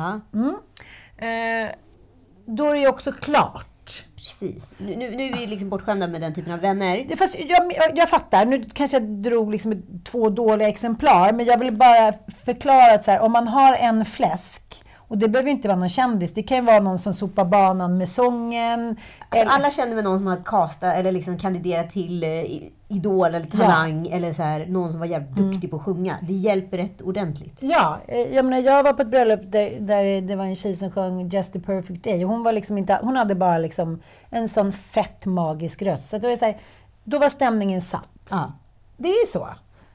Eh, 1.17 1.75
då 2.45 2.65
är 2.65 2.73
det 2.73 2.79
ju 2.79 2.87
också 2.87 3.11
klart. 3.11 3.65
Precis. 4.15 4.75
Nu, 4.77 4.95
nu, 4.95 5.09
nu 5.09 5.23
är 5.23 5.37
vi 5.37 5.47
liksom 5.47 5.69
bortskämda 5.69 6.07
med 6.07 6.21
den 6.21 6.33
typen 6.33 6.53
av 6.53 6.59
vänner. 6.59 7.15
Fast 7.15 7.35
jag, 7.39 7.73
jag, 7.73 7.97
jag 7.97 8.09
fattar, 8.09 8.45
nu 8.45 8.65
kanske 8.73 8.97
jag 8.97 9.07
drog 9.07 9.51
liksom 9.51 9.83
två 10.03 10.29
dåliga 10.29 10.67
exemplar, 10.67 11.33
men 11.33 11.45
jag 11.45 11.57
vill 11.57 11.77
bara 11.77 12.13
förklara 12.45 12.93
att 12.93 13.07
här, 13.07 13.19
om 13.19 13.31
man 13.31 13.47
har 13.47 13.73
en 13.73 14.05
fläsk, 14.05 14.68
och 15.09 15.17
det 15.17 15.27
behöver 15.29 15.51
inte 15.51 15.67
vara 15.67 15.79
någon 15.79 15.89
kändis, 15.89 16.33
det 16.33 16.43
kan 16.43 16.57
ju 16.57 16.63
vara 16.63 16.79
någon 16.79 16.99
som 16.99 17.13
sopar 17.13 17.45
banan 17.45 17.97
med 17.97 18.09
sången. 18.09 18.89
Alltså, 18.89 19.37
eller- 19.45 19.51
alla 19.51 19.71
känner 19.71 19.95
väl 19.95 20.03
någon 20.03 20.17
som 20.17 20.27
har 20.27 20.43
kastat 20.45 20.95
eller 20.95 21.11
liksom 21.11 21.37
kandiderat 21.37 21.89
till 21.89 22.23
eh, 22.23 22.29
Idol 22.91 23.25
eller 23.35 23.45
Talang. 23.45 24.07
Eller 24.07 24.33
så 24.33 24.43
här, 24.43 24.65
någon 24.67 24.91
som 24.91 24.99
var 24.99 25.07
jävligt 25.07 25.37
Mm. 25.39 25.51
duktig 25.51 25.69
på 25.71 25.75
att 25.77 25.81
sjunga. 25.83 26.15
Det 26.21 26.33
hjälper 26.33 26.77
rätt 26.77 27.01
ordentligt. 27.01 27.59
Ja, 27.61 27.99
eh, 28.07 28.19
jag 28.35 28.45
menar 28.45 28.57
jag 28.57 28.83
var 28.83 28.93
på 28.93 29.01
ett 29.01 29.07
bröllop 29.11 29.39
där, 29.43 29.77
där 29.79 30.21
det 30.21 30.35
var 30.35 30.45
en 30.45 30.55
tjej 30.55 30.75
som 30.75 30.91
sjöng 30.91 31.29
Just 31.29 31.55
a 31.55 31.59
perfect 31.65 32.03
day. 32.03 32.23
Hon, 32.23 32.43
var 32.43 32.53
liksom 32.53 32.77
inte, 32.77 32.99
hon 33.03 33.15
hade 33.15 33.35
bara 33.35 33.57
liksom 33.57 33.99
en 34.29 34.49
sån 34.49 34.71
fett 34.71 35.25
magisk 35.25 35.81
röst. 35.81 36.09
Så 36.09 36.17
det 36.17 36.27
var 36.27 36.35
så 36.35 36.45
här, 36.45 36.57
då 37.03 37.19
var 37.19 37.29
stämningen 37.29 37.81
satt. 37.81 38.09
Ja. 38.29 38.51
Det 38.97 39.07
är 39.09 39.19
ju 39.19 39.25
så. 39.25 39.47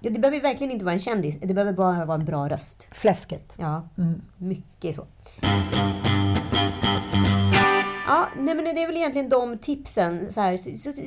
Ja, 0.04 0.10
det 0.10 0.18
behöver 0.18 0.40
verkligen 0.40 0.70
inte 0.72 0.84
vara 0.84 0.94
en 0.94 1.00
kändis. 1.00 1.38
Det 1.40 1.54
behöver 1.54 1.72
bara 1.72 2.04
vara 2.04 2.18
en 2.18 2.24
bra 2.24 2.48
röst. 2.48 2.88
Fläsket. 2.92 3.54
Ja, 3.58 3.88
Mm. 3.98 4.22
mycket 4.38 4.94
så. 4.96 5.06
Ja, 8.06 8.28
nej 8.38 8.54
men 8.54 8.64
det 8.64 8.82
är 8.82 8.86
väl 8.86 8.96
egentligen 8.96 9.28
de 9.28 9.58
tipsen. 9.58 10.32
Så 10.32 10.40
här, 10.40 10.56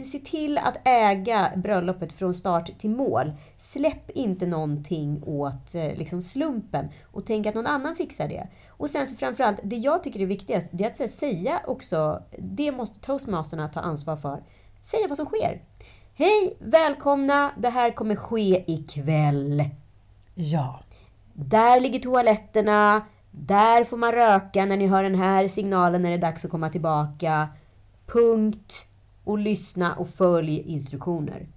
se, 0.04 0.20
till 0.20 0.58
att 0.58 0.78
äga 0.88 1.52
bröllopet 1.56 2.14
från 2.14 2.34
start 2.34 2.78
till 2.80 2.90
mål. 2.90 3.34
Släpp 3.58 4.10
inte 4.10 4.46
någonting 4.46 5.24
åt 5.26 5.76
eh, 5.76 5.96
liksom 5.96 6.22
slumpen 6.22 6.90
och 7.12 7.26
tänk 7.26 7.48
att 7.48 7.56
någon 7.56 7.68
annan 7.68 7.96
fixar 7.96 8.28
det. 8.28 8.48
Och 8.70 8.90
sen 8.90 9.08
så 9.08 9.16
framförallt, 9.16 9.60
det 9.64 9.76
jag 9.76 10.04
tycker 10.04 10.20
är 10.20 10.26
viktigast, 10.26 10.68
det 10.72 10.84
är 10.84 10.88
att 10.88 11.00
här, 11.00 11.08
säga 11.08 11.62
också, 11.68 12.24
det 12.40 12.72
måste 12.72 13.00
toastmasterna 13.00 13.68
ta 13.68 13.80
ansvar 13.80 14.18
för. 14.18 14.44
Säga 14.82 15.08
vad 15.08 15.18
som 15.18 15.26
sker. 15.26 15.62
Hej, 16.20 16.58
välkomna, 16.60 17.52
det 17.58 17.70
här 17.70 17.92
kommer 17.92 18.16
ske 18.16 18.64
ikväll. 18.68 19.64
Ja. 20.36 20.80
Där 21.34 21.80
ligger 21.80 22.00
toaletterna. 22.00 23.06
Där 23.32 23.84
får 23.84 23.98
man 23.98 24.12
röka 24.12 24.66
när 24.66 24.78
ni 24.78 24.88
hör 24.88 25.04
den 25.04 25.16
här 25.16 25.48
signalen 25.48 26.02
när 26.02 26.10
det 26.10 26.16
är 26.16 26.22
dags 26.22 26.46
att 26.46 26.52
komma 26.52 26.70
tillbaka. 26.70 27.48
Punkt. 28.06 28.88
Och 29.24 29.38
lyssna 29.38 29.96
och 29.96 30.10
följ 30.10 30.60
instruktioner. 30.60 31.48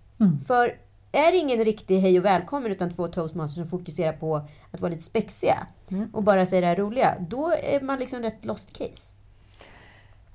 För 0.46 0.78
är 1.12 1.32
det 1.32 1.38
ingen 1.38 1.64
riktig 1.64 2.00
hej 2.00 2.18
och 2.18 2.24
välkommen 2.24 2.72
utan 2.72 2.90
två 2.90 3.08
toastmasters 3.08 3.56
som 3.56 3.78
fokuserar 3.78 4.12
på 4.12 4.48
att 4.70 4.80
vara 4.80 4.90
lite 4.90 5.04
spexiga 5.04 5.66
och 6.12 6.24
bara 6.24 6.46
säga 6.46 6.60
det 6.60 6.66
här 6.66 6.76
roliga, 6.76 7.14
då 7.20 7.52
är 7.62 7.80
man 7.80 7.98
liksom 7.98 8.22
rätt 8.22 8.44
lost 8.44 8.78
case. 8.78 9.14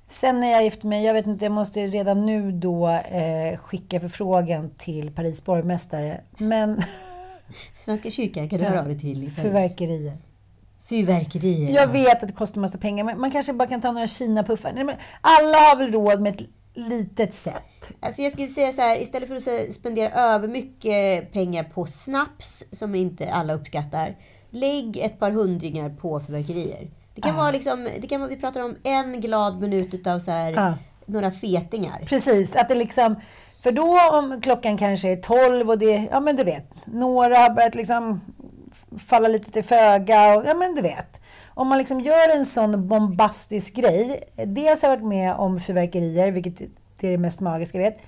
Sen 0.08 0.40
när 0.40 0.52
jag 0.52 0.64
gifte 0.64 0.88
mig, 0.88 1.04
jag 1.06 1.14
vet 1.14 1.26
inte, 1.28 1.46
jag 1.46 1.52
måste 1.52 1.88
redan 1.88 2.26
nu 2.26 2.52
då 2.52 2.90
eh, 2.90 3.58
skicka 3.58 4.00
förfrågan 4.00 4.70
till 4.70 5.12
Paris 5.12 5.46
borgmästare. 5.46 6.22
Men 6.38 6.82
Svenska 7.86 8.12
kyrkan 8.12 8.50
kan 8.50 8.60
du 8.60 8.66
höra 8.66 8.80
av 8.80 8.88
dig 8.88 9.00
till 9.00 9.24
i 9.24 9.26
Paris. 9.26 9.36
fyrverkerier. 9.36 10.18
Fyrverkerier. 10.84 11.76
Jag 11.76 11.88
vet 11.88 12.24
att 12.24 12.30
det 12.30 12.36
kostar 12.36 12.62
massa 12.62 12.78
pengar, 12.78 13.04
men 13.04 13.20
man 13.20 13.32
kanske 13.32 13.54
bara 13.54 13.68
kan 13.68 13.82
ta 13.82 13.92
några 13.92 14.08
Kina-puffar. 14.08 14.98
Alla 15.22 15.58
har 15.58 15.76
väl 15.78 15.92
råd 15.92 16.22
med 16.22 16.36
ett 16.36 16.48
litet 16.74 17.34
sätt. 17.34 17.92
Alltså 18.00 18.22
jag 18.22 18.32
skulle 18.32 18.48
säga 18.48 18.72
så 18.72 18.82
här, 18.82 19.02
istället 19.02 19.30
för 19.30 19.36
att 19.36 19.74
spendera 19.74 20.10
över 20.10 20.48
mycket 20.48 21.32
pengar 21.34 21.64
på 21.64 21.86
snaps, 21.86 22.66
som 22.72 22.96
inte 22.96 23.32
alla 23.34 23.54
uppskattar, 23.54 24.16
lägg 24.50 24.98
ett 24.98 25.20
par 25.20 25.32
hundringar 25.32 25.90
på 25.90 26.20
fyrverkerier. 26.20 26.88
Det 27.16 27.22
kan 27.22 27.36
vara 27.36 27.52
liksom, 27.52 27.88
det 28.02 28.08
kan 28.08 28.22
vara, 28.22 28.30
vi 28.30 28.38
pratar 28.38 28.62
om 28.62 28.76
en 28.84 29.22
glad 29.22 29.62
minut 29.62 29.94
utav 29.94 30.20
så 30.20 30.32
här, 30.32 30.52
Ja. 30.52 30.74
några 31.06 31.32
fetingar. 31.32 32.00
Precis, 32.06 32.56
att 32.56 32.70
det 32.70 32.76
liksom... 32.76 33.16
För 33.64 33.72
då 33.72 34.00
om 34.12 34.42
klockan 34.42 34.78
kanske 34.78 35.10
är 35.10 35.16
12 35.16 35.70
och 35.70 35.78
det, 35.78 36.08
ja 36.12 36.20
men 36.20 36.36
du 36.36 36.44
vet, 36.44 36.66
några 36.86 37.38
har 37.38 37.50
börjat 37.50 37.76
liksom 37.76 38.22
falla 38.98 39.28
lite 39.28 39.52
till 39.52 39.64
föga 39.64 40.36
och 40.38 40.46
ja 40.46 40.54
men 40.54 40.76
du 40.76 40.82
vet. 40.82 41.22
Om 41.54 41.68
man 41.68 41.78
liksom 41.78 42.00
gör 42.02 42.36
en 42.36 42.46
sån 42.46 42.88
bombastisk 42.88 43.76
grej. 43.76 44.24
Dels 44.46 44.82
har 44.82 44.90
jag 44.90 44.98
varit 44.98 45.08
med 45.08 45.36
om 45.36 45.60
fyrverkerier, 45.60 46.32
vilket 46.32 46.62
det 47.00 47.08
är 47.08 47.12
det 47.12 47.18
mest 47.18 47.40
magiska 47.40 47.78
jag 47.78 47.92
vet. 47.92 48.02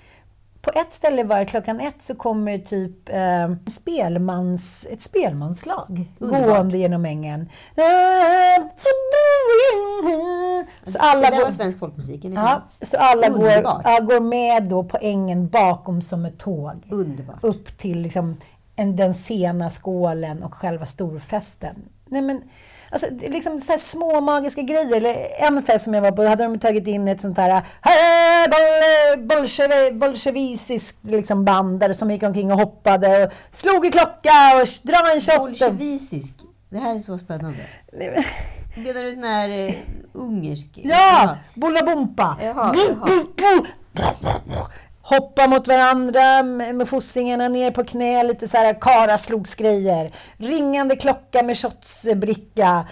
På 0.67 0.79
ett 0.79 0.93
ställe 0.93 1.23
var 1.23 1.43
klockan 1.43 1.79
ett 1.79 2.01
så 2.01 2.15
kommer 2.15 2.57
typ 2.57 3.09
eh, 3.09 3.55
spelmans, 3.67 4.87
ett 4.89 5.01
spelmanslag 5.01 6.11
Underbart. 6.19 6.47
gående 6.47 6.77
genom 6.77 7.05
ängen. 7.05 7.49
Så 10.83 10.99
alla 10.99 11.21
det 11.21 11.27
där 11.29 11.37
går, 11.37 11.43
var 11.43 11.51
svensk 11.51 11.79
folkmusik. 11.79 12.25
Ja, 12.25 12.63
så 12.81 12.97
alla 12.97 13.29
går, 13.29 13.49
ja, 13.49 13.99
går 14.01 14.19
med 14.19 14.63
då 14.63 14.83
på 14.83 14.97
ängen 15.01 15.47
bakom 15.47 16.01
som 16.01 16.25
ett 16.25 16.37
tåg. 16.39 16.87
Underbart. 16.89 17.39
Upp 17.41 17.77
till 17.77 18.01
liksom 18.01 18.37
en, 18.75 18.95
den 18.95 19.13
sena 19.13 19.69
skålen 19.69 20.43
och 20.43 20.53
själva 20.53 20.85
storfesten. 20.85 21.75
Nej, 22.05 22.21
men, 22.21 22.41
alltså, 22.91 23.07
liksom 23.29 23.61
så 23.61 23.77
små 23.77 24.21
magiska 24.21 24.61
grejer. 24.61 24.95
Eller 24.95 25.15
en 25.47 25.63
fest 25.63 25.85
som 25.85 25.93
jag 25.93 26.01
var 26.01 26.11
på, 26.11 26.23
då 26.23 26.29
hade 26.29 26.43
de 26.43 26.59
tagit 26.59 26.87
in 26.87 27.07
ett 27.07 27.21
sånt 27.21 27.37
här 27.37 27.61
"Hej, 27.81 28.47
bol- 28.47 29.27
bolsjevi, 29.27 29.91
bolsjevisiskt 29.91 30.97
liksom 31.05 31.45
band 31.45 31.79
där 31.79 31.93
som 31.93 32.11
gick 32.11 32.23
omkring 32.23 32.51
och 32.51 32.57
hoppade 32.59 33.23
och 33.25 33.31
slog 33.49 33.85
i 33.85 33.91
klocka 33.91 34.31
och 34.61 34.67
dra 34.83 35.11
en 35.13 35.21
shot. 35.21 35.37
Bolsjevisisk. 35.39 36.33
Det 36.69 36.77
här 36.79 36.95
är 36.95 36.99
så 36.99 37.17
spännande. 37.17 37.59
Menar 38.77 39.03
du 39.03 39.13
sån 39.13 39.23
här 39.23 39.49
eh, 39.49 39.73
ungersk? 40.13 40.67
Ja, 40.73 41.37
Bulla 41.53 41.81
Bompa. 41.85 42.37
Jaha, 42.43 42.73
Hoppa 45.09 45.47
mot 45.47 45.67
varandra 45.67 46.43
med 46.73 46.87
fossingarna 46.87 47.47
ner 47.47 47.71
på 47.71 47.83
knä, 47.83 48.23
lite 48.23 48.47
så 48.47 48.57
här 48.57 48.73
karaslogsgrejer. 48.81 50.11
Ringande 50.37 50.95
klocka 50.95 51.43
med 51.43 51.57
shotsbricka. 51.57 52.87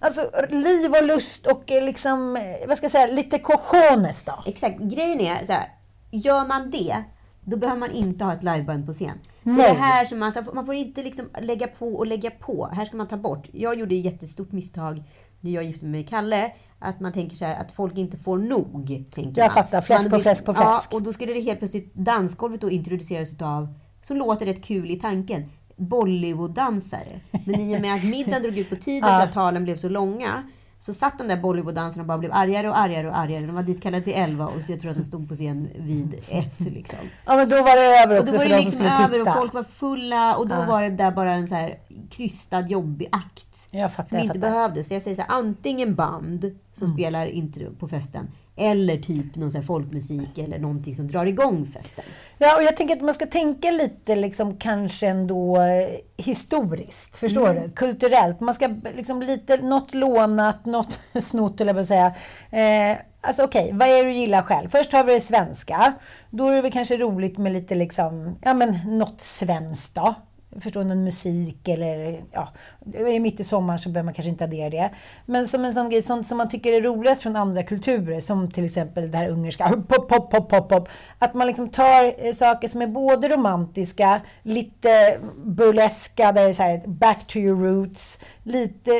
Alltså 0.00 0.30
liv 0.48 0.94
och 1.00 1.06
lust 1.06 1.46
och 1.46 1.72
eh, 1.72 1.84
liksom, 1.84 2.36
eh, 2.36 2.68
vad 2.68 2.76
ska 2.76 2.84
jag 2.84 2.90
säga, 2.90 3.06
lite 3.06 3.38
cojones 3.38 4.24
då. 4.24 4.42
Exakt. 4.46 4.78
Grejen 4.78 5.20
är 5.20 5.46
så 5.46 5.52
här, 5.52 5.68
gör 6.10 6.46
man 6.46 6.70
det, 6.70 7.04
då 7.44 7.56
behöver 7.56 7.80
man 7.80 7.90
inte 7.90 8.24
ha 8.24 8.32
ett 8.32 8.42
liveband 8.42 8.86
på 8.86 8.92
scen. 8.92 9.18
Nej. 9.42 9.74
det 9.74 9.80
här 9.80 10.04
som 10.04 10.18
man, 10.18 10.32
man 10.54 10.66
får 10.66 10.74
inte 10.74 11.02
liksom 11.02 11.28
lägga 11.40 11.66
på 11.66 11.94
och 11.94 12.06
lägga 12.06 12.30
på. 12.30 12.70
Här 12.72 12.84
ska 12.84 12.96
man 12.96 13.08
ta 13.08 13.16
bort. 13.16 13.48
Jag 13.52 13.78
gjorde 13.78 13.94
ett 13.94 14.04
jättestort 14.04 14.52
misstag 14.52 15.02
när 15.40 15.50
jag 15.50 15.64
gifte 15.64 15.84
mig 15.84 16.00
med 16.00 16.08
Kalle. 16.08 16.52
Att 16.82 17.00
man 17.00 17.12
tänker 17.12 17.36
så 17.36 17.44
här 17.44 17.60
att 17.60 17.72
folk 17.72 17.98
inte 17.98 18.16
får 18.16 18.38
nog. 18.38 19.06
Tänker 19.10 19.42
Jag 19.42 19.48
man. 19.48 19.54
fattar. 19.54 19.80
Fläsk 19.80 20.10
Man 20.10 20.10
på 20.10 20.22
fläsk 20.22 20.44
på 20.44 20.54
fläsk. 20.54 20.88
Ja, 20.92 20.96
och 20.96 21.02
då 21.02 21.12
skulle 21.12 21.32
det 21.32 21.40
helt 21.40 21.58
plötsligt 21.58 21.94
dansgolvet 21.94 22.60
då 22.60 22.70
introduceras 22.70 23.32
utav, 23.32 23.74
som 24.02 24.16
låter 24.16 24.46
rätt 24.46 24.64
kul 24.64 24.90
i 24.90 25.00
tanken, 25.00 25.48
Bollywood-dansare. 25.76 27.20
Men 27.46 27.60
i 27.60 27.76
och 27.76 27.80
med 27.80 27.94
att 27.94 28.04
middagen 28.04 28.42
drog 28.42 28.58
ut 28.58 28.70
på 28.70 28.76
tiden 28.76 29.08
för 29.08 29.20
att 29.20 29.32
talen 29.32 29.64
blev 29.64 29.76
så 29.76 29.88
långa 29.88 30.42
så 30.82 30.92
satt 30.92 31.18
de 31.18 31.28
där 31.28 31.36
Bollywood-dansarna 31.36 32.02
och 32.02 32.06
bara 32.06 32.18
blev 32.18 32.32
argare 32.32 32.68
och 32.68 32.78
argare 32.78 33.08
och 33.08 33.18
argare. 33.18 33.46
De 33.46 33.54
var 33.54 33.62
ditkallade 33.62 34.04
till 34.04 34.12
11 34.12 34.46
och 34.46 34.52
jag 34.68 34.80
tror 34.80 34.90
att 34.90 34.96
de 34.96 35.04
stod 35.04 35.28
på 35.28 35.34
scen 35.34 35.68
vid 35.78 36.14
ett. 36.28 36.60
Liksom. 36.60 36.98
Ja, 37.26 37.36
men 37.36 37.48
då 37.48 37.56
var 37.56 37.76
det 37.76 38.02
över 38.02 38.16
Och 38.16 38.22
också 38.22 38.32
då 38.32 38.38
var 38.38 38.44
det 38.48 38.50
de 38.56 38.58
som 38.70 38.82
liksom 38.82 39.04
över 39.04 39.18
titta. 39.18 39.30
och 39.30 39.36
folk 39.36 39.54
var 39.54 39.62
fulla 39.62 40.36
och 40.36 40.48
då 40.48 40.54
var 40.54 40.82
det 40.82 40.90
där 40.90 41.10
bara 41.10 41.32
en 41.32 41.48
så 41.48 41.54
här 41.54 41.78
krystad, 42.10 42.60
jobbig 42.68 43.08
akt. 43.12 43.68
Jag 43.70 43.92
fattar, 43.92 44.08
som 44.08 44.18
jag 44.18 44.24
inte 44.24 44.40
fattar. 44.40 44.50
behövdes. 44.52 44.88
Så 44.88 44.94
jag 44.94 45.02
säger 45.02 45.14
så 45.16 45.22
här, 45.22 45.30
antingen 45.30 45.94
band 45.94 46.40
som 46.72 46.84
Mm. 46.84 46.96
spelar 46.96 47.26
inte 47.26 47.60
på 47.78 47.88
festen 47.88 48.28
eller 48.56 48.96
typ 48.96 49.36
någon 49.36 49.52
så 49.52 49.62
folkmusik 49.62 50.38
eller 50.38 50.58
någonting 50.58 50.96
som 50.96 51.08
drar 51.08 51.26
igång 51.26 51.66
festen. 51.66 52.04
Ja, 52.38 52.56
och 52.56 52.62
jag 52.62 52.76
tänker 52.76 52.96
att 52.96 53.02
man 53.02 53.14
ska 53.14 53.26
tänka 53.26 53.70
lite 53.70 54.16
liksom 54.16 54.56
kanske 54.56 55.06
ändå 55.08 55.56
eh, 55.60 56.24
historiskt. 56.24 57.16
Förstår 57.18 57.48
Mm. 57.50 57.62
du? 57.62 57.70
Kulturellt. 57.72 58.40
Man 58.40 58.54
ska 58.54 58.68
liksom 58.96 59.22
lite, 59.22 59.56
något 59.56 59.94
lånat, 59.94 60.64
något 60.66 60.98
snott 61.22 61.60
eller 61.60 61.72
vad 61.74 61.86
säga. 61.86 62.06
Eh, 62.50 62.98
alltså 63.20 63.44
okej, 63.44 63.70
vad 63.72 63.88
är 63.88 63.96
det 63.96 64.02
du 64.02 64.12
gillar 64.12 64.42
själv? 64.42 64.68
Först 64.68 64.92
har 64.92 65.04
vi 65.04 65.12
det 65.12 65.20
svenska. 65.20 65.92
Då 66.30 66.48
är 66.48 66.56
det 66.56 66.62
väl 66.62 66.72
kanske 66.72 66.96
roligt 66.96 67.38
med 67.38 67.52
lite 67.52 67.74
liksom, 67.74 68.38
ja 68.42 68.54
men 68.54 68.78
något 68.98 69.20
svenskt 69.20 69.94
då. 69.94 70.14
Förstår 70.60 70.84
någon 70.84 71.04
musik 71.04 71.68
eller 71.68 72.24
ja, 72.32 72.52
är 72.94 73.12
det 73.12 73.20
mitt 73.20 73.40
i 73.40 73.44
sommaren 73.44 73.78
så 73.78 73.88
behöver 73.88 74.04
man 74.04 74.14
kanske 74.14 74.30
inte 74.30 74.44
addera 74.44 74.70
det. 74.70 74.90
Men 75.26 75.46
som 75.46 75.64
en 75.64 75.72
sån 75.72 75.90
grej, 75.90 76.02
sånt 76.02 76.26
som 76.26 76.38
man 76.38 76.48
tycker 76.48 76.72
är 76.72 76.80
roligast 76.80 77.22
från 77.22 77.36
andra 77.36 77.62
kulturer, 77.62 78.20
som 78.20 78.50
till 78.50 78.64
exempel 78.64 79.10
det 79.10 79.18
här 79.18 79.28
ungerska, 79.28 79.68
pop, 79.88 80.08
pop, 80.08 80.30
pop, 80.30 80.50
pop, 80.50 80.68
pop. 80.68 80.88
Att 81.18 81.34
man 81.34 81.46
liksom 81.46 81.68
tar 81.68 82.26
eh, 82.26 82.32
saker 82.32 82.68
som 82.68 82.82
är 82.82 82.86
både 82.86 83.28
romantiska, 83.28 84.20
lite 84.42 85.18
burleska, 85.44 86.32
där 86.32 86.42
det 86.42 86.48
är 86.48 86.52
så 86.52 86.62
här 86.62 86.82
back 86.86 87.26
to 87.26 87.38
your 87.38 87.60
roots, 87.64 88.18
lite 88.42 88.90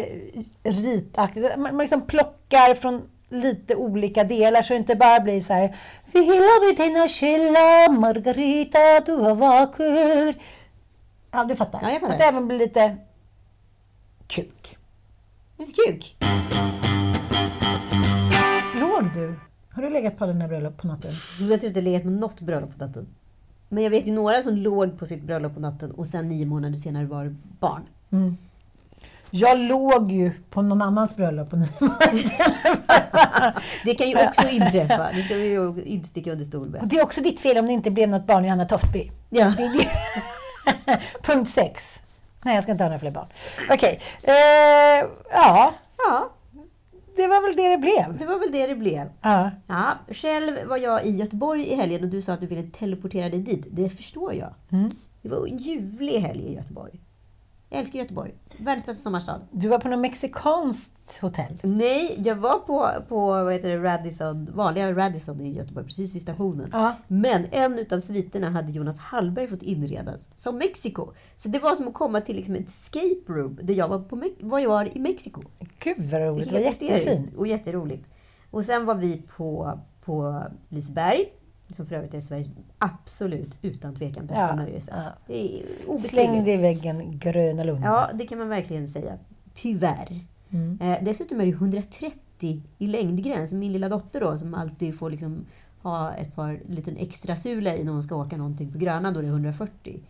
ritaktigt. 0.63 1.57
Man, 1.57 1.77
man 1.77 1.79
liksom 1.79 2.07
plockar 2.07 2.75
från 2.75 3.03
lite 3.33 3.77
olika 3.77 4.25
delar 4.25 4.63
så 4.63 4.75
det 4.75 4.79
inte 4.79 4.97
bara 4.97 5.21
blir 5.21 5.41
så 5.41 5.53
här 5.53 5.77
Vi 6.13 6.21
vid 6.67 6.77
dina 6.77 7.09
källa, 7.09 7.89
Margarita, 7.91 9.01
du 9.07 9.13
har 9.13 9.35
vacker. 9.35 10.35
Ja, 11.33 11.45
du 11.45 11.57
fattar. 11.57 11.81
Ja, 11.83 11.91
jag 11.91 12.01
fattar. 12.01 12.13
Att 12.13 12.19
det 12.19 12.25
även 12.25 12.49
blir 12.49 12.59
lite 12.59 12.97
kuk. 14.27 14.79
Lite 15.59 15.73
kuk. 15.73 16.17
Låg 18.75 19.15
du? 19.15 19.41
Har 19.71 19.83
du 19.83 19.91
legat 19.91 20.19
på 20.19 20.27
dina 20.27 20.49
bröllop 20.49 20.77
på 20.77 20.87
natten? 20.87 21.11
Jag 21.41 21.61
tror 21.61 21.69
inte 21.69 21.81
legat 21.81 22.03
på 22.03 22.09
något 22.09 22.41
bröllop 22.41 22.79
på 22.79 22.85
natten. 22.85 23.07
Men 23.69 23.83
jag 23.83 23.91
vet 23.91 24.07
ju 24.07 24.13
några 24.13 24.43
som 24.43 24.57
låg 24.57 24.99
på 24.99 25.07
sitt 25.07 25.23
bröllop 25.23 25.55
på 25.55 25.61
natten 25.61 25.91
och 25.91 26.07
sen 26.07 26.29
nio 26.29 26.47
månader 26.47 26.79
senare 26.79 27.07
var 27.07 27.37
barn. 27.61 27.83
Jag 29.31 29.59
låg 29.59 30.13
ju 30.13 30.33
på 30.51 30.63
någon 30.63 30.83
annans 30.83 31.17
bröllop 31.17 31.51
på 31.51 31.57
nio 31.57 31.69
månader 31.81 32.17
senare. 32.17 33.55
Det 33.85 33.95
kan 33.95 34.09
ju 34.09 34.27
också 34.27 34.49
inträffa. 34.49 35.11
Det 35.13 35.23
ska 35.23 35.35
vi 35.35 35.49
ju 35.49 35.83
inte 35.85 36.09
sticka 36.09 36.33
under 36.33 36.45
stol 36.45 36.67
Och 36.67 36.71
med. 36.71 36.81
Det 36.85 36.97
är 36.97 37.03
också 37.03 37.21
ditt 37.21 37.41
fel 37.41 37.59
om 37.59 37.67
det 37.67 37.73
inte 37.73 37.91
blev 37.91 38.09
något 38.09 38.27
barn 38.27 38.45
Johanna 38.45 38.65
Toftby. 38.65 39.11
Ja. 39.31 39.55
Det. 39.57 39.87
Punkt 41.23 41.51
sex. 41.51 42.03
Nej, 42.45 42.55
jag 42.55 42.63
ska 42.63 42.73
inte 42.73 42.85
ha 42.85 42.89
några 42.89 42.99
fler 42.99 43.11
barn. 43.11 43.29
Okej. 43.71 44.01
Eh, 44.23 45.09
ja, 45.31 45.75
ja, 45.99 46.31
det 47.17 47.27
var 47.29 47.47
väl 47.47 47.57
det 47.57 47.69
det 47.69 47.79
blev. 47.79 48.19
det 48.19 48.27
var 48.27 48.39
väl 48.39 48.53
det 48.53 48.67
det 48.67 48.75
blev. 48.75 49.09
Ja. 49.23 49.51
Ja, 49.67 49.99
själv 50.09 50.69
var 50.69 50.77
jag 50.77 51.07
i 51.07 51.11
Göteborg 51.11 51.67
i 51.67 51.75
helgen 51.75 52.03
och 52.03 52.09
du 52.09 52.23
sa 52.23 52.33
att 52.33 52.41
du 52.41 52.47
ville 52.47 52.63
teleportera 52.63 53.29
dig 53.29 53.41
dit. 53.41 53.67
Det 53.71 53.89
förstår 53.89 54.35
jag. 54.35 54.55
Det 55.23 55.29
var 55.29 55.47
en 55.47 55.57
ljuvlig 55.57 56.21
helg 56.21 56.43
i 56.43 56.55
Göteborg. 56.55 57.01
Jag 57.73 57.81
älskar 57.81 57.99
Göteborg. 57.99 58.35
Världens 58.57 58.87
bästa 58.87 59.03
sommarstad. 59.03 59.41
Du 59.51 59.69
var 59.69 59.79
på 59.79 59.89
något 59.89 59.99
mexikanskt 59.99 61.19
hotell. 61.21 61.59
Nej, 61.63 62.15
jag 62.25 62.37
var 62.37 62.59
på, 62.59 62.89
på 63.09 63.27
vad 63.27 63.53
heter 63.53 63.69
det, 63.69 63.83
Radisson, 63.83 64.49
vanliga 64.55 64.93
Radisson 64.93 65.41
i 65.41 65.53
Göteborg, 65.53 65.87
precis 65.87 66.15
vid 66.15 66.23
stationen. 66.23 66.69
Ja. 66.73 66.97
Men 67.09 67.47
en 67.51 67.79
utav 67.79 68.01
sviterna 68.01 68.51
hade 68.51 68.73
Jonas 68.73 68.99
Hallberg 68.99 69.49
fått 69.49 69.63
inreda 69.63 70.13
som 70.35 70.59
Mexiko. 70.59 71.13
Så 71.37 71.49
det 71.49 71.59
var 71.59 71.75
som 71.75 71.89
att 71.89 71.95
komma 71.95 72.21
till 72.21 72.37
liksom 72.37 72.55
ett 72.55 72.69
escape 72.69 73.33
room 73.33 73.59
där 73.63 73.75
jag 73.75 73.89
var, 73.89 73.99
på, 73.99 74.23
var 74.41 74.59
jag 74.59 74.69
var 74.69 74.97
i 74.97 75.01
Mexiko. 75.01 75.43
Gud 75.79 76.11
vad 76.11 76.21
roligt. 76.21 76.51
Det 76.51 76.55
var 76.55 76.61
jättefint. 76.61 77.35
och 77.37 77.47
jätteroligt. 77.47 78.09
Och 78.51 78.65
sen 78.65 78.85
var 78.85 78.95
vi 78.95 79.23
på, 79.37 79.81
på 80.05 80.43
Liseberg, 80.69 81.27
som 81.73 81.87
för 81.87 81.95
övrigt 81.95 82.15
är 82.15 82.21
Sveriges 82.21 82.49
absolut 82.79 83.57
utan 83.63 83.95
tvekan 83.95 84.27
bästa 84.27 84.41
Ja, 84.49 84.55
nöjesfält. 84.55 84.97
ja. 85.05 85.13
Det 85.27 85.59
är 85.61 85.99
Släng 85.99 86.45
dig 86.45 86.55
i 86.55 86.57
väggen, 86.57 87.19
Gröna 87.19 87.65
Lund. 87.65 87.85
Ja, 87.85 88.11
det 88.15 88.25
kan 88.25 88.39
man 88.39 88.49
verkligen 88.49 88.89
säga. 88.89 89.19
Tyvärr. 89.55 90.21
Mm. 90.51 90.79
Eh, 90.83 90.99
dessutom 91.03 91.41
är 91.41 91.45
det 91.47 91.51
130 91.53 92.63
i 92.79 92.87
längdgräns. 92.87 93.53
Min 93.53 93.73
lilla 93.73 93.89
dotter 93.89 94.21
då, 94.21 94.39
som 94.39 94.55
alltid 94.55 94.99
får 94.99 95.11
liksom 95.11 95.47
ha 95.83 96.13
ett 96.13 96.35
par 96.35 96.61
liten 96.69 96.97
extra 96.97 97.37
sula 97.37 97.75
i 97.77 97.85
när 97.85 97.93
hon 97.93 98.03
ska 98.03 98.17
åka 98.17 98.37
någonting 98.37 98.73
på 98.73 98.79
Gröna 98.79 99.11
då 99.11 99.21
det 99.21 99.27
är 99.27 99.31
140. 99.31 100.01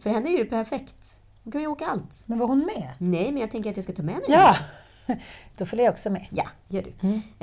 För 0.00 0.10
henne 0.10 0.28
är 0.30 0.38
det 0.38 0.44
perfekt. 0.44 1.20
Hon 1.44 1.52
kan 1.52 1.60
ju 1.60 1.66
åka 1.66 1.86
allt. 1.86 2.22
Men 2.26 2.38
var 2.38 2.46
hon 2.46 2.58
med? 2.58 2.88
Nej, 2.98 3.32
men 3.32 3.40
jag 3.40 3.50
tänker 3.50 3.70
att 3.70 3.76
jag 3.76 3.84
ska 3.84 3.92
ta 3.92 4.02
med 4.02 4.14
mig 4.14 4.24
Ja. 4.28 4.56
då 5.58 5.66
följer 5.66 5.84
jag 5.86 5.92
också 5.92 6.10
med. 6.10 6.26
Ja, 6.30 6.44
gör 6.68 6.82
du. 6.82 6.88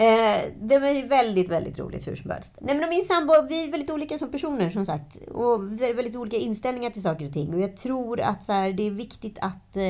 Eh, 0.04 0.38
det 0.62 0.80
var 0.80 0.90
ju 0.90 1.08
väldigt, 1.08 1.50
väldigt 1.50 1.80
roligt 1.80 2.08
hur 2.08 2.16
som 2.16 2.32
helst. 2.32 2.58
Nej, 2.62 2.76
men 2.76 2.90
min 2.90 3.04
sambo, 3.04 3.34
vi 3.50 3.64
är 3.68 3.72
väldigt 3.72 3.90
olika 3.90 4.18
som 4.18 4.32
personer 4.32 4.70
som 4.70 4.86
sagt. 4.86 5.16
Och 5.34 5.60
vä- 5.60 5.94
väldigt 5.94 6.16
olika 6.16 6.38
inställningar 6.38 6.90
till 6.90 7.02
saker 7.02 7.26
och 7.26 7.34
ting. 7.34 7.54
Och 7.54 7.60
jag 7.62 7.78
tror 7.78 8.22
att 8.22 8.44
så 8.44 8.52
här, 8.52 8.74
det 8.74 8.88
är 8.88 8.92
viktigt 8.92 9.40
att 9.42 9.78
eh, 9.78 9.84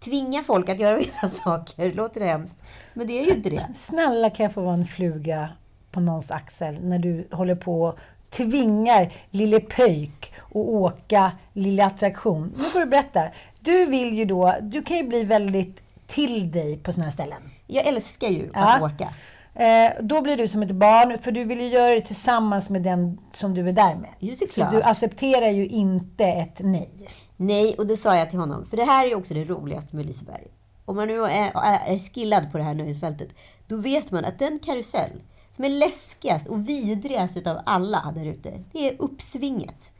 tvinga 0.00 0.42
folk 0.42 0.68
att 0.68 0.78
göra 0.80 0.96
vissa 0.98 1.28
saker. 1.28 1.92
Låter 1.92 2.20
det 2.20 2.26
hemskt? 2.26 2.62
Men 2.94 3.06
det 3.06 3.12
är 3.20 3.24
ju 3.24 3.32
inte 3.32 3.50
det. 3.50 3.66
Snälla 3.74 4.30
kan 4.30 4.44
jag 4.44 4.52
få 4.52 4.60
vara 4.60 4.74
en 4.74 4.84
fluga 4.86 5.48
på 5.90 6.00
någons 6.00 6.30
axel 6.30 6.78
när 6.82 6.98
du 6.98 7.28
håller 7.32 7.54
på 7.54 7.98
tvingar 8.30 9.12
lille 9.30 9.60
pöjk 9.60 10.32
att 10.48 10.56
åka 10.56 11.32
lilla 11.52 11.86
attraktion. 11.86 12.52
Nu 12.56 12.62
får 12.64 12.80
du 12.80 12.86
berätta. 12.86 13.22
Du 13.60 13.84
vill 13.86 14.14
ju 14.14 14.24
då, 14.24 14.54
du 14.62 14.82
kan 14.82 14.96
ju 14.96 15.02
bli 15.02 15.24
väldigt 15.24 15.82
till 16.06 16.50
dig 16.50 16.76
på 16.78 16.92
såna 16.92 17.04
här 17.04 17.12
ställen. 17.12 17.42
Jag 17.66 17.86
älskar 17.86 18.28
ju 18.28 18.50
Ja. 18.54 18.74
att 18.76 18.82
åka. 18.82 19.14
Eh, 19.54 19.92
då 20.02 20.22
blir 20.22 20.36
du 20.36 20.48
som 20.48 20.62
ett 20.62 20.70
barn, 20.70 21.18
för 21.18 21.32
du 21.32 21.44
vill 21.44 21.60
ju 21.60 21.68
göra 21.68 21.94
det 21.94 22.00
tillsammans 22.00 22.70
med 22.70 22.82
den 22.82 23.18
som 23.30 23.54
du 23.54 23.68
är 23.68 23.72
där 23.72 23.94
med. 23.94 24.10
Just 24.18 24.48
Så 24.48 24.68
du 24.70 24.82
accepterar 24.82 25.50
ju 25.50 25.66
inte 25.66 26.24
ett 26.24 26.60
nej. 26.60 27.08
Nej, 27.36 27.74
och 27.78 27.86
det 27.86 27.96
sa 27.96 28.16
jag 28.16 28.30
till 28.30 28.38
honom. 28.38 28.66
För 28.70 28.76
det 28.76 28.84
här 28.84 29.04
är 29.04 29.08
ju 29.08 29.14
också 29.14 29.34
det 29.34 29.44
roligaste 29.44 29.96
med 29.96 30.06
Liseberg. 30.06 30.46
Om 30.84 30.96
man 30.96 31.08
nu 31.08 31.24
är, 31.24 31.50
är 31.86 31.98
skillad 32.14 32.52
på 32.52 32.58
det 32.58 32.64
här 32.64 32.74
nöjesfältet, 32.74 33.28
då 33.66 33.76
vet 33.76 34.10
man 34.10 34.24
att 34.24 34.38
den 34.38 34.58
karusell 34.58 35.10
som 35.52 35.64
är 35.64 35.68
läskigast 35.68 36.48
och 36.48 36.68
vidrigast 36.68 37.36
utav 37.36 37.58
alla 37.66 38.12
där 38.16 38.24
ute, 38.24 38.62
det 38.72 38.88
är 38.88 38.96
uppsvinget. 38.98 39.90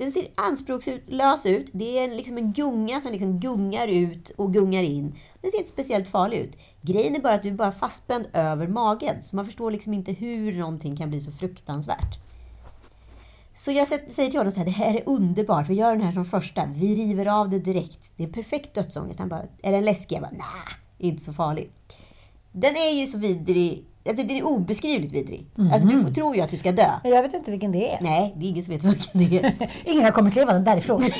Den 0.00 0.12
ser 0.12 0.28
anspråkslös 0.34 1.46
ut. 1.46 1.70
Det 1.72 1.98
är 1.98 2.08
liksom 2.16 2.38
en 2.38 2.52
gunga 2.52 3.00
som 3.00 3.12
liksom 3.12 3.40
gungar 3.40 3.88
ut 3.88 4.30
och 4.30 4.52
gungar 4.52 4.82
in. 4.82 5.14
Den 5.40 5.50
ser 5.50 5.58
inte 5.58 5.70
speciellt 5.70 6.08
farlig 6.08 6.38
ut. 6.38 6.56
Grejen 6.82 7.16
är 7.16 7.20
bara 7.20 7.34
att 7.34 7.42
du 7.42 7.48
är 7.48 7.54
bara 7.54 7.72
fastspänd 7.72 8.28
över 8.32 8.68
magen, 8.68 9.22
så 9.22 9.36
man 9.36 9.44
förstår 9.44 9.70
liksom 9.70 9.94
inte 9.94 10.12
hur 10.12 10.58
någonting 10.58 10.96
kan 10.96 11.10
bli 11.10 11.20
så 11.20 11.32
fruktansvärt. 11.32 12.18
Så 13.54 13.72
jag 13.72 13.88
säger 13.88 14.30
till 14.30 14.40
honom 14.40 14.52
så 14.52 14.58
här, 14.58 14.64
det 14.64 14.70
här 14.70 14.94
är 14.94 15.02
underbart, 15.06 15.68
vi 15.68 15.74
gör 15.74 15.92
den 15.92 16.00
här 16.00 16.12
som 16.12 16.24
första, 16.24 16.66
vi 16.66 16.94
river 16.96 17.26
av 17.26 17.50
det 17.50 17.58
direkt. 17.58 18.12
Det 18.16 18.24
är 18.24 18.28
perfekt 18.28 18.74
dödsångest. 18.74 19.18
Han 19.18 19.28
bara, 19.28 19.42
är 19.62 19.72
den 19.72 19.84
läskig? 19.84 20.16
Jag 20.16 20.22
bara, 20.22 20.30
nej, 20.32 20.76
inte 20.98 21.22
så 21.22 21.32
farlig. 21.32 21.70
Den 22.52 22.76
är 22.76 23.00
ju 23.00 23.06
så 23.06 23.18
vidrig, 23.18 23.84
alltså 24.10 24.26
den 24.26 24.36
är 24.36 24.42
obeskrivligt 24.46 25.12
vidrig. 25.12 25.46
Alltså 25.72 25.88
du 25.88 26.02
får, 26.02 26.10
tror 26.10 26.36
ju 26.36 26.42
att 26.42 26.50
du 26.50 26.58
ska 26.58 26.72
dö. 26.72 26.90
Jag 27.04 27.22
vet 27.22 27.34
inte 27.34 27.50
vilken 27.50 27.72
det 27.72 27.92
är. 27.92 27.98
Nej, 28.00 28.34
det 28.36 28.46
är 28.46 28.48
ingen 28.48 28.64
som 28.64 28.74
vet 28.74 28.84
vilken 28.84 29.20
det 29.30 29.38
är. 29.38 29.68
Ingen 29.90 30.04
har 30.04 30.10
kommit 30.12 30.34
levande 30.36 30.70
därifrån. 30.70 31.04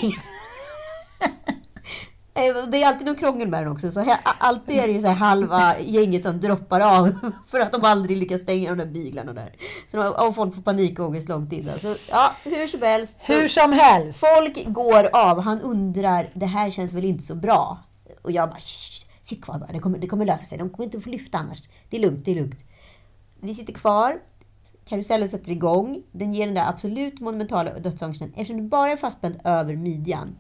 Eh, 2.34 2.70
Det 2.70 2.82
är 2.82 2.86
alltid 2.88 3.06
någon 3.06 3.16
krångel 3.16 3.48
med 3.48 3.62
den 3.62 3.72
också. 3.72 3.90
Så 3.90 4.00
här, 4.00 4.18
alltid 4.24 4.76
är 4.78 4.86
det 4.86 4.92
ju 4.92 5.00
så 5.00 5.06
här 5.06 5.14
halva 5.14 5.74
gänget 5.80 6.22
som 6.22 6.40
droppar 6.40 6.80
av 6.80 7.32
för 7.46 7.60
att 7.60 7.72
de 7.72 7.84
aldrig 7.84 8.16
lyckas 8.18 8.40
stänga 8.42 8.70
de 8.70 8.78
där 8.78 8.86
byglarna 8.92 9.32
där. 9.32 9.52
Så 9.90 9.96
de, 9.96 10.06
och 10.28 10.34
folk 10.34 10.54
får 10.54 10.62
panikångest 10.62 11.28
långt 11.28 11.52
innan. 11.52 11.78
Så 11.78 11.94
ja, 12.10 12.32
hur 12.44 12.66
som 12.66 12.82
helst. 12.82 13.18
Hur 13.26 13.48
som 13.48 13.72
helst. 13.72 14.20
Folk 14.36 14.64
går 14.66 15.16
av. 15.16 15.40
Han 15.40 15.60
undrar, 15.60 16.30
det 16.34 16.46
här 16.46 16.70
känns 16.70 16.92
väl 16.92 17.04
inte 17.04 17.24
så 17.24 17.34
bra? 17.34 17.78
Och 18.22 18.32
jag 18.32 18.48
bara, 18.48 18.58
"Shh, 18.60 19.06
sitt 19.22 19.44
kvar 19.44 19.58
bara. 19.58 19.72
Det 19.72 19.78
kommer, 19.78 19.98
det 19.98 20.06
kommer 20.06 20.24
lösa 20.24 20.44
sig. 20.44 20.58
De 20.58 20.70
kommer 20.70 20.84
inte 20.84 21.00
få 21.00 21.10
lyfta 21.10 21.38
annars. 21.38 21.58
Det 21.90 21.96
är 21.96 22.00
lugnt, 22.00 22.24
det 22.24 22.30
är 22.30 22.34
lugnt. 22.34 22.58
Vi 23.40 23.54
sitter 23.54 23.72
kvar. 23.72 24.20
Karusellen 24.84 25.28
sätter 25.28 25.50
igång. 25.50 26.02
Den 26.12 26.34
ger 26.34 26.46
den 26.46 26.54
där 26.54 26.68
absolut 26.68 27.20
monumentala 27.20 27.78
dödsångesten. 27.78 28.28
Eftersom 28.30 28.56
du 28.56 28.62
bara 28.62 28.92
är 28.92 28.96
fastspänd 28.96 29.40
över 29.44 29.76
midjan. 29.76 30.36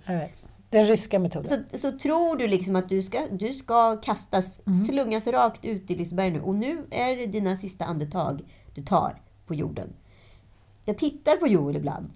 Den 0.70 0.84
ryska 0.86 1.18
metoden. 1.18 1.64
så, 1.70 1.78
så 1.78 1.98
tror 1.98 2.36
du 2.36 2.46
liksom 2.48 2.76
att 2.76 2.88
du 2.88 3.02
ska, 3.02 3.20
du 3.30 3.52
ska 3.52 3.96
kastas, 3.96 4.60
Mm. 4.66 4.78
slungas 4.78 5.26
rakt 5.26 5.64
ut 5.64 5.90
i 5.90 5.94
Liseberg 5.94 6.30
nu. 6.30 6.40
Och 6.40 6.54
nu 6.54 6.86
är 6.90 7.16
det 7.16 7.26
dina 7.26 7.56
sista 7.56 7.84
andetag 7.84 8.42
du 8.74 8.82
tar 8.82 9.22
på 9.46 9.54
jorden. 9.54 9.92
Jag 10.84 10.98
tittar 10.98 11.36
på 11.36 11.46
Joel 11.48 11.76
ibland. 11.76 12.10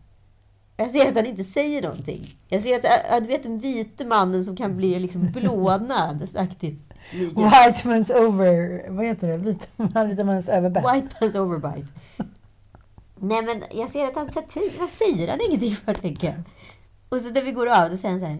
Jag 0.76 0.90
ser 0.90 1.08
att 1.08 1.16
han 1.16 1.26
inte 1.26 1.44
säger 1.44 1.82
någonting. 1.82 2.36
Jag 2.48 2.62
ser 2.62 2.76
att, 2.76 2.84
äh, 2.84 3.20
du 3.20 3.26
vet 3.26 3.42
den 3.42 3.58
vite 3.58 4.04
mannen 4.04 4.44
som 4.44 4.56
kan 4.56 4.76
bli 4.76 4.98
liksom 4.98 5.32
blånad-aktigt. 7.12 7.86
White 7.86 7.88
man's 7.88 8.26
over... 8.26 8.84
Vad 8.90 9.06
heter 9.06 9.28
det? 9.28 9.36
Vit 9.36 9.68
man, 9.76 10.08
vita 10.08 10.24
mans 10.24 10.48
överbett. 10.48 10.84
White 10.94 11.14
man's 11.20 11.38
overbite. 11.38 11.88
Nej 13.16 13.42
men 13.42 13.62
jag 13.72 13.90
ser 13.90 14.04
att 14.04 14.14
han 14.14 14.28
tar 14.28 14.42
tid. 14.42 14.72
Vad 14.78 14.90
säger 14.90 15.28
han 15.28 15.40
ingenting 15.40 15.76
för 15.76 15.96
jag. 16.02 16.34
Och 17.08 17.20
så 17.20 17.30
när 17.30 17.42
vi 17.42 17.52
går 17.52 17.66
av, 17.66 17.90
då 17.90 17.96
säger 17.96 18.10
han 18.10 18.20
så 18.20 18.26
här. 18.26 18.38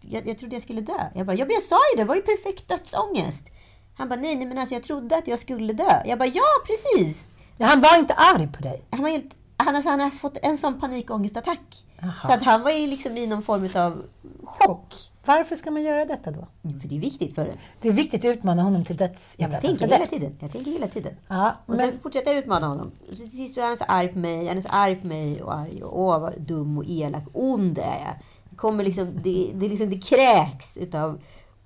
Jag, 0.00 0.28
jag 0.28 0.38
trodde 0.38 0.56
jag 0.56 0.62
skulle 0.62 0.80
dö. 0.80 1.10
Jag 1.14 1.26
bara, 1.26 1.36
ja, 1.36 1.44
men 1.44 1.54
jag 1.54 1.62
sa 1.62 1.76
ju 1.76 1.96
det, 1.96 2.02
det 2.02 2.08
var 2.08 2.14
ju 2.14 2.22
perfekt 2.22 2.68
dödsångest. 2.68 3.50
Han 3.96 4.08
bara, 4.08 4.20
nej, 4.20 4.36
nej 4.36 4.46
men 4.46 4.58
alltså 4.58 4.74
jag 4.74 4.82
trodde 4.82 5.16
att 5.16 5.26
jag 5.26 5.38
skulle 5.38 5.72
dö. 5.72 6.02
Jag 6.04 6.18
bara, 6.18 6.28
ja 6.28 6.44
precis. 6.66 7.28
Han 7.58 7.80
var 7.80 7.98
inte 7.98 8.14
arg 8.14 8.48
på 8.52 8.62
dig. 8.62 8.84
Han, 8.90 9.02
var 9.02 9.10
helt, 9.10 9.36
han, 9.56 9.74
alltså, 9.74 9.90
han 9.90 10.00
har 10.00 10.10
fått 10.10 10.38
en 10.42 10.58
sån 10.58 10.80
panikångestattack. 10.80 11.84
Så 12.26 12.32
att 12.32 12.42
han 12.42 12.62
var 12.62 12.70
ju 12.70 12.86
liksom 12.86 13.16
i 13.16 13.26
någon 13.26 13.42
form 13.42 13.68
av 13.74 14.02
chock. 14.44 14.94
Varför 15.26 15.56
ska 15.56 15.70
man 15.70 15.82
göra 15.82 16.04
detta 16.04 16.30
då? 16.30 16.46
För 16.80 16.88
det 16.88 16.96
är 16.96 17.00
viktigt 17.00 17.34
för 17.34 17.46
en. 17.46 17.56
Det 17.80 17.88
är 17.88 17.92
viktigt 17.92 18.20
att 18.24 18.36
utmana 18.36 18.62
honom 18.62 18.84
till 18.84 18.96
döds. 18.96 19.34
Jag 19.38 19.50
ska 19.52 19.60
tänker 19.60 19.88
hela 19.88 20.06
tiden. 20.06 20.36
Jag 20.40 20.52
tänker 20.52 20.70
hela 20.70 20.86
tiden. 20.88 21.12
Ja, 21.28 21.48
Och 21.62 21.68
men, 21.68 21.78
sen 21.78 21.98
fortsätter 22.02 22.30
jag 22.30 22.38
utmana 22.38 22.66
honom. 22.66 22.90
Och 23.10 23.16
så 23.16 23.22
till 23.22 23.30
sist 23.30 23.54
så 23.54 23.60
är 23.60 23.64
han 23.66 23.76
så 23.76 23.84
arg 23.88 24.08
på 24.08 24.18
mig. 24.18 24.48
Han 24.48 24.58
är 24.58 24.62
så 24.62 24.68
arg 24.68 24.96
på 24.96 25.06
mig 25.06 25.42
och 25.42 25.54
arg. 25.54 25.82
Och 25.82 26.00
åh, 26.00 26.18
vad 26.20 26.40
dum 26.40 26.78
och 26.78 26.84
elak. 26.86 27.24
Ond 27.32 27.78
är 27.78 27.82
jag. 27.82 28.14
Det, 28.50 28.56
kommer 28.56 28.84
liksom, 28.84 29.10
det, 29.22 29.50
det, 29.54 29.68
liksom, 29.68 29.90
det 29.90 29.98
kräks 29.98 30.76
utav 30.76 31.20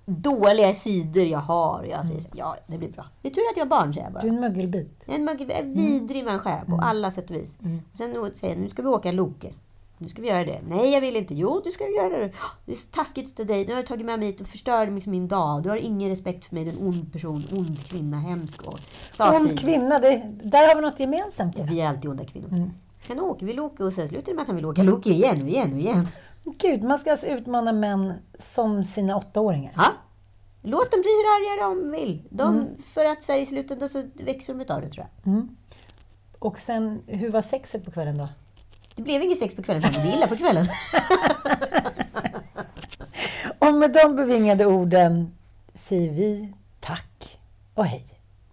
dåliga 0.07 0.75
sidor 0.75 1.25
jag 1.25 1.39
har. 1.39 1.79
Och 1.79 1.87
jag 1.87 2.07
säger 2.07 2.21
så 2.21 2.29
här, 2.29 2.39
ja, 2.39 2.57
det 2.67 2.79
blir 2.79 2.89
bra. 2.93 3.05
Det 3.23 3.29
är 3.29 3.33
tur 3.33 3.43
att 3.53 3.57
jag 3.57 3.65
har 3.65 3.71
barn, 3.71 3.95
säger 3.95 4.07
jag 4.07 4.13
bara. 4.13 4.21
du 4.23 4.29
är 4.29 4.33
en 4.33 4.41
mögelbit. 4.41 5.03
Jag 5.07 5.15
är 5.15 5.19
en 5.19 5.25
mögel- 5.29 5.51
en 5.61 5.75
vidrig 5.75 6.25
människa 6.25 6.65
på 6.67 6.77
alla 6.83 7.11
sätt 7.11 7.31
och 7.31 7.37
vis. 7.37 7.59
Och 7.93 7.99
sen 7.99 8.31
säger 8.35 8.55
jag, 8.55 8.63
nu 8.63 8.71
ska 8.71 8.83
vi 8.83 8.89
åka 8.89 9.13
Loke. 9.13 9.53
Nu 9.99 10.09
ska 10.09 10.23
vi 10.23 10.29
göra 10.29 10.45
det. 10.45 10.61
Nej, 10.69 10.93
jag 10.93 11.01
vill 11.01 11.17
inte. 11.17 11.35
Jo, 11.35 11.61
du 11.65 11.71
ska 11.71 11.89
göra 11.89 12.19
det. 12.19 12.33
Det 12.67 12.73
är 12.73 12.77
så 12.77 12.89
taskigt 12.89 13.41
av 13.41 13.47
dig. 13.47 13.67
Nu 13.67 13.73
har 13.73 13.79
jag 13.81 13.87
tagit 13.87 14.07
med 14.07 14.19
mig 14.19 14.29
hit 14.29 14.41
och 14.41 14.47
förstört 14.47 14.89
liksom 14.89 15.11
min 15.11 15.29
dag. 15.29 15.63
Du 15.63 15.69
har 15.69 15.77
ingen 15.77 16.09
respekt 16.09 16.45
för 16.45 16.55
mig. 16.55 16.65
Du 16.65 16.71
är 16.71 16.75
en 16.75 16.87
ond 16.87 17.13
person, 17.13 17.45
ond 17.53 17.85
kvinna, 17.85 18.19
hemsk 18.19 18.63
och 18.63 18.79
Ond 19.21 19.59
kvinna, 19.59 19.99
det, 19.99 20.23
där 20.43 20.69
har 20.69 20.75
vi 20.75 20.81
något 20.83 21.01
gemensamt. 21.01 21.59
Ja, 21.59 21.65
vi 21.69 21.81
är 21.81 21.89
alltid 21.89 22.11
onda 22.11 22.25
kvinnor. 22.25 22.71
Sen 23.07 23.21
åker 23.21 23.47
vi 23.47 23.53
Loke 23.53 23.85
och 23.85 23.93
sen 23.93 24.09
slutar 24.09 24.33
det 24.33 24.35
med 24.35 24.43
att 24.43 24.49
han 24.49 24.57
vill 24.57 24.67
åka 24.67 24.83
Loke 24.83 25.11
igen 25.11 25.43
och 25.43 25.49
igen 25.49 25.73
och 25.73 25.79
igen. 25.79 26.07
Gud, 26.45 26.83
man 26.83 26.99
ska 26.99 27.11
alltså 27.11 27.27
utmana 27.27 27.73
män 27.73 28.13
som 28.39 28.85
sina 28.85 29.17
åttaåringar. 29.17 29.73
Ja. 29.77 29.87
Låt 30.63 30.91
dem 30.91 31.01
bli 31.01 31.11
hur 31.11 31.25
arga 31.25 31.69
de 31.69 31.91
vill. 31.91 32.23
De, 32.31 32.67
För 32.85 33.05
att 33.05 33.23
så 33.23 33.33
här, 33.33 33.39
i 33.41 33.47
slutändan 33.47 33.89
så 33.89 34.03
växer 34.25 34.55
de 34.55 34.61
utav 34.61 34.81
det 34.81 34.89
tror 34.89 35.07
jag. 35.25 35.35
Och 36.39 36.61
sen, 36.61 37.03
hur 37.07 37.31
var 37.31 37.43
sexet 37.43 37.85
på 37.85 37.91
kvällen 37.91 38.19
då? 38.19 38.29
Det 38.99 39.03
blev 39.03 39.23
inget 39.23 39.39
sex 39.39 39.55
på 39.55 39.63
kvällen, 39.63 39.83
för 39.83 39.89
han 39.89 40.01
mådde 40.01 40.17
illa 40.17 40.27
på 40.27 40.37
kvällen. 40.37 40.67
Och 43.59 43.75
med 43.75 43.93
de 43.93 44.17
bevingade 44.17 44.67
orden 44.67 45.37
säger 45.75 46.11
vi 46.11 46.53
tack 46.81 47.39
och 47.75 47.87
hej. 47.87 48.05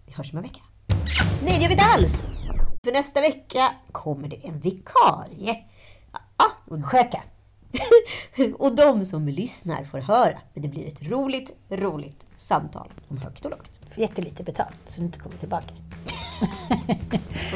Vi 0.06 0.12
hörs 0.12 0.32
om 0.32 0.36
en 0.38 0.42
vecka. 0.42 0.60
Nej, 1.44 1.54
det 1.54 1.60
gör 1.60 1.68
vi 1.68 1.74
inte 1.74 1.84
alls! 1.84 2.22
För 2.84 2.92
nästa 2.92 3.20
vecka 3.20 3.72
kommer 3.92 4.28
det 4.28 4.46
en 4.46 4.60
vikarie. 4.60 5.56
Ja, 6.38 6.52
och, 6.64 6.84
Skäka. 6.84 7.22
och 8.58 8.74
de 8.74 9.04
som 9.04 9.28
lyssnar 9.28 9.84
får 9.84 9.98
höra. 9.98 10.38
Men 10.54 10.62
det 10.62 10.68
blir 10.68 10.88
ett 10.88 11.02
roligt, 11.08 11.56
roligt 11.70 12.26
samtal 12.36 12.92
om 13.08 13.18
högt 13.18 13.44
och 13.44 13.50
lågt. 13.50 13.80
Jättelite 13.96 14.42
betalt, 14.42 14.78
så 14.86 15.00
du 15.00 15.06
inte 15.06 15.18
kommer 15.18 15.36
tillbaka. 15.36 15.74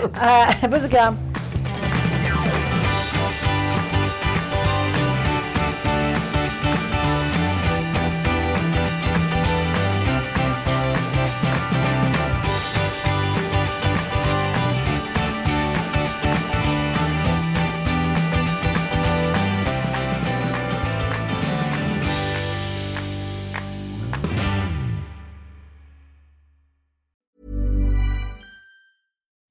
Äh, 0.00 0.70
Puss 0.70 0.84
och 0.84 0.90
kram. 0.90 1.16